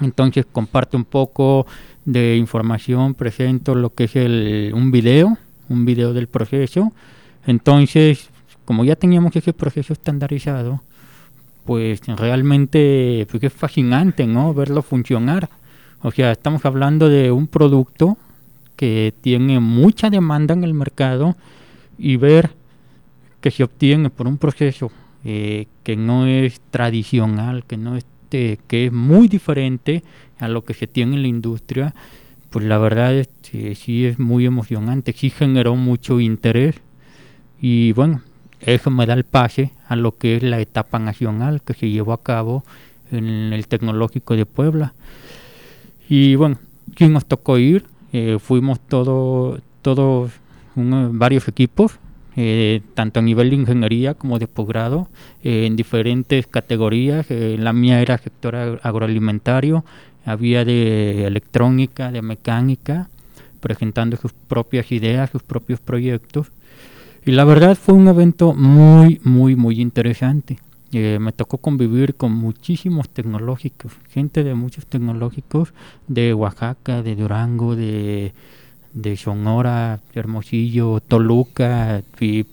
Entonces 0.00 0.46
comparte 0.50 0.96
un 0.96 1.04
poco 1.04 1.66
de 2.04 2.36
información, 2.36 3.14
presento 3.14 3.74
lo 3.74 3.90
que 3.90 4.04
es 4.04 4.16
el, 4.16 4.72
un 4.74 4.90
video, 4.90 5.36
un 5.68 5.84
video 5.84 6.12
del 6.12 6.28
proceso. 6.28 6.92
Entonces, 7.46 8.30
como 8.64 8.84
ya 8.84 8.96
teníamos 8.96 9.34
ese 9.36 9.52
proceso 9.52 9.92
estandarizado, 9.92 10.82
pues 11.64 12.00
realmente 12.06 13.26
pues 13.30 13.42
es 13.42 13.52
fascinante, 13.52 14.26
¿no? 14.26 14.54
Verlo 14.54 14.82
funcionar. 14.82 15.48
O 16.02 16.10
sea, 16.10 16.32
estamos 16.32 16.64
hablando 16.64 17.08
de 17.08 17.30
un 17.30 17.46
producto 17.46 18.16
que 18.76 19.14
tiene 19.20 19.60
mucha 19.60 20.10
demanda 20.10 20.54
en 20.54 20.64
el 20.64 20.74
mercado 20.74 21.36
y 21.98 22.16
ver 22.16 22.50
que 23.40 23.50
se 23.50 23.62
obtiene 23.64 24.10
por 24.10 24.26
un 24.26 24.38
proceso 24.38 24.90
eh, 25.24 25.66
que 25.84 25.96
no 25.96 26.26
es 26.26 26.60
tradicional, 26.70 27.64
que 27.64 27.76
no 27.76 27.96
este, 27.96 28.58
que 28.66 28.86
es 28.86 28.92
muy 28.92 29.28
diferente 29.28 30.02
a 30.38 30.48
lo 30.48 30.64
que 30.64 30.74
se 30.74 30.86
tiene 30.86 31.16
en 31.16 31.22
la 31.22 31.28
industria, 31.28 31.94
pues 32.50 32.64
la 32.64 32.78
verdad 32.78 33.14
es 33.14 33.28
que 33.50 33.74
sí 33.74 34.04
es 34.04 34.18
muy 34.18 34.46
emocionante, 34.46 35.12
sí 35.12 35.30
generó 35.30 35.76
mucho 35.76 36.18
interés 36.20 36.80
y 37.62 37.92
bueno, 37.92 38.20
eso 38.60 38.90
me 38.90 39.06
da 39.06 39.14
el 39.14 39.24
pase 39.24 39.70
a 39.88 39.96
lo 39.96 40.18
que 40.18 40.36
es 40.36 40.42
la 40.42 40.60
etapa 40.60 40.98
nacional 40.98 41.62
que 41.62 41.74
se 41.74 41.88
llevó 41.88 42.12
a 42.12 42.22
cabo 42.22 42.64
en 43.12 43.52
el 43.52 43.68
Tecnológico 43.68 44.36
de 44.36 44.46
Puebla. 44.46 44.94
Y 46.08 46.34
bueno, 46.34 46.58
sí 46.98 47.08
nos 47.08 47.24
tocó 47.24 47.58
ir, 47.58 47.84
eh, 48.12 48.38
fuimos 48.40 48.80
todos 48.80 49.60
todos 49.80 50.32
varios 50.74 51.48
equipos, 51.48 51.98
eh, 52.36 52.82
tanto 52.94 53.20
a 53.20 53.22
nivel 53.22 53.50
de 53.50 53.56
ingeniería 53.56 54.14
como 54.14 54.38
de 54.38 54.46
posgrado, 54.48 55.08
eh, 55.44 55.66
en 55.66 55.76
diferentes 55.76 56.46
categorías. 56.46 57.26
La 57.30 57.72
mía 57.72 58.00
era 58.00 58.18
sector 58.18 58.80
agroalimentario, 58.82 59.84
había 60.24 60.64
de 60.64 61.26
electrónica, 61.26 62.10
de 62.10 62.22
mecánica, 62.22 63.08
presentando 63.60 64.16
sus 64.16 64.32
propias 64.32 64.90
ideas, 64.92 65.30
sus 65.30 65.42
propios 65.42 65.78
proyectos. 65.80 66.50
Y 67.24 67.32
la 67.32 67.44
verdad 67.44 67.76
fue 67.76 67.94
un 67.94 68.08
evento 68.08 68.52
muy, 68.54 69.20
muy, 69.24 69.56
muy 69.56 69.80
interesante. 69.80 70.58
me 70.92 71.32
tocó 71.32 71.58
convivir 71.58 72.14
con 72.16 72.32
muchísimos 72.32 73.08
tecnológicos, 73.08 73.92
gente 74.10 74.44
de 74.44 74.54
muchos 74.54 74.86
tecnológicos 74.86 75.72
de 76.08 76.34
Oaxaca, 76.34 77.02
de 77.02 77.14
Durango, 77.16 77.76
de 77.76 78.32
de 78.92 79.16
Sonora, 79.16 80.00
Hermosillo, 80.14 81.00
Toluca, 81.00 82.02
y 82.20 82.44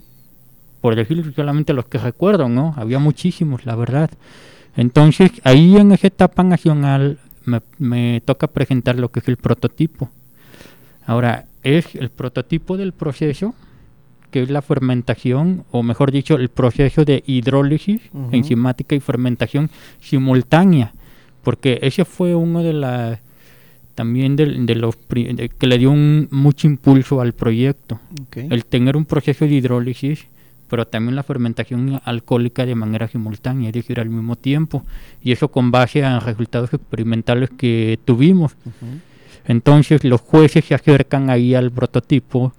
por 0.82 0.96
decir 0.96 1.34
solamente 1.36 1.74
los 1.74 1.86
que 1.86 1.98
recuerdo, 1.98 2.48
¿no? 2.50 2.74
Había 2.78 3.00
muchísimos, 3.00 3.66
la 3.66 3.76
verdad. 3.76 4.10
Entonces, 4.78 5.32
ahí 5.44 5.76
en 5.76 5.92
esa 5.92 6.08
etapa 6.08 6.44
nacional 6.44 7.20
me, 7.46 7.62
me 7.78 8.22
toca 8.24 8.48
presentar 8.48 8.98
lo 8.98 9.10
que 9.10 9.20
es 9.20 9.28
el 9.28 9.38
prototipo. 9.38 10.10
Ahora, 11.06 11.46
es 11.64 11.96
el 11.96 12.10
prototipo 12.10 12.78
del 12.78 12.94
proceso, 12.94 13.54
que 14.32 14.44
es 14.44 14.50
la 14.50 14.62
fermentación, 14.62 15.64
o 15.72 15.84
mejor 15.84 16.12
dicho, 16.12 16.36
el 16.36 16.50
proceso 16.50 17.06
de 17.06 17.24
hidrólisis 17.26 18.02
enzimática 18.32 18.96
y 18.96 19.00
fermentación 19.00 19.70
simultánea, 20.02 20.94
porque 21.44 21.80
ese 21.82 22.06
fue 22.06 22.36
uno 22.36 22.64
de 22.64 22.74
las 22.74 23.20
también 24.00 24.38
de, 24.38 24.76
los 24.76 24.96
que 24.96 25.68
le 25.68 25.78
dio 25.78 25.92
un, 25.92 26.30
mucho 26.32 26.68
impulso 26.68 27.20
al 27.20 27.34
proyecto. 27.34 28.00
El 28.34 28.64
tener 28.64 28.96
un 28.96 29.04
proceso 29.04 29.44
de 29.44 29.52
hidrólisis, 29.52 30.26
pero 30.70 30.88
también 30.88 31.18
la 31.18 31.24
fermentación 31.24 32.00
alcohólica 32.06 32.66
de 32.66 32.76
manera 32.76 33.10
simultánea, 33.10 33.68
es 33.68 33.74
decir, 33.74 34.00
al 34.00 34.10
mismo 34.10 34.38
tiempo. 34.38 34.86
Y 35.22 35.34
eso 35.34 35.50
con 35.50 35.70
base 35.70 36.06
a 36.06 36.18
resultados 36.22 36.74
experimentales 36.74 37.50
que 37.50 38.00
tuvimos. 38.06 38.56
Entonces 39.46 40.06
los 40.06 40.22
jueces 40.22 40.64
se 40.64 40.76
acercan 40.76 41.30
ahí 41.30 41.54
al 41.54 41.70
prototipo 41.70 42.54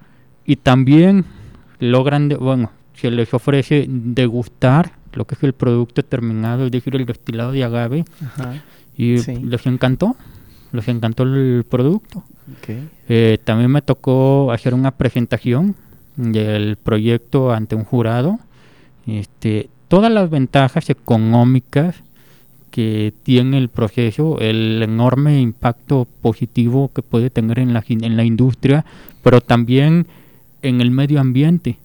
y 0.45 0.57
también 0.57 1.25
logran, 1.81 2.29
bueno, 2.29 2.71
se 2.95 3.11
les 3.11 3.33
ofrece 3.35 3.87
degustar 3.89 4.93
lo 5.13 5.27
que 5.27 5.35
es 5.35 5.43
el 5.43 5.55
producto 5.55 6.03
terminado, 6.05 6.67
es 6.67 6.71
decir, 6.71 6.95
el 6.95 7.07
destilado 7.07 7.53
de 7.53 7.65
agave. 7.65 8.05
Y 8.97 9.17
les 9.17 9.67
encantó 9.67 10.17
les 10.73 10.89
encantó 10.89 11.25
el 11.25 11.65
producto. 11.69 12.25
Eh, 13.09 13.39
también 13.45 13.71
me 13.71 13.83
tocó 13.83 14.53
hacer 14.53 14.75
una 14.75 14.93
presentación 14.93 15.75
del 16.17 16.77
proyecto 16.77 17.53
ante 17.53 17.75
un 17.75 17.85
jurado. 17.85 18.39
Este, 19.07 19.69
todas 19.89 20.13
las 20.13 20.31
ventajas 20.31 20.91
económicas 20.91 21.97
que 22.71 23.13
tiene 23.25 23.59
el 23.59 23.69
proceso, 23.69 24.39
el 24.39 24.81
enorme 24.83 25.41
impacto 25.41 26.07
positivo 26.21 26.91
que 26.95 27.03
puede 27.03 27.31
tener 27.31 27.59
en 27.59 27.73
la, 27.73 27.85
en 27.89 28.17
la 28.17 28.25
industria, 28.25 28.85
pero 29.23 29.41
también 29.41 30.07
en 30.63 30.81
el 30.81 30.91
medio 30.91 31.21
ambiente, 31.21 31.77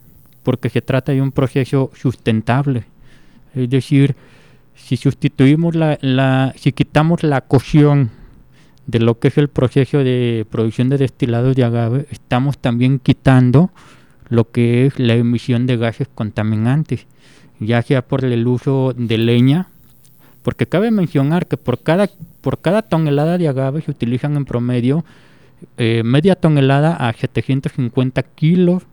porque 0.43 0.69
se 0.69 0.81
trata 0.81 1.11
de 1.11 1.21
un 1.21 1.31
proceso 1.31 1.91
sustentable. 1.95 2.85
Es 3.53 3.69
decir, 3.69 4.15
si 4.75 4.97
sustituimos 4.97 5.75
la, 5.75 5.97
la 6.01 6.53
quitamos 6.73 7.23
la 7.23 7.41
cocción 7.41 8.11
de 8.87 8.99
lo 8.99 9.19
que 9.19 9.29
es 9.29 9.37
el 9.37 9.47
proceso 9.47 9.99
de 9.99 10.45
producción 10.49 10.89
de 10.89 10.97
destilados 10.97 11.55
de 11.55 11.63
agave, 11.63 12.05
estamos 12.11 12.57
también 12.57 12.99
quitando 12.99 13.71
lo 14.29 14.51
que 14.51 14.85
es 14.85 14.99
la 14.99 15.15
emisión 15.15 15.65
de 15.65 15.77
gases 15.77 16.07
contaminantes, 16.13 17.05
ya 17.59 17.81
sea 17.81 18.01
por 18.01 18.23
el 18.25 18.47
uso 18.47 18.93
de 18.95 19.17
leña, 19.17 19.67
porque 20.43 20.67
cabe 20.67 20.91
mencionar 20.91 21.47
que 21.47 21.57
por 21.57 21.79
cada, 21.79 22.09
por 22.41 22.59
cada 22.59 22.83
tonelada 22.83 23.37
de 23.37 23.47
agave 23.47 23.81
se 23.81 23.91
utilizan 23.91 24.35
en 24.37 24.45
promedio 24.45 25.03
eh, 25.77 26.03
media 26.03 26.35
tonelada 26.35 26.95
a 26.95 27.13
750 27.13 28.23
kilos 28.23 28.83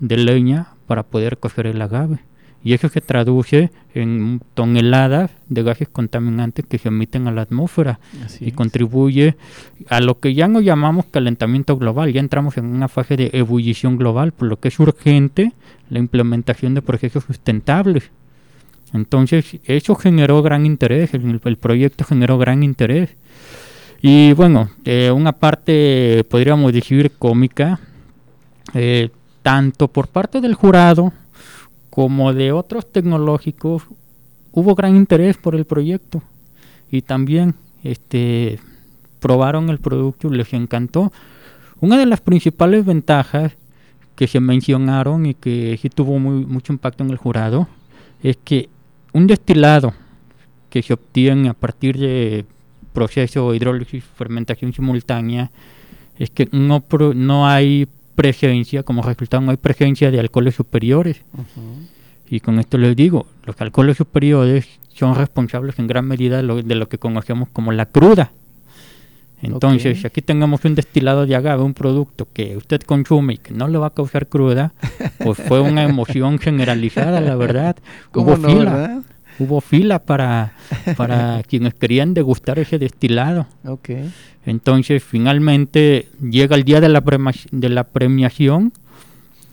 de 0.00 0.16
leña 0.16 0.68
para 0.86 1.02
poder 1.02 1.38
cocer 1.38 1.66
el 1.66 1.80
agave. 1.80 2.18
Y 2.64 2.74
eso 2.74 2.88
se 2.88 3.00
traduce 3.00 3.72
en 3.92 4.40
toneladas 4.54 5.32
de 5.48 5.64
gases 5.64 5.88
contaminantes 5.88 6.64
que 6.64 6.78
se 6.78 6.88
emiten 6.88 7.26
a 7.26 7.32
la 7.32 7.42
atmósfera 7.42 7.98
Así 8.24 8.44
y 8.44 8.48
es. 8.48 8.54
contribuye 8.54 9.36
a 9.88 10.00
lo 10.00 10.20
que 10.20 10.34
ya 10.34 10.46
no 10.46 10.60
llamamos 10.60 11.06
calentamiento 11.06 11.76
global, 11.76 12.12
ya 12.12 12.20
entramos 12.20 12.56
en 12.58 12.66
una 12.66 12.86
fase 12.86 13.16
de 13.16 13.30
ebullición 13.32 13.96
global, 13.96 14.30
por 14.30 14.46
lo 14.46 14.60
que 14.60 14.68
es 14.68 14.78
urgente 14.78 15.52
la 15.90 15.98
implementación 15.98 16.74
de 16.74 16.82
procesos 16.82 17.24
sustentables. 17.24 18.10
Entonces, 18.92 19.58
eso 19.64 19.94
generó 19.96 20.42
gran 20.42 20.64
interés, 20.66 21.14
el, 21.14 21.40
el 21.42 21.56
proyecto 21.56 22.04
generó 22.04 22.38
gran 22.38 22.62
interés. 22.62 23.10
Y 24.04 24.32
bueno, 24.32 24.68
eh, 24.84 25.12
una 25.12 25.30
parte, 25.30 26.26
podríamos 26.28 26.72
decir, 26.72 27.12
cómica, 27.20 27.78
eh, 28.74 29.10
tanto 29.44 29.86
por 29.86 30.08
parte 30.08 30.40
del 30.40 30.54
jurado 30.54 31.12
como 31.88 32.32
de 32.32 32.50
otros 32.50 32.90
tecnológicos, 32.90 33.84
hubo 34.50 34.74
gran 34.74 34.96
interés 34.96 35.36
por 35.36 35.54
el 35.54 35.66
proyecto 35.66 36.20
y 36.90 37.02
también 37.02 37.54
este, 37.84 38.58
probaron 39.20 39.68
el 39.68 39.78
producto 39.78 40.26
y 40.26 40.36
les 40.36 40.52
encantó. 40.52 41.12
Una 41.80 41.96
de 41.96 42.06
las 42.06 42.20
principales 42.20 42.84
ventajas 42.84 43.52
que 44.16 44.26
se 44.26 44.40
mencionaron 44.40 45.26
y 45.26 45.34
que 45.34 45.78
sí 45.80 45.88
tuvo 45.90 46.18
muy, 46.18 46.44
mucho 46.44 46.72
impacto 46.72 47.04
en 47.04 47.10
el 47.10 47.18
jurado 47.18 47.68
es 48.20 48.36
que 48.42 48.68
un 49.12 49.28
destilado 49.28 49.94
que 50.70 50.82
se 50.82 50.92
obtiene 50.92 51.48
a 51.48 51.54
partir 51.54 51.98
de 51.98 52.46
proceso 52.92 53.50
de 53.50 53.56
hidrólisis 53.56 54.04
fermentación 54.16 54.72
simultánea 54.72 55.50
es 56.18 56.30
que 56.30 56.48
no, 56.52 56.80
pro- 56.80 57.14
no 57.14 57.48
hay 57.48 57.88
presencia, 58.14 58.82
como 58.82 59.02
resultado 59.02 59.40
no 59.42 59.50
hay 59.50 59.56
presencia 59.56 60.10
de 60.10 60.20
alcoholes 60.20 60.54
superiores. 60.54 61.22
Ujú. 61.32 61.86
Y 62.30 62.40
con 62.40 62.58
esto 62.58 62.78
les 62.78 62.94
digo, 62.96 63.26
los 63.44 63.60
alcoholes 63.60 63.96
superiores 63.96 64.66
son 64.94 65.14
responsables 65.14 65.78
en 65.78 65.86
gran 65.86 66.06
medida 66.06 66.36
de 66.36 66.42
lo, 66.42 66.62
de 66.62 66.74
lo 66.74 66.88
que 66.88 66.98
conocemos 66.98 67.48
como 67.52 67.72
la 67.72 67.86
cruda. 67.86 68.30
Entonces, 69.42 69.98
Ok. 70.00 70.06
aquí 70.06 70.22
tenemos 70.22 70.64
un 70.64 70.76
destilado 70.76 71.26
de 71.26 71.34
agave, 71.34 71.62
un 71.64 71.74
producto 71.74 72.28
que 72.32 72.56
usted 72.56 72.80
consume 72.82 73.34
y 73.34 73.38
que 73.38 73.52
no 73.52 73.66
le 73.66 73.76
va 73.76 73.88
a 73.88 73.90
causar 73.90 74.28
cruda, 74.28 74.72
pues 75.18 75.36
fue 75.48 75.60
una 75.60 75.82
emoción 75.88 76.38
generalizada, 76.38 77.20
la 77.20 77.34
verdad. 77.34 77.76
¿Cómo 78.12 78.34
Hubo 78.34 78.36
no, 78.36 78.48
fila, 78.48 78.64
verdad? 78.72 79.02
Hubo 79.38 79.60
fila 79.60 80.00
para, 80.00 80.54
para 80.96 81.42
quienes 81.48 81.74
querían 81.74 82.14
degustar 82.14 82.58
ese 82.58 82.78
destilado. 82.78 83.46
Ok. 83.64 83.90
Entonces, 84.46 85.02
finalmente 85.02 86.08
llega 86.20 86.56
el 86.56 86.64
día 86.64 86.80
de 86.80 86.88
la, 86.88 87.02
de 87.50 87.68
la 87.68 87.84
premiación 87.84 88.72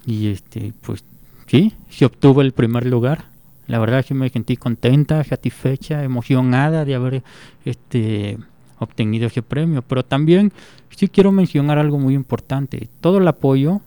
y 0.05 0.27
este, 0.27 0.73
pues 0.81 1.03
sí, 1.47 1.73
se 1.89 2.05
obtuvo 2.05 2.41
el 2.41 2.53
primer 2.53 2.85
lugar. 2.85 3.25
La 3.67 3.77
verdad 3.77 4.03
sí 4.07 4.15
me 4.15 4.29
sentí 4.29 4.57
contenta, 4.57 5.23
satisfecha, 5.23 6.03
emocionada 6.03 6.85
de 6.85 6.95
haber 6.95 7.23
este, 7.65 8.37
obtenido 8.79 9.27
ese 9.27 9.43
premio. 9.43 9.83
Pero 9.83 10.03
también 10.03 10.51
sí 10.89 11.07
quiero 11.07 11.31
mencionar 11.31 11.77
algo 11.77 11.99
muy 11.99 12.15
importante. 12.15 12.89
Todo 12.99 13.19
el 13.19 13.27
apoyo, 13.27 13.81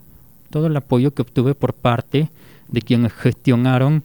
todo 0.51 0.69
el 0.69 0.77
apoyo 0.77 1.13
que 1.13 1.23
obtuve 1.23 1.57
por 1.57 1.75
parte 1.75 2.31
de 2.69 2.81
quienes 2.81 3.13
gestionaron 3.13 4.05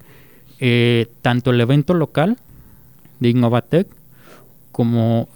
eh, 0.59 1.07
tanto 1.21 1.51
el 1.51 1.61
evento 1.61 1.93
local 1.93 2.37
de 3.19 3.29
Innovatec 3.29 3.87
como 4.71 5.27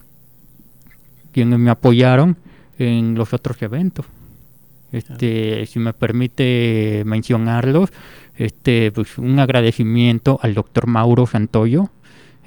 quienes 1.31 1.59
me 1.59 1.71
apoyaron 1.71 2.37
en 2.77 3.15
los 3.15 3.33
otros 3.33 3.61
eventos. 3.61 4.05
Este, 4.91 5.65
si 5.67 5.79
me 5.79 5.93
permite 5.93 7.03
mencionarlos, 7.05 7.91
este, 8.35 8.91
pues 8.91 9.17
un 9.17 9.39
agradecimiento 9.39 10.39
al 10.41 10.53
doctor 10.53 10.87
Mauro 10.87 11.25
Santoyo, 11.25 11.89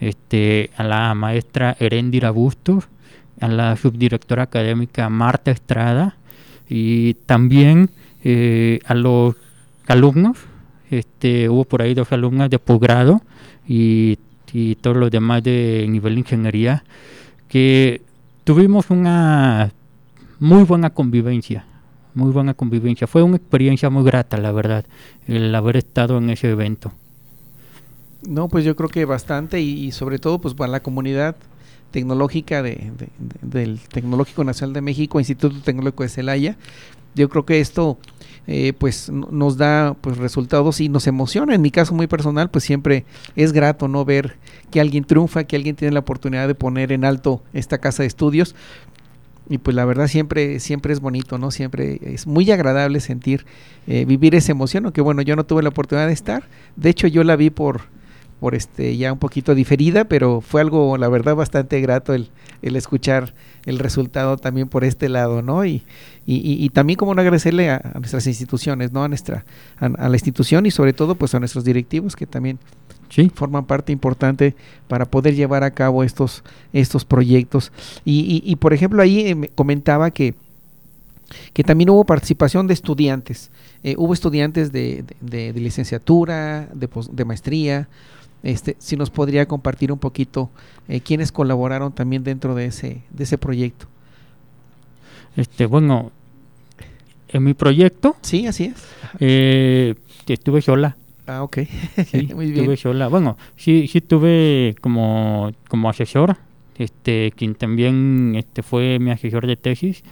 este, 0.00 0.70
a 0.76 0.84
la 0.84 1.14
maestra 1.14 1.76
Erendira 1.78 2.30
Bustos, 2.30 2.84
a 3.40 3.48
la 3.48 3.76
subdirectora 3.76 4.44
académica 4.44 5.08
Marta 5.08 5.50
Estrada 5.50 6.16
y 6.68 7.14
también 7.26 7.90
eh, 8.22 8.80
a 8.84 8.94
los 8.94 9.36
alumnos. 9.86 10.38
Este, 10.90 11.48
hubo 11.48 11.64
por 11.64 11.82
ahí 11.82 11.94
dos 11.94 12.12
alumnas 12.12 12.50
de 12.50 12.58
posgrado 12.58 13.22
y, 13.66 14.18
y 14.52 14.74
todos 14.76 14.96
los 14.96 15.10
demás 15.10 15.42
de 15.42 15.86
nivel 15.88 16.14
de 16.14 16.20
ingeniería 16.20 16.84
que 17.48 18.02
tuvimos 18.44 18.90
una 18.90 19.72
muy 20.40 20.64
buena 20.64 20.90
convivencia, 20.90 21.64
muy 22.14 22.30
buena 22.32 22.54
convivencia. 22.54 23.06
Fue 23.06 23.22
una 23.22 23.36
experiencia 23.36 23.88
muy 23.90 24.04
grata, 24.04 24.36
la 24.36 24.52
verdad, 24.52 24.84
el 25.26 25.54
haber 25.54 25.76
estado 25.78 26.18
en 26.18 26.30
ese 26.30 26.50
evento. 26.50 26.92
No, 28.26 28.48
pues 28.48 28.64
yo 28.64 28.74
creo 28.76 28.88
que 28.88 29.04
bastante 29.04 29.60
y, 29.60 29.86
y 29.86 29.92
sobre 29.92 30.18
todo 30.18 30.40
pues 30.40 30.54
para 30.54 30.70
la 30.72 30.80
comunidad 30.82 31.36
tecnológica 31.90 32.62
de, 32.62 32.70
de- 32.70 33.08
de- 33.18 33.60
del 33.60 33.80
Tecnológico 33.80 34.44
Nacional 34.44 34.72
de 34.74 34.80
México, 34.80 35.18
Instituto 35.20 35.60
Tecnológico 35.60 36.02
de 36.02 36.08
Celaya. 36.08 36.56
Yo 37.14 37.28
creo 37.28 37.44
que 37.44 37.60
esto 37.60 37.98
eh, 38.46 38.72
pues 38.76 39.10
no- 39.10 39.28
nos 39.30 39.56
da 39.56 39.94
pues 40.00 40.16
resultados 40.18 40.80
y 40.80 40.88
nos 40.88 41.06
emociona. 41.06 41.54
En 41.54 41.62
mi 41.62 41.70
caso 41.70 41.94
muy 41.94 42.06
personal 42.06 42.50
pues 42.50 42.64
siempre 42.64 43.04
es 43.36 43.52
grato 43.52 43.88
no 43.88 44.04
ver 44.04 44.36
que 44.70 44.80
alguien 44.80 45.04
triunfa, 45.04 45.44
que 45.44 45.56
alguien 45.56 45.76
tiene 45.76 45.92
la 45.94 46.00
oportunidad 46.00 46.46
de 46.48 46.54
poner 46.54 46.92
en 46.92 47.04
alto 47.04 47.42
esta 47.52 47.78
casa 47.78 48.02
de 48.02 48.06
estudios. 48.08 48.54
Y 49.48 49.58
pues 49.58 49.76
la 49.76 49.84
verdad 49.84 50.06
siempre, 50.08 50.58
siempre 50.58 50.94
es 50.94 51.00
bonito, 51.00 51.36
¿no? 51.36 51.50
Siempre 51.50 52.00
es 52.02 52.26
muy 52.26 52.50
agradable 52.50 53.00
sentir, 53.00 53.44
eh, 53.86 54.06
vivir 54.06 54.34
esa 54.34 54.52
emoción, 54.52 54.86
aunque 54.86 55.02
bueno, 55.02 55.20
yo 55.20 55.36
no 55.36 55.44
tuve 55.44 55.62
la 55.62 55.68
oportunidad 55.68 56.06
de 56.06 56.14
estar. 56.14 56.44
De 56.76 56.88
hecho, 56.88 57.08
yo 57.08 57.24
la 57.24 57.36
vi 57.36 57.50
por, 57.50 57.82
por 58.44 58.54
este 58.54 58.94
ya 58.98 59.10
un 59.10 59.18
poquito 59.18 59.54
diferida, 59.54 60.04
pero 60.04 60.42
fue 60.42 60.60
algo, 60.60 60.98
la 60.98 61.08
verdad, 61.08 61.34
bastante 61.34 61.80
grato 61.80 62.12
el, 62.12 62.28
el 62.60 62.76
escuchar 62.76 63.32
el 63.64 63.78
resultado 63.78 64.36
también 64.36 64.68
por 64.68 64.84
este 64.84 65.08
lado, 65.08 65.40
¿no? 65.40 65.64
Y, 65.64 65.82
y, 66.26 66.68
también 66.68 66.98
como 66.98 67.14
no 67.14 67.22
agradecerle 67.22 67.70
a, 67.70 67.76
a 67.94 67.98
nuestras 68.00 68.26
instituciones, 68.26 68.92
¿no? 68.92 69.02
A 69.02 69.08
nuestra, 69.08 69.46
a, 69.80 69.86
a 69.86 70.08
la 70.10 70.16
institución 70.16 70.66
y 70.66 70.70
sobre 70.70 70.92
todo 70.92 71.14
pues 71.14 71.34
a 71.34 71.38
nuestros 71.38 71.64
directivos 71.64 72.16
que 72.16 72.26
también 72.26 72.58
Sí, 73.08 73.30
forman 73.34 73.64
parte 73.64 73.92
importante 73.92 74.54
para 74.88 75.06
poder 75.06 75.34
llevar 75.34 75.62
a 75.64 75.70
cabo 75.70 76.04
estos, 76.04 76.42
estos 76.74 77.04
proyectos. 77.06 77.72
Y, 78.04 78.42
y- 78.44 78.56
por 78.56 78.74
ejemplo, 78.74 79.00
ahí 79.00 79.20
eh, 79.28 79.34
me 79.34 79.48
comentaba 79.48 80.10
que, 80.10 80.34
que 81.52 81.64
también 81.64 81.90
hubo 81.90 82.04
participación 82.04 82.66
de 82.66 82.74
estudiantes. 82.74 83.50
Eh, 83.82 83.94
hubo 83.98 84.12
estudiantes 84.14 84.72
de, 84.72 85.02
de- 85.02 85.16
de- 85.20 85.52
de 85.52 85.60
licenciatura, 85.60 86.68
de 86.74 87.24
maestría. 87.24 87.88
Este, 88.44 88.76
si 88.78 88.96
nos 88.96 89.10
podría 89.10 89.46
compartir 89.48 89.90
un 89.90 89.98
poquito 89.98 90.50
eh, 90.86 91.00
quiénes 91.00 91.32
colaboraron 91.32 91.92
también 91.92 92.22
dentro 92.22 92.54
de 92.54 92.66
ese, 92.66 93.00
de 93.10 93.24
ese 93.24 93.38
proyecto. 93.38 93.86
este, 95.36 95.66
bueno, 95.66 96.12
en 97.28 97.42
mi 97.42 97.54
proyecto 97.54 98.16
Sí, 98.20 98.46
así 98.46 98.64
es. 98.66 98.74
eh, 99.18 99.94
estuve 100.28 100.60
sola. 100.62 100.96
Ah, 101.26 101.42
ok. 101.42 101.58
Sí, 102.06 102.28
Muy 102.34 102.46
bien. 102.50 102.58
estuve 102.60 102.76
sola. 102.76 103.08
Bueno, 103.08 103.36
sí, 103.56 103.88
sí 103.88 104.00
tuve 104.02 104.74
como, 104.82 105.50
como 105.68 105.88
asesor, 105.88 106.36
este, 106.76 107.32
quien 107.34 107.54
también 107.54 108.34
este, 108.36 108.62
fue 108.62 108.98
mi 108.98 109.10
asesor 109.10 109.46
de 109.46 109.56
tesis, 109.56 110.02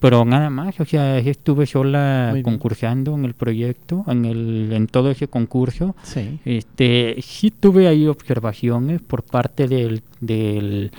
pero 0.00 0.24
nada 0.24 0.48
más, 0.50 0.80
o 0.80 0.86
sea, 0.86 1.18
estuve 1.18 1.66
sola 1.66 2.34
concursando 2.42 3.14
en 3.14 3.26
el 3.26 3.34
proyecto, 3.34 4.02
en, 4.08 4.24
el, 4.24 4.72
en 4.72 4.86
todo 4.86 5.10
ese 5.10 5.28
concurso. 5.28 5.94
Sí. 6.02 6.40
Este, 6.46 7.16
sí 7.22 7.50
tuve 7.50 7.86
ahí 7.86 8.06
observaciones 8.06 9.02
por 9.02 9.22
parte 9.22 9.68
del, 9.68 10.02
del, 10.20 10.90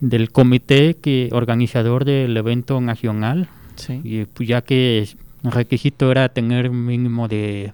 del 0.00 0.30
comité 0.30 0.94
que, 0.94 1.28
organizador 1.32 2.04
del 2.04 2.36
evento 2.36 2.80
nacional, 2.80 3.48
Sí. 3.74 4.00
y 4.04 4.24
pues 4.24 4.48
ya 4.48 4.62
que 4.62 5.06
el 5.44 5.52
requisito 5.52 6.10
era 6.10 6.30
tener 6.30 6.70
un 6.70 6.86
mínimo 6.86 7.28
de, 7.28 7.72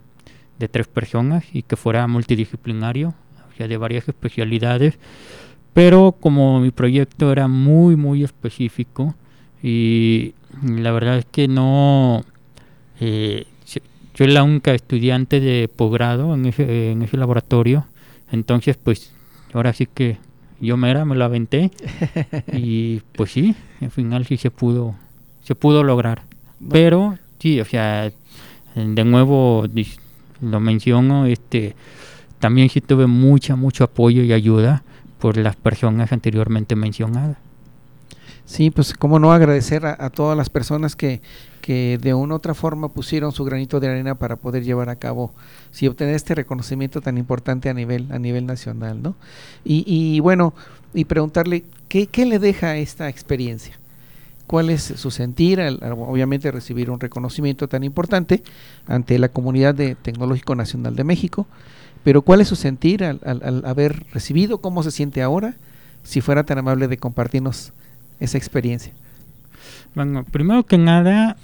de 0.59 0.69
tres 0.69 0.89
personas 0.89 1.45
y 1.53 1.63
que 1.63 1.77
fuera 1.77 2.09
multidisciplinario, 2.09 3.15
o 3.53 3.57
sea, 3.57 3.69
de 3.69 3.77
varias 3.77 4.09
especialidades, 4.09 4.99
pero 5.75 6.17
como 6.19 6.59
mi 6.59 6.71
proyecto 6.71 7.31
era 7.31 7.47
muy, 7.49 7.95
muy 7.97 8.25
específico 8.25 9.15
y 9.63 10.35
la 10.65 10.93
verdad 10.93 11.19
es 11.19 11.27
que 11.27 11.49
no... 11.49 12.25
eh, 13.01 13.47
se- 13.65 13.83
soy 14.15 14.29
la 14.29 14.43
única 14.43 14.75
estudiante 14.75 15.41
de 15.41 15.69
posgrado 15.69 16.35
en 16.35 16.47
ese, 16.47 16.93
en 16.93 17.03
ese 17.03 17.17
laboratorio, 17.17 17.87
entonces 18.31 18.77
pues 18.83 19.13
ahora 19.53 19.73
sí 19.73 19.87
que 19.93 20.19
yo 20.61 20.77
mera 20.77 21.05
me 21.05 21.17
lo 21.17 21.25
aventé 21.25 21.71
y 22.53 23.01
pues 23.17 23.33
sí, 23.33 23.55
al 23.81 23.91
final 23.91 24.27
sí 24.27 24.37
se 24.37 24.51
pudo 24.51 24.95
se 25.43 25.55
pudo 25.55 25.83
lograr. 25.83 26.23
No. 26.61 26.69
Pero 26.71 27.19
sí, 27.41 27.61
o 27.61 27.65
sea, 27.65 28.13
de 28.77 29.05
nuevo 29.05 29.67
lo 30.41 30.61
menciono, 30.61 31.27
este, 31.27 31.75
también 32.39 32.69
sí 32.69 32.81
tuve 32.81 33.07
mucha, 33.09 33.57
mucho 33.57 33.85
apoyo 33.85 34.23
y 34.23 34.33
ayuda 34.33 34.83
por 35.19 35.37
las 35.37 35.57
personas 35.57 36.13
anteriormente 36.13 36.77
mencionadas. 36.77 37.37
Sí, 38.45 38.71
pues 38.71 38.95
cómo 38.95 39.19
no 39.19 39.33
agradecer 39.33 39.87
a, 39.87 40.11
todas 40.11 40.37
las 40.37 40.51
personas 40.51 40.97
que, 40.97 41.21
que 41.61 41.99
de 42.01 42.13
una 42.13 42.35
u 42.35 42.37
otra 42.37 42.55
forma 42.55 42.89
pusieron 42.89 43.33
su 43.33 43.45
granito 43.45 43.81
de 43.81 43.89
arena 43.89 44.15
para 44.15 44.37
poder 44.37 44.65
llevar 44.65 44.89
a 44.89 44.97
cabo, 44.97 45.33
si 45.71 45.87
obtener 45.87 46.15
este 46.15 46.35
reconocimiento 46.35 47.01
tan 47.01 47.19
importante 47.19 47.71
a 47.71 47.75
nivel, 47.75 48.11
a 48.11 48.19
nivel 48.19 48.45
nacional, 48.47 49.01
¿no? 49.01 49.15
Y, 49.65 49.85
y 49.87 50.21
bueno, 50.21 50.55
y 50.93 51.05
preguntarle, 51.05 51.65
¿qué, 51.89 52.09
¿qué 52.09 52.27
le 52.27 52.39
deja 52.39 52.77
esta 52.77 53.09
experiencia? 53.09 53.79
cuál 54.53 54.69
es 54.69 54.83
su 54.83 55.11
sentir 55.11 55.63
al, 55.63 55.79
obviamente 55.83 56.51
recibir 56.51 56.91
un 56.91 57.01
reconocimiento 57.01 57.69
tan 57.69 57.85
importante 57.85 58.43
ante 58.87 59.19
la 59.19 59.31
comunidad 59.31 59.75
de 59.75 59.95
Tecnológico 59.95 60.55
Nacional 60.55 60.95
de 60.95 61.05
México, 61.05 61.47
pero 62.05 62.21
cuál 62.21 62.43
es 62.43 62.49
su 62.49 62.57
sentir 62.57 63.03
al, 63.03 63.19
al, 63.25 63.65
haber 63.65 64.05
recibido, 64.13 64.59
cómo 64.59 64.83
se 64.83 64.91
siente 64.91 65.23
ahora, 65.23 65.55
si 66.03 66.21
fuera 66.21 66.45
tan 66.45 66.59
amable 66.59 66.87
de 66.87 66.99
compartirnos 66.99 67.73
esa 68.23 68.39
experiencia. 68.39 68.93
Bueno, 69.95 70.25
primero 70.25 70.65
que 70.65 70.79
nada, 70.79 71.37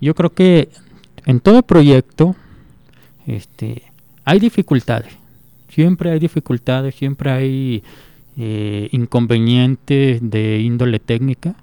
yo 0.00 0.14
creo 0.14 0.32
que 0.32 0.68
en 1.26 1.40
todo 1.40 1.62
proyecto 1.62 2.36
este, 3.26 3.82
hay 4.24 4.38
dificultades, 4.38 5.12
siempre 5.68 6.10
hay 6.10 6.18
dificultades, 6.18 6.94
siempre 6.94 7.30
hay 7.30 7.82
eh, 8.36 8.88
inconvenientes 8.92 10.20
de 10.22 10.60
índole 10.60 10.98
técnica, 11.00 11.54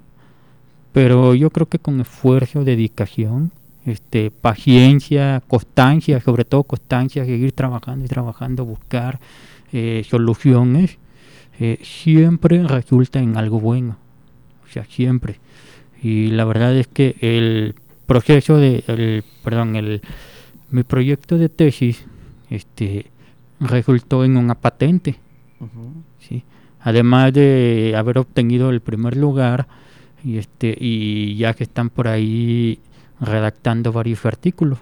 pero 0.92 1.34
yo 1.34 1.50
creo 1.50 1.66
que 1.66 1.78
con 1.78 2.00
esfuerzo, 2.00 2.64
dedicación, 2.64 3.50
este, 3.86 4.30
paciencia, 4.30 5.42
constancia, 5.48 6.20
sobre 6.20 6.44
todo 6.44 6.62
constancia, 6.62 7.24
seguir 7.24 7.52
trabajando 7.52 8.04
y 8.04 8.08
trabajando, 8.08 8.64
buscar 8.64 9.18
eh, 9.72 10.04
soluciones, 10.08 10.98
eh, 11.58 11.78
siempre 11.82 12.62
resulta 12.62 13.20
en 13.20 13.36
algo 13.36 13.60
bueno, 13.60 13.96
sea, 14.72 14.84
siempre. 14.84 15.36
Y 16.02 16.28
la 16.28 16.44
verdad 16.44 16.76
es 16.76 16.88
que 16.88 17.16
el 17.20 17.74
proceso 18.06 18.56
de, 18.56 18.82
el, 18.86 19.24
perdón, 19.44 19.76
el, 19.76 20.02
mi 20.70 20.82
proyecto 20.82 21.38
de 21.38 21.48
tesis, 21.48 22.04
este, 22.50 23.06
resultó 23.60 24.24
en 24.24 24.36
una 24.36 24.54
patente, 24.54 25.16
¿sí? 26.20 26.44
además 26.80 27.32
de 27.32 27.94
haber 27.96 28.18
obtenido 28.18 28.70
el 28.70 28.80
primer 28.80 29.16
lugar, 29.16 29.68
y 30.24 30.38
este 30.38 30.76
y 30.78 31.36
ya 31.36 31.54
que 31.54 31.64
están 31.64 31.90
por 31.90 32.08
ahí 32.08 32.78
redactando 33.20 33.92
varios 33.92 34.24
artículos 34.24 34.78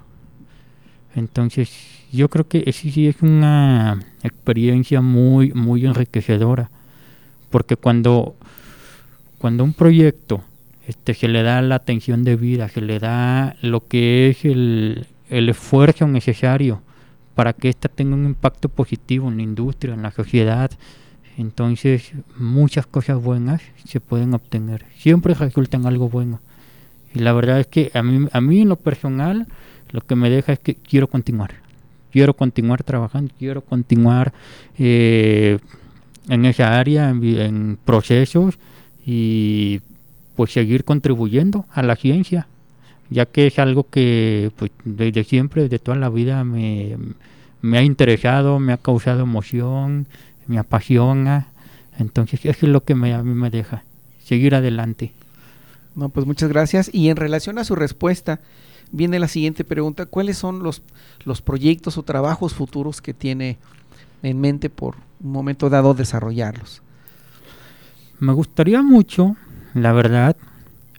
entonces 1.15 1.71
yo 2.13 2.29
creo 2.29 2.47
que 2.47 2.71
sí 2.73 3.07
es 3.07 3.23
una 3.23 4.01
experiencia 4.23 5.01
muy 5.01 5.53
muy 5.53 5.87
enriquecedora 5.87 6.71
porque 7.51 7.77
cuando 7.77 8.37
cuando 9.41 9.65
un 9.65 9.73
proyecto 9.73 10.43
este 10.87 11.15
se 11.15 11.29
le 11.29 11.43
da 11.43 11.61
la 11.63 11.77
atención 11.77 12.25
debida 12.25 12.69
se 12.69 12.81
le 12.81 12.99
da 12.99 13.57
lo 13.63 13.87
que 13.87 14.29
es 14.29 14.45
el, 14.45 15.07
el 15.29 15.49
esfuerzo 15.49 16.07
necesario 16.07 16.83
para 17.35 17.53
que 17.53 17.69
ésta 17.69 17.89
tenga 17.89 18.15
un 18.15 18.27
impacto 18.27 18.69
positivo 18.69 19.29
en 19.29 19.39
la 19.39 19.43
industria 19.43 19.95
en 19.95 20.03
la 20.03 20.13
sociedad 20.13 20.71
entonces, 21.41 22.13
muchas 22.37 22.87
cosas 22.87 23.23
buenas 23.23 23.63
se 23.87 23.99
pueden 23.99 24.35
obtener. 24.35 24.85
Siempre 24.99 25.33
resultan 25.33 25.87
algo 25.87 26.11
bueno. 26.11 26.39
Y 27.15 27.21
la 27.21 27.33
verdad 27.33 27.61
es 27.61 27.67
que 27.67 27.91
a 27.95 28.03
mí, 28.03 28.29
a 28.31 28.41
mí 28.43 28.61
en 28.61 28.69
lo 28.69 28.77
personal, 28.77 29.47
lo 29.91 30.03
que 30.03 30.17
me 30.17 30.29
deja 30.29 30.53
es 30.53 30.59
que 30.59 30.75
quiero 30.75 31.07
continuar. 31.07 31.55
Quiero 32.13 32.35
continuar 32.35 32.83
trabajando, 32.83 33.33
quiero 33.39 33.63
continuar 33.63 34.35
eh, 34.79 35.59
en 36.29 36.45
esa 36.45 36.79
área, 36.79 37.09
en, 37.09 37.79
procesos 37.87 38.59
y 39.13 39.81
pues 40.37 40.53
seguir 40.53 40.85
contribuyendo 40.85 41.67
a 41.73 41.83
la 41.83 41.97
ciencia, 41.97 42.47
ya 43.11 43.27
que 43.27 43.49
es 43.49 43.59
algo 43.59 43.91
que 43.91 44.53
pues 44.57 44.71
desde 44.85 45.25
siempre, 45.25 45.63
desde 45.63 45.81
toda 45.81 45.97
la 45.97 46.09
vida 46.09 46.45
me, 46.45 46.97
me 47.61 47.79
ha 47.79 47.83
interesado, 47.83 48.61
me 48.61 48.73
ha 48.73 48.77
causado 48.77 49.25
emoción, 49.25 50.07
me 50.47 50.59
apasiona. 50.59 51.49
Entonces, 51.99 52.45
eso 52.45 52.67
es 52.67 52.73
lo 52.73 52.85
que 52.85 52.95
me, 52.95 53.13
a 53.13 53.25
mí 53.25 53.35
me 53.35 53.51
deja, 53.51 53.83
seguir 54.25 54.55
adelante. 54.55 55.13
No, 55.97 56.09
pues 56.09 56.25
muchas 56.25 56.49
gracias. 56.49 56.89
Y 56.95 57.09
en 57.09 57.17
relación 57.17 57.59
a 57.59 57.65
su 57.65 57.75
respuesta, 57.75 58.39
viene 58.93 59.19
la 59.19 59.27
siguiente 59.27 59.65
pregunta. 59.65 60.07
¿Cuáles 60.07 60.39
son 60.39 60.63
los, 60.63 60.83
los 61.25 61.43
proyectos 61.43 61.99
o 61.99 62.05
trabajos 62.05 62.55
futuros 62.55 63.01
que 63.01 63.13
tiene 63.13 63.59
en 64.23 64.41
mente 64.41 64.71
por 64.71 64.95
un 65.21 65.33
momento 65.33 65.69
dado 65.69 65.95
desarrollarlos? 65.95 66.81
Me 68.21 68.33
gustaría 68.33 68.83
mucho, 68.83 69.37
la 69.75 69.93
verdad, 69.93 70.37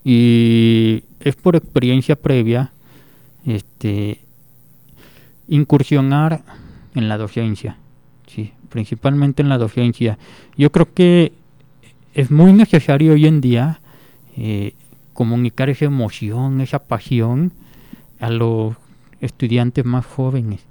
y 0.04 1.04
es 1.20 1.36
por 1.36 1.56
experiencia 1.56 2.16
previa, 2.16 2.72
este, 3.46 4.20
incursionar 5.48 6.42
en 6.96 7.08
la 7.08 7.18
docencia 7.18 7.78
principalmente 8.72 9.44
en 9.44 9.50
la 9.50 9.60
docencia. 9.60 10.18
Yo 10.58 10.72
creo 10.72 10.92
que 10.92 11.34
es 12.16 12.32
muy 12.32 12.54
necesario 12.54 13.14
hoy 13.14 13.28
en 13.28 13.42
día 13.42 13.80
eh, 14.38 14.74
comunicar 15.14 15.70
esa 15.70 15.86
emoción, 15.86 16.62
esa 16.62 16.80
pasión 16.80 17.52
a 18.20 18.30
los 18.30 18.76
estudiantes 19.20 19.86
más 19.86 20.06
jóvenes, 20.06 20.62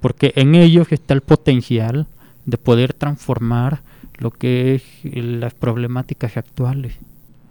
porque 0.00 0.32
en 0.36 0.54
ellos 0.54 0.88
está 0.90 1.14
el 1.14 1.22
potencial 1.22 2.06
de 2.44 2.58
poder 2.58 2.92
transformar 2.92 3.80
lo 4.18 4.30
que 4.30 4.74
es 4.74 4.84
las 5.04 5.54
problemáticas 5.54 6.36
actuales, 6.36 6.96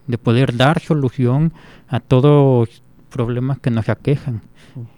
de 0.07 0.17
poder 0.17 0.55
dar 0.55 0.79
solución 0.79 1.53
a 1.87 1.99
todos 1.99 2.83
problemas 3.09 3.59
que 3.59 3.71
nos 3.71 3.89
aquejan 3.89 4.41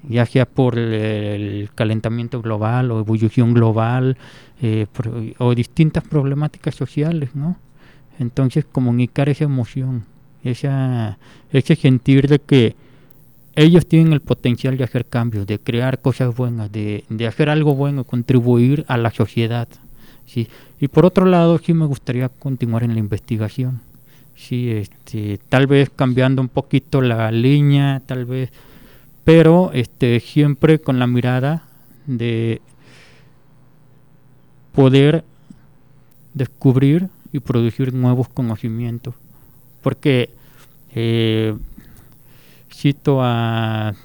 ya 0.08 0.26
sea 0.26 0.46
por 0.46 0.78
el 0.78 1.70
calentamiento 1.76 2.42
global 2.42 2.92
o 2.92 3.00
ebullición 3.00 3.54
global 3.54 4.18
eh, 4.62 4.88
o 5.38 5.56
distintas 5.56 6.04
problemáticas 6.04 6.76
sociales, 6.76 7.36
¿no? 7.36 7.58
Entonces 8.20 8.66
comunicar 8.66 9.28
esa 9.30 9.44
emoción, 9.44 10.06
esa, 10.44 11.18
ese 11.52 11.76
sentir 11.76 12.28
de 12.28 12.40
que 12.40 12.76
ellos 13.56 13.88
tienen 13.88 14.14
el 14.14 14.22
potencial 14.22 14.78
de 14.78 14.84
hacer 14.84 15.06
cambios, 15.06 15.48
de 15.48 15.60
crear 15.60 16.00
cosas 16.00 16.36
buenas, 16.36 16.72
de, 16.72 17.04
de 17.10 17.28
hacer 17.28 17.50
algo 17.50 17.76
bueno, 17.76 18.04
contribuir 18.04 18.86
a 18.88 18.98
la 18.98 19.12
sociedad. 19.12 19.68
¿Sí? 20.26 20.48
Y 20.80 20.88
por 20.88 21.06
otro 21.06 21.26
lado, 21.26 21.58
sí 21.58 21.74
me 21.74 21.86
gustaría 21.86 22.30
continuar 22.30 22.84
en 22.84 22.94
la 22.94 23.00
investigación. 23.00 23.82
Sí, 24.36 24.70
este, 24.70 25.40
tal 25.50 25.68
vez 25.68 25.90
cambiando 25.90 26.42
un 26.42 26.50
poquito 26.50 27.02
la 27.02 27.32
línea, 27.32 28.02
tal 28.06 28.26
vez 28.26 28.52
pero 29.26 29.72
este, 29.74 30.20
siempre 30.22 30.80
con 30.80 31.00
la 31.00 31.08
mirada 31.08 31.64
de 32.06 32.62
poder 34.74 35.26
descubrir 36.34 37.10
y 37.34 37.40
producir 37.40 37.92
nuevos 37.94 38.30
conocimientos. 38.30 39.16
Porque 39.82 40.30
eh, 40.94 41.56
cito 42.72 43.22
a, 43.24 43.96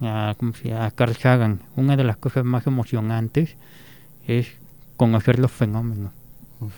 a, 0.00 0.34
a 0.34 0.90
Carl 0.90 1.16
Sagan, 1.16 1.60
una 1.76 1.96
de 1.96 2.04
las 2.04 2.16
cosas 2.16 2.44
más 2.44 2.66
emocionantes 2.66 3.54
es 4.26 4.48
conocer 4.98 5.38
los 5.38 5.52
fenómenos, 5.52 6.12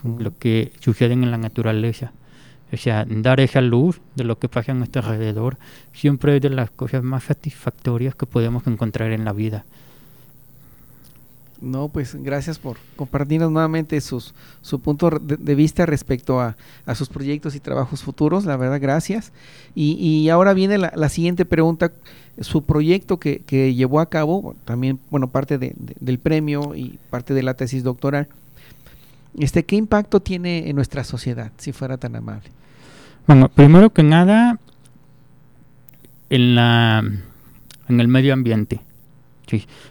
lo 0.04 0.38
que 0.38 0.72
sucede 0.78 1.14
en 1.14 1.30
la 1.32 1.38
naturaleza. 1.38 2.12
O 2.72 2.76
sea, 2.76 3.04
dar 3.08 3.40
esa 3.40 3.60
luz 3.60 4.00
de 4.14 4.22
lo 4.22 4.38
que 4.38 4.48
pasa 4.48 4.70
a 4.70 4.76
nuestro 4.76 5.02
alrededor 5.02 5.56
siempre 5.92 6.36
es 6.36 6.42
de 6.42 6.50
las 6.50 6.70
cosas 6.70 7.02
más 7.02 7.24
satisfactorias 7.24 8.14
que 8.14 8.26
podemos 8.26 8.64
encontrar 8.68 9.10
en 9.10 9.24
la 9.24 9.32
vida. 9.32 9.64
No, 11.60 11.88
pues 11.88 12.14
gracias 12.14 12.58
por 12.58 12.78
compartirnos 12.96 13.50
nuevamente 13.50 14.00
su 14.00 14.80
punto 14.82 15.10
de, 15.10 15.54
vista 15.54 15.84
respecto 15.84 16.40
a, 16.40 16.56
sus 16.94 17.08
proyectos 17.08 17.54
y 17.54 17.60
trabajos 17.60 18.02
futuros. 18.02 18.46
La 18.46 18.56
verdad, 18.56 18.80
gracias. 18.80 19.32
Y, 19.74 20.28
ahora 20.30 20.54
viene 20.54 20.78
la, 20.78 21.08
siguiente 21.08 21.44
pregunta. 21.44 21.92
Su 22.40 22.62
proyecto 22.62 23.18
que, 23.18 23.74
llevó 23.74 24.00
a 24.00 24.08
cabo, 24.08 24.54
también, 24.64 24.98
bueno, 25.10 25.28
parte 25.28 25.58
del 25.58 26.18
premio 26.18 26.74
y 26.74 26.98
parte 27.10 27.34
de 27.34 27.42
la 27.42 27.54
tesis 27.54 27.82
doctoral, 27.82 28.28
este, 29.38 29.64
¿qué 29.64 29.76
impacto 29.76 30.20
tiene 30.20 30.68
en 30.68 30.76
nuestra 30.76 31.04
sociedad, 31.04 31.52
si 31.58 31.72
fuera 31.72 31.98
tan 31.98 32.16
amable? 32.16 32.48
Bueno, 33.26 33.48
primero 33.48 33.90
que 33.90 34.02
nada, 34.02 34.58
en, 36.30 36.54
la, 36.54 37.04
en 37.88 38.00
el 38.00 38.08
medio 38.08 38.32
ambiente. 38.32 38.80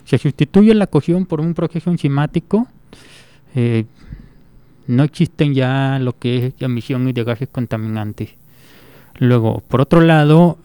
Se 0.04 0.18
sustituye 0.18 0.74
la 0.74 0.86
cocción 0.86 1.26
por 1.26 1.40
un 1.40 1.54
proceso 1.54 1.90
enzimático. 1.90 2.68
Eh, 3.54 3.84
no 4.86 5.04
existen 5.04 5.54
ya 5.54 5.98
lo 6.00 6.18
que 6.18 6.46
es 6.46 6.54
emisiones 6.60 7.14
de 7.14 7.24
gases 7.24 7.48
contaminantes. 7.48 8.30
Luego, 9.18 9.62
por 9.68 9.80
otro 9.80 10.00
lado, 10.00 10.58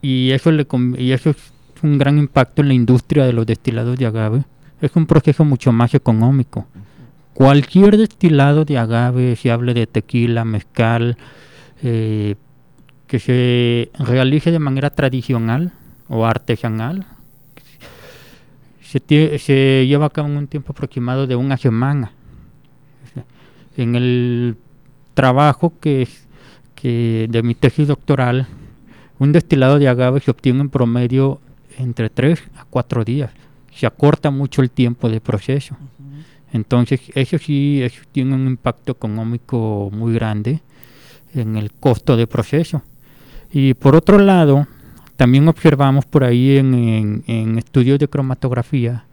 y 0.00 0.30
eso 0.30 0.52
le 0.52 0.66
y 0.98 1.12
eso 1.12 1.30
es 1.30 1.36
un 1.82 1.98
gran 1.98 2.18
impacto 2.18 2.62
en 2.62 2.68
la 2.68 2.74
industria 2.74 3.24
de 3.24 3.32
los 3.32 3.46
destilados 3.46 3.98
de 3.98 4.06
agave. 4.06 4.44
Es 4.80 4.94
un 4.94 5.06
proceso 5.06 5.44
mucho 5.44 5.72
más 5.72 5.94
económico. 5.94 6.66
Cualquier 7.34 7.96
destilado 7.98 8.64
de 8.64 8.78
agave, 8.78 9.36
si 9.36 9.50
hable 9.50 9.74
de 9.74 9.86
tequila, 9.86 10.44
mezcal, 10.44 11.18
eh, 11.82 12.36
que 13.06 13.18
se 13.18 13.90
realice 13.98 14.50
de 14.50 14.58
manera 14.58 14.90
tradicional 14.90 15.72
o 16.08 16.24
artesanal, 16.24 17.06
se, 18.90 19.86
lleva 19.86 20.06
a 20.06 20.10
cabo 20.10 20.28
en 20.28 20.36
un 20.36 20.46
tiempo 20.46 20.72
aproximado 20.72 21.26
de 21.26 21.36
una 21.36 21.56
semana. 21.56 22.12
En 23.76 23.94
el 23.94 24.56
trabajo 25.14 25.72
que, 25.80 26.02
es- 26.02 26.26
que 26.74 27.26
de 27.28 27.42
mi 27.42 27.54
tesis 27.54 27.88
doctoral, 27.88 28.46
un 29.18 29.32
destilado 29.32 29.78
de 29.78 29.88
agave 29.88 30.20
se 30.20 30.30
obtiene 30.30 30.60
en 30.60 30.70
promedio 30.70 31.40
entre 31.78 32.08
3 32.10 32.42
a 32.58 32.64
4 32.68 33.04
días. 33.04 33.30
Se 33.74 33.86
acorta 33.86 34.30
mucho 34.30 34.62
el 34.62 34.70
tiempo 34.70 35.08
de 35.10 35.20
proceso. 35.20 35.76
Entonces, 36.52 37.00
eso 37.14 37.36
sí 37.38 37.82
eso 37.82 38.00
tiene 38.12 38.34
un 38.34 38.46
impacto 38.46 38.92
económico 38.92 39.90
muy 39.92 40.14
grande 40.14 40.60
en 41.34 41.56
el 41.56 41.70
costo 41.72 42.16
de 42.16 42.26
proceso. 42.26 42.82
Y 43.52 43.74
por 43.74 43.94
otro 43.94 44.18
lado, 44.18 44.66
también 45.16 45.48
observamos 45.48 46.04
por 46.04 46.24
ahí 46.24 46.56
en, 46.58 46.74
en- 46.74 47.24
en 47.26 47.58
estudios 47.58 47.98
de 47.98 48.08
cromatografía 48.08 49.04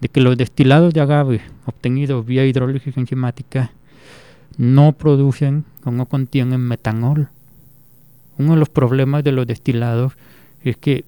de 0.00 0.08
que 0.08 0.20
los 0.20 0.36
destilados 0.36 0.94
de 0.94 1.00
agave 1.00 1.40
obtenidos 1.66 2.24
vía 2.24 2.46
hidrólisis 2.46 2.96
enzimática 2.96 3.70
no 4.56 4.92
producen 4.92 5.64
o 5.84 5.90
no 5.90 6.06
contienen 6.06 6.60
metanol. 6.60 7.28
Uno 8.38 8.54
de 8.54 8.58
los 8.58 8.68
problemas 8.68 9.22
de 9.24 9.32
los 9.32 9.46
destilados 9.46 10.14
es 10.62 10.76
que 10.76 11.04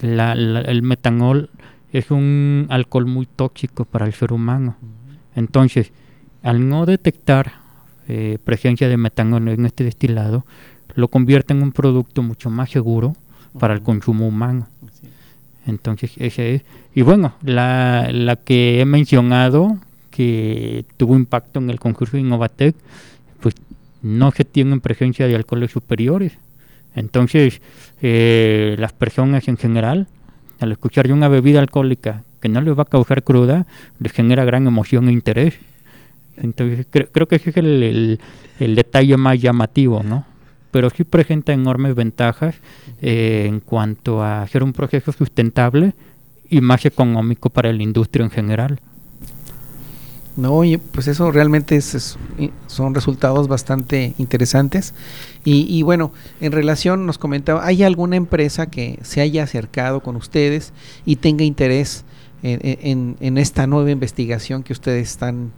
la- 0.00 0.34
la- 0.34 0.60
el 0.60 0.82
metanol 0.82 1.50
es 1.92 2.10
un 2.10 2.66
alcohol 2.70 3.06
muy 3.06 3.26
tóxico 3.26 3.84
para 3.84 4.06
el 4.06 4.12
ser 4.12 4.32
humano. 4.32 4.76
Entonces, 5.34 5.90
al 6.42 6.68
no 6.68 6.86
detectar 6.86 7.52
eh, 8.10 8.38
presencia 8.42 8.88
de 8.88 8.96
metanol 8.96 9.48
en 9.48 9.66
este 9.66 9.84
destilado, 9.84 10.46
lo 10.94 11.08
convierte 11.08 11.52
en 11.52 11.62
un 11.62 11.72
producto 11.72 12.22
mucho 12.22 12.48
más 12.48 12.70
seguro 12.70 13.14
para 13.58 13.74
el 13.74 13.82
consumo 13.82 14.26
humano. 14.26 14.68
Entonces, 15.66 16.12
ese 16.16 16.54
es. 16.56 16.62
Y 16.94 17.02
bueno, 17.02 17.34
la, 17.42 18.08
la 18.12 18.36
que 18.36 18.80
he 18.80 18.84
mencionado, 18.84 19.78
que 20.10 20.84
tuvo 20.96 21.14
impacto 21.16 21.60
en 21.60 21.70
el 21.70 21.78
concurso 21.78 22.16
de 22.16 22.22
Innovatec, 22.22 22.74
pues 23.40 23.54
no 24.02 24.30
se 24.32 24.44
tienen 24.44 24.80
presencia 24.80 25.26
de 25.26 25.36
alcoholes 25.36 25.70
superiores. 25.70 26.32
Entonces, 26.96 27.60
eh, 28.02 28.76
las 28.78 28.92
personas 28.92 29.46
en 29.48 29.56
general, 29.58 30.06
al 30.60 30.72
escuchar 30.72 31.06
de 31.06 31.12
una 31.12 31.28
bebida 31.28 31.60
alcohólica 31.60 32.22
que 32.40 32.48
no 32.48 32.60
les 32.60 32.76
va 32.76 32.82
a 32.82 32.86
causar 32.86 33.22
cruda, 33.22 33.66
les 34.00 34.12
genera 34.12 34.44
gran 34.44 34.66
emoción 34.66 35.08
e 35.08 35.12
interés. 35.12 35.54
Entonces, 36.36 36.86
cre- 36.90 37.08
creo 37.12 37.26
que 37.28 37.36
ese 37.36 37.50
es 37.50 37.56
el, 37.58 37.82
el- 37.82 38.20
el 38.58 38.74
detalle 38.74 39.16
más 39.16 39.40
llamativo, 39.40 40.02
¿no? 40.02 40.24
Pero 40.70 40.90
sí 40.90 41.04
presenta 41.04 41.52
enormes 41.52 41.94
ventajas 41.94 42.56
eh, 43.00 43.46
en 43.48 43.60
cuanto 43.60 44.22
a 44.22 44.42
hacer 44.42 44.62
un 44.62 44.72
proceso 44.72 45.12
sustentable 45.12 45.94
y 46.50 46.60
más 46.60 46.84
económico 46.84 47.50
para 47.50 47.72
la 47.72 47.82
industria 47.82 48.24
en 48.24 48.30
general. 48.30 48.80
No, 50.36 50.62
pues 50.92 51.08
eso 51.08 51.32
realmente 51.32 51.74
es, 51.74 51.94
es- 51.96 52.16
son 52.68 52.94
resultados 52.94 53.48
bastante 53.48 54.14
interesantes. 54.18 54.94
Y, 55.44 55.66
y 55.68 55.82
bueno, 55.82 56.12
en 56.40 56.52
relación 56.52 57.06
nos 57.06 57.18
comentaba, 57.18 57.66
¿hay 57.66 57.82
alguna 57.82 58.14
empresa 58.16 58.66
que 58.70 59.00
se 59.02 59.20
haya 59.20 59.42
acercado 59.42 60.00
con 60.00 60.14
ustedes 60.14 60.72
y 61.04 61.16
tenga 61.16 61.42
interés 61.44 62.04
en, 62.44 62.60
en- 62.62 63.16
en 63.20 63.36
esta 63.38 63.66
nueva 63.66 63.90
investigación 63.90 64.62
que 64.62 64.72
ustedes 64.72 65.10
están, 65.10 65.50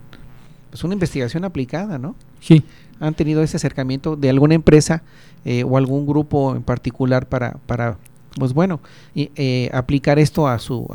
pues 0.71 0.83
una 0.83 0.95
investigación 0.95 1.43
aplicada, 1.45 1.99
¿no? 1.99 2.15
Sí, 2.39 2.63
¿Han 3.01 3.15
tenido 3.15 3.41
ese 3.41 3.57
acercamiento 3.57 4.15
de 4.15 4.29
alguna 4.29 4.53
empresa 4.53 5.01
eh, 5.43 5.63
o 5.63 5.75
algún 5.75 6.05
grupo 6.05 6.55
en 6.55 6.61
particular 6.61 7.25
para, 7.25 7.57
para 7.65 7.97
pues 8.37 8.53
bueno, 8.53 8.79
y, 9.15 9.31
eh, 9.35 9.71
aplicar 9.73 10.19
esto 10.19 10.47
a 10.47 10.59
su, 10.59 10.87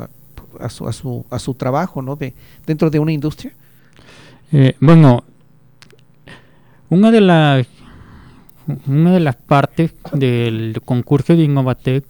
a, 0.59 0.69
su, 0.69 0.87
a 0.87 0.93
su, 0.93 1.25
a 1.29 1.37
su 1.37 1.53
trabajo, 1.53 2.01
¿no? 2.01 2.15
De, 2.15 2.33
dentro 2.65 2.89
de 2.89 2.99
una 2.99 3.11
industria. 3.11 3.51
Eh, 4.53 4.75
bueno, 4.79 5.25
una 6.89 7.11
de 7.11 7.21
las 7.21 7.67
una 8.85 9.13
de 9.13 9.19
las 9.19 9.35
partes 9.35 9.93
del 10.13 10.81
concurso 10.83 11.35
de 11.35 11.43
Innovatec 11.43 12.03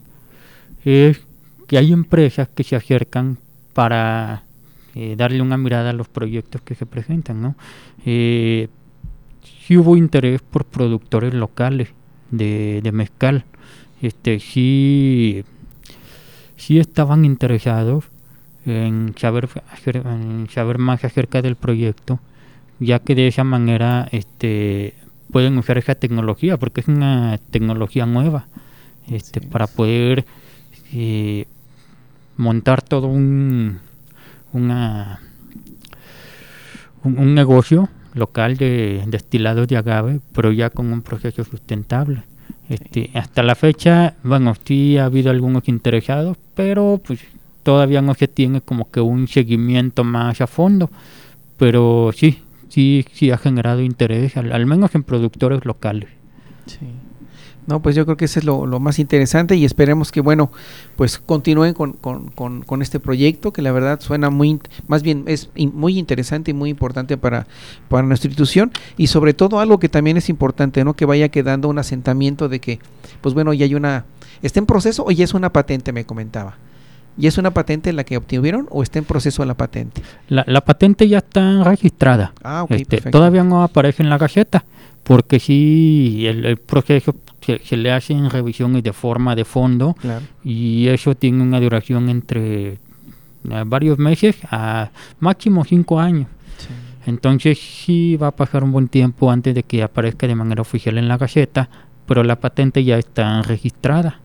es 0.86 1.20
que 1.68 1.78
hay 1.78 1.92
empresas 1.92 2.48
que 2.50 2.64
se 2.64 2.76
acercan 2.76 3.38
para 3.74 4.44
darle 5.16 5.44
una 5.44 5.58
mirada 5.58 5.92
a 5.92 5.94
los 5.94 6.08
proyectos 6.08 6.62
que 6.64 6.74
se 6.74 6.88
presentan, 6.88 7.40
¿no? 7.40 7.56
Eh, 8.06 8.68
sí 9.66 9.78
hubo 9.78 9.98
interés 9.98 10.42
por 10.42 10.66
productores 10.66 11.34
locales 11.34 11.90
de, 12.32 12.82
de 12.82 12.92
mezcal, 12.92 13.46
este 14.02 14.40
sí 14.40 15.44
sí 16.56 16.80
estaban 16.80 17.26
interesados 17.26 18.06
en 18.66 19.16
saber 19.18 19.50
en 19.86 20.48
saber 20.50 20.78
más 20.78 21.04
acerca 21.04 21.42
del 21.42 21.56
proyecto 21.56 22.20
ya 22.80 23.00
que 23.00 23.16
de 23.16 23.28
esa 23.28 23.44
manera 23.44 24.08
este 24.12 24.94
pueden 25.32 25.58
usar 25.58 25.78
esa 25.78 25.96
tecnología 25.96 26.58
porque 26.58 26.82
es 26.82 26.88
una 26.88 27.40
tecnología 27.52 28.06
nueva 28.06 28.48
este 29.10 29.40
para 29.42 29.68
poder 29.68 30.26
eh, 30.94 31.46
montar 32.36 32.82
todo 32.82 33.08
un 33.08 33.80
una 34.52 35.22
un, 37.04 37.20
un 37.20 37.36
negocio 37.36 37.90
local 38.18 38.58
de 38.58 39.04
destilados 39.08 39.68
de 39.68 39.78
agave 39.78 40.20
pero 40.34 40.52
ya 40.52 40.70
con 40.70 40.92
un 40.92 41.02
proceso 41.02 41.44
sustentable 41.44 42.24
este, 42.70 43.12
hasta 43.14 43.44
la 43.44 43.56
fecha, 43.56 44.16
bueno, 44.24 44.54
sí 44.66 44.98
ha 44.98 45.06
habido 45.06 45.32
algunos 45.32 45.68
interesados, 45.70 46.38
pero 46.54 47.00
pues 47.06 47.20
todavía 47.64 48.02
no 48.02 48.14
se 48.14 48.28
tiene 48.28 48.62
como 48.62 48.92
que 48.92 49.00
un 49.00 49.28
seguimiento 49.28 50.04
más 50.04 50.42
a 50.42 50.48
fondo, 50.48 50.90
pero 51.58 52.12
sí, 52.14 52.40
sí, 52.70 53.06
sí 53.14 53.32
ha 53.32 53.38
generado 53.38 53.82
interés, 53.82 54.36
al, 54.36 54.52
al 54.52 54.66
menos 54.66 54.96
en 54.96 55.04
productores 55.04 55.64
locales. 55.66 56.10
Sí. 56.66 56.88
No, 57.68 57.82
pues 57.82 57.96
yo 57.98 58.06
creo 58.06 58.16
que 58.16 58.26
eso 58.26 58.40
es 58.40 58.46
lo, 58.46 58.66
lo 58.66 58.80
más 58.80 58.98
interesante 58.98 59.56
y 59.58 59.66
esperemos 59.66 60.12
que, 60.14 60.22
bueno, 60.22 60.50
pues 60.96 61.18
continúen 61.20 61.74
con, 61.74 61.94
con, 61.94 62.30
con, 62.30 62.62
con 62.64 62.82
este 62.82 63.00
proyecto 63.02 63.52
que 63.52 63.62
la 63.62 63.74
verdad 63.74 64.00
suena 64.00 64.30
muy, 64.30 64.60
más 64.88 65.04
bien 65.04 65.26
es 65.28 65.50
in- 65.56 65.74
muy 65.76 66.00
interesante 66.00 66.52
y 66.52 66.54
muy 66.54 66.70
importante 66.70 67.18
para, 67.18 67.46
para 67.90 68.08
nuestra 68.08 68.30
institución 68.30 68.72
y 68.96 69.08
sobre 69.08 69.34
todo 69.34 69.60
algo 69.60 69.80
que 69.80 69.90
también 69.90 70.16
es 70.16 70.30
importante, 70.30 70.84
¿no? 70.86 70.94
Que 70.96 71.06
vaya 71.06 71.28
quedando 71.28 71.68
un 71.68 71.78
asentamiento 71.78 72.48
de 72.48 72.60
que, 72.62 72.80
pues 73.20 73.36
bueno, 73.36 73.52
ya 73.54 73.66
hay 73.66 73.76
una, 73.76 74.06
está 74.42 74.60
en 74.60 74.66
proceso 74.66 75.04
o 75.06 75.12
ya 75.12 75.26
es 75.26 75.34
una 75.34 75.52
patente, 75.52 75.92
me 75.92 76.06
comentaba. 76.06 76.56
¿Ya 77.20 77.28
es 77.30 77.38
una 77.40 77.52
patente 77.52 77.92
la 77.94 78.04
que 78.04 78.16
obtuvieron 78.16 78.68
o 78.70 78.82
está 78.84 79.00
en 79.00 79.06
proceso 79.06 79.44
la 79.44 79.56
patente? 79.56 80.04
La, 80.30 80.46
la 80.48 80.62
patente 80.64 81.08
ya 81.10 81.18
está 81.18 81.64
registrada, 81.64 82.32
Ah, 82.44 82.64
ok, 82.64 82.72
este, 82.72 82.86
perfecto. 82.98 83.18
todavía 83.18 83.44
no 83.44 83.64
aparece 83.64 84.04
en 84.04 84.10
la 84.10 84.18
gaceta, 84.20 84.64
porque 85.04 85.40
sí, 85.40 86.26
el, 86.28 86.46
el 86.46 86.58
proceso 86.58 87.16
se, 87.48 87.60
se 87.66 87.78
le 87.78 87.92
hacen 87.92 88.30
revisiones 88.30 88.84
de 88.84 88.94
forma 88.94 89.36
de 89.36 89.44
fondo 89.46 89.96
Claro. 90.00 90.24
y 90.44 90.88
eso 90.90 91.16
tiene 91.16 91.42
una 91.42 91.60
duración 91.60 92.10
entre 92.10 92.74
eh, 92.74 92.78
varios 93.66 93.98
meses 93.98 94.36
a 94.52 94.90
máximo 95.20 95.64
cinco 95.66 96.00
años. 96.00 96.28
Sí. 96.58 96.68
Entonces 97.06 97.58
sí 97.58 98.18
va 98.18 98.28
a 98.28 98.32
pasar 98.36 98.64
un 98.64 98.72
buen 98.74 98.90
tiempo 98.90 99.32
antes 99.32 99.56
de 99.56 99.64
que 99.64 99.82
aparezca 99.82 100.28
de 100.28 100.36
manera 100.36 100.62
oficial 100.62 100.98
en 100.98 101.08
la 101.08 101.18
Gaceta, 101.18 101.70
pero 102.06 102.22
la 102.24 102.36
patente 102.38 102.84
ya 102.84 102.98
está 102.98 103.42
registrada. 103.44 104.20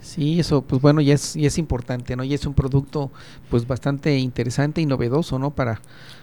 Sí. 0.00 0.40
Eso, 0.40 0.62
pues 0.62 0.82
bueno, 0.82 1.00
ya 1.00 1.14
es, 1.14 1.34
ya 1.34 1.46
es 1.46 1.58
importante, 1.58 2.16
¿no? 2.16 2.24
Y 2.24 2.34
es 2.34 2.46
un 2.46 2.54
producto, 2.54 3.10
pues 3.50 3.66
bastante 3.66 4.18
interesante 4.18 4.80
y 4.80 4.86
novedoso, 4.86 5.38
¿no? 5.38 5.50
Para 5.50 5.80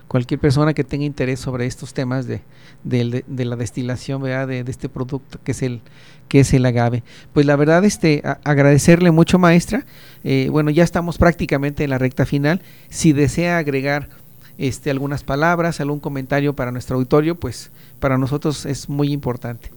cualquier 0.08 0.40
persona 0.40 0.74
que 0.74 0.84
tenga 0.84 1.06
interés 1.06 1.40
sobre 1.40 1.66
estos 1.66 1.94
temas 1.94 2.28
de, 2.28 2.42
de, 2.84 3.24
de 3.28 3.46
la 3.46 3.56
destilación, 3.56 4.22
¿verdad? 4.22 4.48
De, 4.48 4.64
de 4.64 4.72
este 4.72 4.90
producto 4.90 5.40
que 5.44 5.52
es 5.52 5.62
el, 5.62 5.82
que 6.28 6.42
es 6.42 6.54
el 6.54 6.66
agave. 6.66 7.04
Pues 7.34 7.46
la 7.46 7.56
verdad, 7.56 7.86
este, 7.86 8.22
agradecerle 8.44 9.12
mucho, 9.12 9.40
maestra. 9.40 9.86
Eh, 10.24 10.50
bueno, 10.52 10.70
ya 10.70 10.84
estamos 10.84 11.18
prácticamente 11.18 11.84
en 11.84 11.90
la 11.90 11.98
recta 11.98 12.26
final. 12.26 12.62
Si 12.90 13.14
desea 13.14 13.58
agregar 13.58 14.10
este, 14.58 14.90
algunas 14.90 15.24
palabras, 15.24 15.80
algún 15.80 16.00
comentario 16.00 16.56
para 16.56 16.72
nuestro 16.72 16.98
auditorio, 16.98 17.36
pues 17.36 17.72
para 18.00 18.18
nosotros 18.18 18.66
es 18.66 18.90
muy 18.90 19.12
importante. 19.12 19.72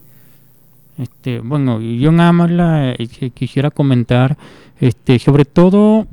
Este, 1.00 1.40
bueno, 1.40 1.80
yo 1.80 2.12
nada 2.12 2.30
más 2.30 2.50
eh, 2.98 3.30
quisiera 3.32 3.70
comentar, 3.70 4.36
este, 4.80 5.18
sobre 5.18 5.46
todo 5.46 6.06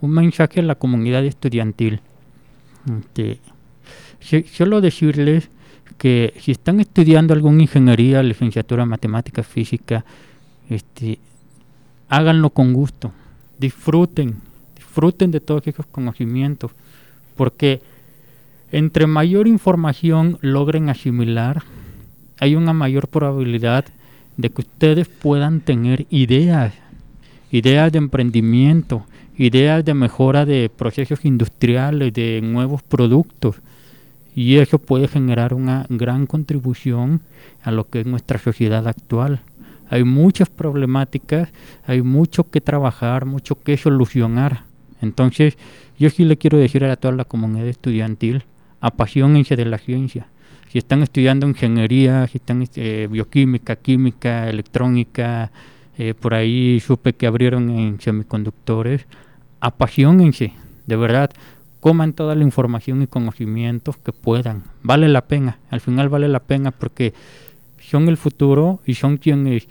un 0.00 0.10
mensaje 0.10 0.58
a 0.58 0.64
la 0.64 0.74
comunidad 0.74 1.24
estudiantil. 1.24 2.00
Este, 2.98 3.38
solo 4.52 4.80
decirles 4.80 5.48
que 5.98 6.34
si 6.40 6.50
están 6.50 6.80
estudiando 6.80 7.32
alguna 7.32 7.62
ingeniería, 7.62 8.24
licenciatura 8.24 8.82
en 8.82 8.88
matemáticas, 8.88 9.46
física, 9.46 10.04
este, 10.68 11.20
háganlo 12.08 12.50
con 12.50 12.72
gusto, 12.72 13.12
disfruten, 13.60 14.40
disfruten 14.74 15.30
de 15.30 15.38
todos 15.38 15.64
esos 15.68 15.86
conocimientos, 15.86 16.72
porque 17.36 17.80
entre 18.72 19.06
mayor 19.06 19.46
información 19.46 20.38
logren 20.40 20.88
asimilar, 20.88 21.62
hay 22.40 22.56
una 22.56 22.72
mayor 22.72 23.06
probabilidad 23.06 23.84
de 24.36 24.50
que 24.50 24.62
ustedes 24.62 25.08
puedan 25.08 25.60
tener 25.60 26.06
ideas, 26.10 26.74
ideas 27.50 27.92
de 27.92 27.98
emprendimiento, 27.98 29.06
ideas 29.36 29.84
de 29.84 29.94
mejora 29.94 30.44
de 30.44 30.70
procesos 30.74 31.24
industriales, 31.24 32.12
de 32.12 32.40
nuevos 32.42 32.82
productos. 32.82 33.56
Y 34.34 34.56
eso 34.56 34.78
puede 34.78 35.06
generar 35.06 35.54
una 35.54 35.86
gran 35.88 36.26
contribución 36.26 37.20
a 37.62 37.70
lo 37.70 37.84
que 37.88 38.00
es 38.00 38.06
nuestra 38.06 38.38
sociedad 38.38 38.86
actual. 38.88 39.40
Hay 39.90 40.02
muchas 40.02 40.48
problemáticas, 40.48 41.50
hay 41.86 42.02
mucho 42.02 42.50
que 42.50 42.60
trabajar, 42.60 43.26
mucho 43.26 43.54
que 43.62 43.76
solucionar. 43.76 44.62
Entonces, 45.00 45.56
yo 45.98 46.10
sí 46.10 46.24
le 46.24 46.36
quiero 46.36 46.58
decir 46.58 46.84
a 46.84 46.96
toda 46.96 47.14
la 47.14 47.24
comunidad 47.24 47.68
estudiantil, 47.68 48.42
apasionense 48.80 49.54
de 49.54 49.64
la 49.66 49.78
ciencia. 49.78 50.26
Si 50.70 50.78
están 50.78 51.02
estudiando 51.02 51.46
ingeniería, 51.46 52.26
si 52.26 52.38
están 52.38 52.66
eh, 52.76 53.08
bioquímica, 53.10 53.76
química, 53.76 54.48
electrónica, 54.48 55.50
eh, 55.98 56.14
por 56.14 56.34
ahí 56.34 56.80
supe 56.80 57.12
que 57.12 57.26
abrieron 57.26 57.70
en 57.70 58.00
semiconductores, 58.00 59.06
apasionense, 59.60 60.52
de 60.86 60.96
verdad, 60.96 61.30
coman 61.80 62.12
toda 62.12 62.34
la 62.34 62.42
información 62.42 63.02
y 63.02 63.06
conocimientos 63.06 63.96
que 63.98 64.12
puedan. 64.12 64.64
Vale 64.82 65.08
la 65.08 65.26
pena, 65.26 65.58
al 65.70 65.80
final 65.80 66.08
vale 66.08 66.28
la 66.28 66.40
pena 66.40 66.70
porque 66.70 67.14
son 67.80 68.08
el 68.08 68.16
futuro 68.16 68.80
y 68.86 68.94
son 68.94 69.18
quienes 69.18 69.68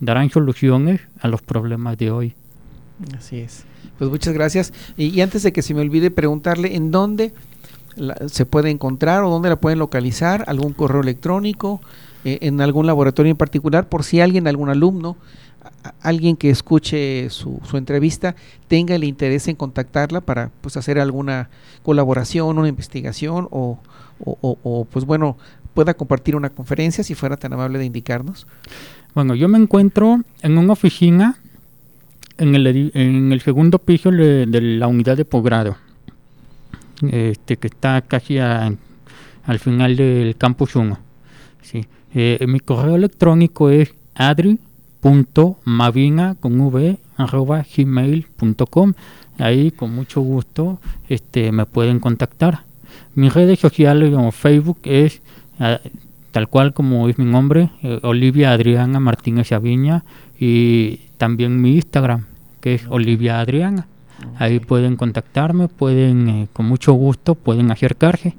darán 0.00 0.30
soluciones 0.30 1.00
a 1.20 1.28
los 1.28 1.42
problemas 1.42 1.98
de 1.98 2.10
hoy. 2.10 2.34
Así 3.16 3.38
es. 3.38 3.64
Pues 3.98 4.10
muchas 4.10 4.34
gracias. 4.34 4.72
Y, 4.96 5.20
antes 5.20 5.42
de 5.42 5.52
que 5.52 5.62
se 5.62 5.74
me 5.74 5.82
olvide 5.82 6.10
preguntarle 6.10 6.74
en 6.74 6.90
dónde 6.90 7.32
se 8.26 8.46
puede 8.46 8.70
encontrar 8.70 9.22
o 9.22 9.30
dónde 9.30 9.48
la 9.48 9.56
pueden 9.56 9.78
localizar, 9.78 10.44
algún 10.46 10.72
correo 10.72 11.00
electrónico, 11.00 11.80
eh, 12.24 12.38
en 12.42 12.60
algún 12.60 12.86
laboratorio 12.86 13.30
en 13.30 13.36
particular, 13.36 13.88
por 13.88 14.04
si 14.04 14.20
alguien, 14.20 14.46
algún 14.46 14.68
alumno, 14.68 15.16
alguien 16.00 16.36
que 16.36 16.50
escuche 16.50 17.28
su, 17.30 17.60
su, 17.64 17.76
entrevista 17.76 18.34
tenga 18.68 18.94
el 18.94 19.04
interés 19.04 19.48
en 19.48 19.56
contactarla 19.56 20.20
para 20.20 20.50
pues 20.60 20.76
hacer 20.76 20.98
alguna 20.98 21.50
colaboración, 21.82 22.58
una 22.58 22.68
investigación 22.68 23.48
o, 23.50 23.78
o, 24.24 24.86
pues 24.90 25.04
bueno, 25.04 25.36
pueda 25.74 25.94
compartir 25.94 26.36
una 26.36 26.50
conferencia, 26.50 27.04
si 27.04 27.14
fuera 27.14 27.36
tan 27.36 27.52
amable 27.52 27.78
de 27.78 27.84
indicarnos. 27.84 28.46
Bueno, 29.14 29.34
yo 29.34 29.48
me 29.48 29.58
encuentro 29.58 30.20
en 30.42 30.58
una 30.58 30.72
oficina 30.72 31.38
en 32.38 32.54
el, 32.54 32.90
en 32.94 33.32
el 33.32 33.40
segundo 33.40 33.78
piso 33.78 34.10
de, 34.10 34.46
la 34.46 34.86
unidad 34.86 35.16
de 35.16 35.24
posgrado, 35.24 35.76
este, 37.10 37.56
que 37.56 37.68
está 37.68 38.00
casi 38.02 38.38
al 38.38 38.78
final 39.58 39.96
del 39.96 40.36
campus 40.36 40.76
1. 40.76 40.98
Sí. 41.62 41.86
Eh, 42.14 42.44
mi 42.48 42.60
correo 42.60 42.96
electrónico 42.96 43.70
es 43.70 43.94
adri.mavina 44.14 44.66
con 46.40 46.60
v 46.60 46.98
arroba 47.16 47.64
gmail.com 47.76 48.92
ahí 49.38 49.70
con 49.70 49.94
mucho 49.94 50.20
gusto 50.20 50.80
este 51.08 51.52
me 51.52 51.64
pueden 51.66 52.00
contactar 52.00 52.64
mis 53.14 53.32
redes 53.32 53.60
sociales 53.60 54.12
como 54.12 54.32
Facebook 54.32 54.80
es 54.82 55.22
tal 56.32 56.48
cual 56.48 56.72
como 56.72 57.08
es 57.08 57.18
mi 57.18 57.24
nombre, 57.24 57.70
eh, 57.82 57.98
Olivia 58.02 58.52
Adriana 58.52 59.00
Martínez 59.00 59.52
Aviña, 59.52 60.04
y 60.38 61.00
también 61.18 61.60
mi 61.60 61.74
Instagram, 61.74 62.24
que 62.60 62.74
es 62.74 62.86
Olivia 62.88 63.40
Adriana. 63.40 63.86
Ahí 64.38 64.60
pueden 64.60 64.96
contactarme, 64.96 65.68
pueden, 65.68 66.28
eh, 66.28 66.48
con 66.52 66.66
mucho 66.66 66.92
gusto, 66.92 67.34
pueden 67.34 67.70
acercarse. 67.70 68.34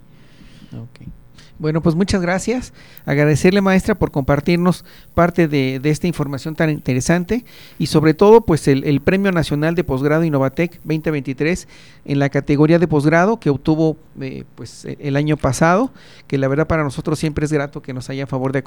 Bueno, 1.62 1.82
pues 1.82 1.94
muchas 1.94 2.24
gracias. 2.24 2.74
Agradecerle, 3.06 3.62
maestra, 3.62 3.94
por 3.94 4.10
compartirnos 4.10 4.84
parte 5.14 5.48
de, 5.48 5.80
esta 5.84 6.08
información 6.08 6.56
tan 6.56 6.72
interesante 6.72 7.46
y 7.78 7.86
sobre 7.86 8.16
todo, 8.16 8.42
pues 8.42 8.68
el, 8.68 9.00
Premio 9.02 9.32
Nacional 9.32 9.76
de 9.76 9.84
Posgrado 9.84 10.24
Innovatec 10.24 10.78
2023 10.78 11.68
en 12.06 12.18
la 12.18 12.30
categoría 12.30 12.80
de 12.80 12.88
posgrado 12.88 13.40
que 13.40 13.52
obtuvo 13.52 13.96
eh, 14.20 14.44
pues 14.56 14.86
e, 14.86 14.98
el 15.02 15.16
año 15.16 15.38
pasado, 15.38 15.92
que 16.26 16.40
la 16.40 16.48
verdad 16.48 16.66
para 16.66 16.84
nosotros 16.84 17.20
siempre 17.20 17.46
es 17.46 17.54
grato 17.54 17.84
que 17.84 17.94
nos 17.94 18.10
haya 18.10 18.24
a 18.24 18.28
favor 18.28 18.54
de, 18.54 18.64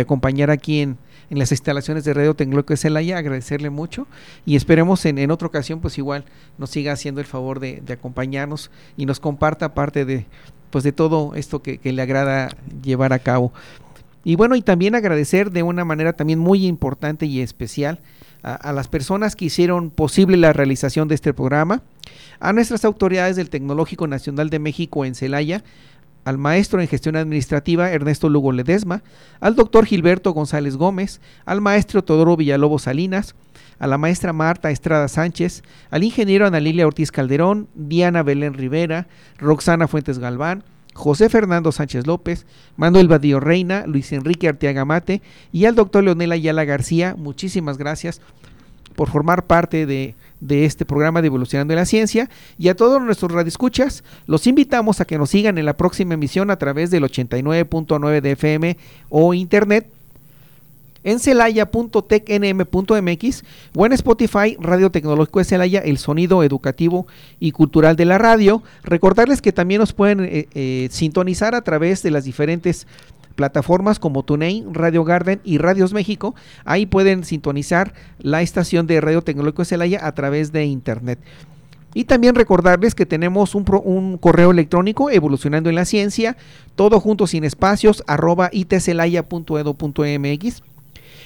acompañar 0.00 0.50
aquí 0.50 0.80
en, 0.80 0.96
las 1.28 1.52
instalaciones 1.52 2.04
de 2.04 2.14
Radio 2.14 2.32
de 2.32 2.76
Celaya, 2.78 3.18
agradecerle 3.18 3.68
mucho 3.68 4.06
y 4.46 4.56
esperemos 4.56 5.04
en, 5.04 5.30
otra 5.30 5.46
ocasión 5.46 5.80
pues 5.80 5.98
igual 5.98 6.24
nos 6.56 6.70
siga 6.70 6.92
haciendo 6.92 7.20
el 7.20 7.26
favor 7.26 7.60
de 7.60 7.82
acompañarnos 7.92 8.70
y 8.96 9.04
nos 9.04 9.20
comparta 9.20 9.74
parte 9.74 10.06
de 10.06 10.26
pues 10.70 10.84
de 10.84 10.92
todo 10.92 11.34
esto 11.34 11.62
que, 11.62 11.80
le 11.82 12.02
agrada 12.02 12.48
llevar 12.82 13.12
a 13.12 13.18
cabo. 13.18 13.52
Y 14.24 14.36
bueno, 14.36 14.54
y 14.54 14.62
también 14.62 14.94
agradecer 14.94 15.50
de 15.50 15.62
una 15.62 15.84
manera 15.84 16.12
también 16.12 16.38
muy 16.38 16.66
importante 16.66 17.26
y 17.26 17.40
especial 17.40 18.00
a, 18.42 18.72
las 18.72 18.88
personas 18.88 19.36
que 19.36 19.46
hicieron 19.46 19.90
posible 19.90 20.36
la 20.36 20.52
realización 20.52 21.08
de 21.08 21.14
este 21.14 21.34
programa, 21.34 21.82
a 22.38 22.52
nuestras 22.52 22.84
autoridades 22.84 23.36
del 23.36 23.50
Tecnológico 23.50 24.06
Nacional 24.06 24.50
de 24.50 24.58
México 24.58 25.04
en 25.04 25.14
Celaya, 25.14 25.62
al 26.24 26.38
maestro 26.38 26.80
en 26.80 26.88
gestión 26.88 27.16
administrativa 27.16 27.90
Ernesto 27.90 28.28
Lugo 28.28 28.52
Ledesma, 28.52 29.02
al 29.40 29.56
doctor 29.56 29.86
Gilberto 29.86 30.32
González 30.32 30.76
Gómez, 30.76 31.20
al 31.44 31.60
maestro 31.60 32.04
Todoro 32.04 32.36
Villalobos 32.36 32.82
Salinas, 32.82 33.34
a 33.80 33.86
la 33.86 33.98
maestra 33.98 34.32
Marta 34.32 34.70
Estrada 34.70 35.08
Sánchez, 35.08 35.62
al 35.90 36.04
ingeniero 36.04 36.46
Ana 36.46 36.60
Lilia 36.60 36.86
Ortiz 36.86 37.10
Calderón, 37.10 37.66
Diana 37.74 38.22
Belén 38.22 38.54
Rivera, 38.54 39.08
Roxana 39.38 39.88
Fuentes 39.88 40.18
Galván, 40.20 40.62
José 40.92 41.30
Fernando 41.30 41.72
Sánchez 41.72 42.06
López, 42.06 42.46
Manuel 42.76 43.08
Badío 43.08 43.40
Reina, 43.40 43.84
Luis 43.86 44.12
Enrique 44.12 44.48
Arteaga 44.48 44.84
Mate 44.84 45.22
y 45.50 45.64
al 45.64 45.74
doctor 45.74 46.04
Leonel 46.04 46.32
Ayala 46.32 46.64
García. 46.64 47.14
Muchísimas 47.16 47.78
gracias 47.78 48.20
por 48.96 49.08
formar 49.08 49.46
parte 49.46 49.86
de, 49.86 50.14
de, 50.40 50.66
este 50.66 50.84
programa 50.84 51.22
de 51.22 51.28
Evolucionando 51.28 51.72
en 51.72 51.78
la 51.78 51.86
Ciencia. 51.86 52.28
Y 52.58 52.68
a 52.68 52.76
todos 52.76 53.00
nuestros 53.00 53.32
radioescuchas, 53.32 54.04
los 54.26 54.46
invitamos 54.46 55.00
a 55.00 55.06
que 55.06 55.16
nos 55.16 55.30
sigan 55.30 55.56
en 55.56 55.64
la 55.64 55.78
próxima 55.78 56.14
emisión 56.14 56.50
a 56.50 56.56
través 56.56 56.90
del 56.90 57.04
89.9 57.04 58.20
de 58.20 58.32
FM 58.32 58.76
o 59.08 59.32
internet 59.32 59.90
en 61.04 61.18
celaya.tecnm.mx 61.18 63.44
o 63.74 63.86
en 63.86 63.92
Spotify 63.92 64.56
Radio 64.60 64.90
Tecnológico 64.90 65.38
de 65.38 65.44
Celaya, 65.44 65.80
el 65.80 65.98
sonido 65.98 66.42
educativo 66.42 67.06
y 67.38 67.52
cultural 67.52 67.94
de 67.96 68.04
la 68.04 68.18
radio. 68.18 68.62
Recordarles 68.82 69.40
que 69.42 69.52
también 69.52 69.80
nos 69.80 69.92
pueden 69.92 70.20
eh, 70.20 70.48
eh, 70.54 70.88
sintonizar 70.90 71.54
a 71.54 71.62
través 71.62 72.02
de 72.02 72.10
las 72.10 72.24
diferentes 72.24 72.86
plataformas 73.36 73.98
como 73.98 74.22
TuneIn, 74.22 74.74
Radio 74.74 75.04
Garden 75.04 75.40
y 75.44 75.56
Radios 75.58 75.94
México. 75.94 76.34
Ahí 76.64 76.86
pueden 76.86 77.24
sintonizar 77.24 77.92
la 78.18 78.42
estación 78.42 78.86
de 78.86 79.00
Radio 79.00 79.22
Tecnológico 79.22 79.62
de 79.62 79.66
Celaya 79.66 80.06
a 80.06 80.12
través 80.12 80.52
de 80.52 80.66
internet. 80.66 81.18
Y 81.92 82.04
también 82.04 82.36
recordarles 82.36 82.94
que 82.94 83.04
tenemos 83.04 83.56
un, 83.56 83.64
correo 84.18 84.52
electrónico 84.52 85.10
evolucionando 85.10 85.70
en 85.70 85.74
la 85.74 85.84
ciencia, 85.84 86.36
todo 86.76 87.00
junto 87.00 87.26
sin 87.26 87.42
espacios, 87.42 88.04
arroba 88.06 88.48
itcelaya.edu.mx 88.52 90.62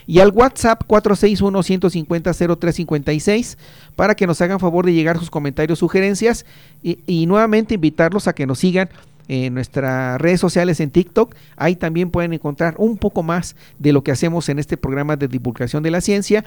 y 0.07 0.20
al 0.20 0.30
WhatsApp 0.30 0.82
461-150-0356 0.86 3.57
para 3.96 4.14
que 4.14 4.26
nos 4.26 4.40
hagan 4.40 4.61
favor 4.61 4.86
de 4.86 4.92
llegar 4.92 5.18
sus 5.18 5.30
comentarios, 5.30 5.78
sugerencias 5.78 6.44
y, 6.82 7.26
nuevamente 7.26 7.74
invitarlos 7.74 8.28
a 8.28 8.34
que 8.34 8.46
nos 8.46 8.59
sigan 8.59 8.88
en 9.28 9.55
nuestras 9.55 10.20
redes 10.20 10.40
sociales 10.40 10.80
en 10.80 10.90
TikTok. 10.90 11.34
Ahí 11.57 11.76
también 11.76 12.11
pueden 12.11 12.34
encontrar 12.34 12.74
un 12.78 12.98
poco 12.98 13.22
más 13.22 13.57
de 13.78 13.92
lo 13.92 14.05
que 14.05 14.12
hacemos 14.12 14.50
en 14.50 14.59
este 14.59 14.76
programa 14.76 15.16
de 15.16 15.28
divulgación 15.28 15.82
de 15.82 15.90
la 15.90 16.00
ciencia 16.00 16.44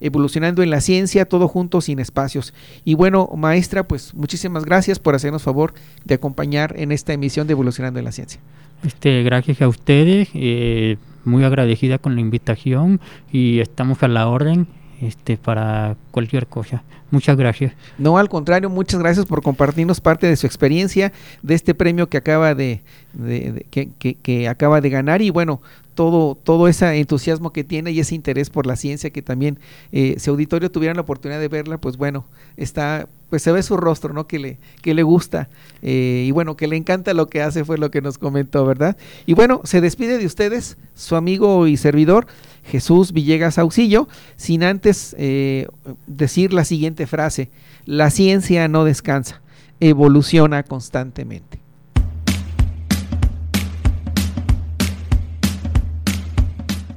evolucionando 0.00 0.62
en 0.62 0.70
la 0.70 0.80
ciencia, 0.80 1.24
todo 1.24 1.48
junto 1.48 1.80
sin 1.80 1.98
espacios. 1.98 2.54
Y 2.84 2.94
bueno, 2.94 3.30
maestra, 3.36 3.84
pues 3.84 4.14
muchísimas 4.14 4.64
gracias 4.64 4.98
por 4.98 5.14
hacernos 5.14 5.42
favor 5.42 5.74
de 6.04 6.14
acompañar 6.14 6.74
en 6.78 6.92
esta 6.92 7.12
emisión 7.12 7.46
de 7.46 7.52
Evolucionando 7.52 7.98
en 7.98 8.04
la 8.04 8.12
Ciencia. 8.12 8.40
Este, 8.84 9.22
gracias 9.22 9.62
a 9.62 9.68
ustedes. 9.68 10.28
Eh, 10.34 10.96
muy 11.24 11.44
agradecida 11.44 11.98
con 11.98 12.14
la 12.14 12.20
invitación 12.20 13.00
y 13.32 13.60
estamos 13.60 14.02
a 14.02 14.08
la 14.08 14.28
orden 14.28 14.66
este, 15.00 15.36
para 15.36 15.96
cualquier 16.10 16.46
cosa. 16.46 16.82
Muchas 17.10 17.36
gracias. 17.36 17.74
No, 17.98 18.18
al 18.18 18.28
contrario, 18.28 18.70
muchas 18.70 18.98
gracias 19.00 19.26
por 19.26 19.42
compartirnos 19.42 20.00
parte 20.00 20.26
de 20.26 20.36
su 20.36 20.46
experiencia, 20.46 21.12
de 21.42 21.54
este 21.54 21.74
premio 21.74 22.08
que 22.08 22.16
acaba 22.16 22.54
de, 22.54 22.80
de- 23.12 23.66
que, 23.70 23.90
que- 23.98 24.14
que 24.14 24.48
acaba 24.48 24.80
de 24.80 24.90
ganar 24.90 25.22
y 25.22 25.30
bueno, 25.30 25.60
todo, 25.94 26.34
todo 26.34 26.68
ese 26.68 26.98
entusiasmo 26.98 27.52
que 27.52 27.64
tiene 27.64 27.92
y 27.92 28.00
ese 28.00 28.14
interés 28.14 28.50
por 28.50 28.66
la 28.66 28.76
ciencia 28.76 29.10
que 29.10 29.22
también, 29.22 29.58
eh, 29.92 30.16
si 30.18 30.30
auditorio 30.30 30.70
tuvieran 30.70 30.96
la 30.96 31.02
oportunidad 31.02 31.40
de 31.40 31.48
verla, 31.48 31.78
pues 31.78 31.96
bueno, 31.96 32.26
está, 32.56 33.08
pues 33.30 33.42
se 33.42 33.52
ve 33.52 33.62
su 33.62 33.76
rostro, 33.76 34.12
¿no? 34.12 34.26
Que 34.26 34.38
le, 34.38 34.58
que 34.82 34.94
le 34.94 35.02
gusta 35.02 35.48
eh, 35.82 36.24
y 36.26 36.30
bueno, 36.30 36.56
que 36.56 36.66
le 36.66 36.76
encanta 36.76 37.14
lo 37.14 37.28
que 37.28 37.42
hace, 37.42 37.64
fue 37.64 37.78
lo 37.78 37.90
que 37.90 38.02
nos 38.02 38.18
comentó, 38.18 38.66
¿verdad? 38.66 38.96
Y 39.26 39.34
bueno, 39.34 39.60
se 39.64 39.80
despide 39.80 40.18
de 40.18 40.26
ustedes, 40.26 40.76
su 40.94 41.16
amigo 41.16 41.66
y 41.66 41.76
servidor, 41.76 42.26
Jesús 42.64 43.12
Villegas 43.12 43.58
Auxillo, 43.58 44.08
sin 44.36 44.62
antes 44.62 45.14
eh, 45.18 45.68
decir 46.06 46.52
la 46.52 46.64
siguiente 46.64 47.06
frase, 47.06 47.50
la 47.86 48.10
ciencia 48.10 48.68
no 48.68 48.84
descansa, 48.84 49.42
evoluciona 49.80 50.62
constantemente. 50.62 51.63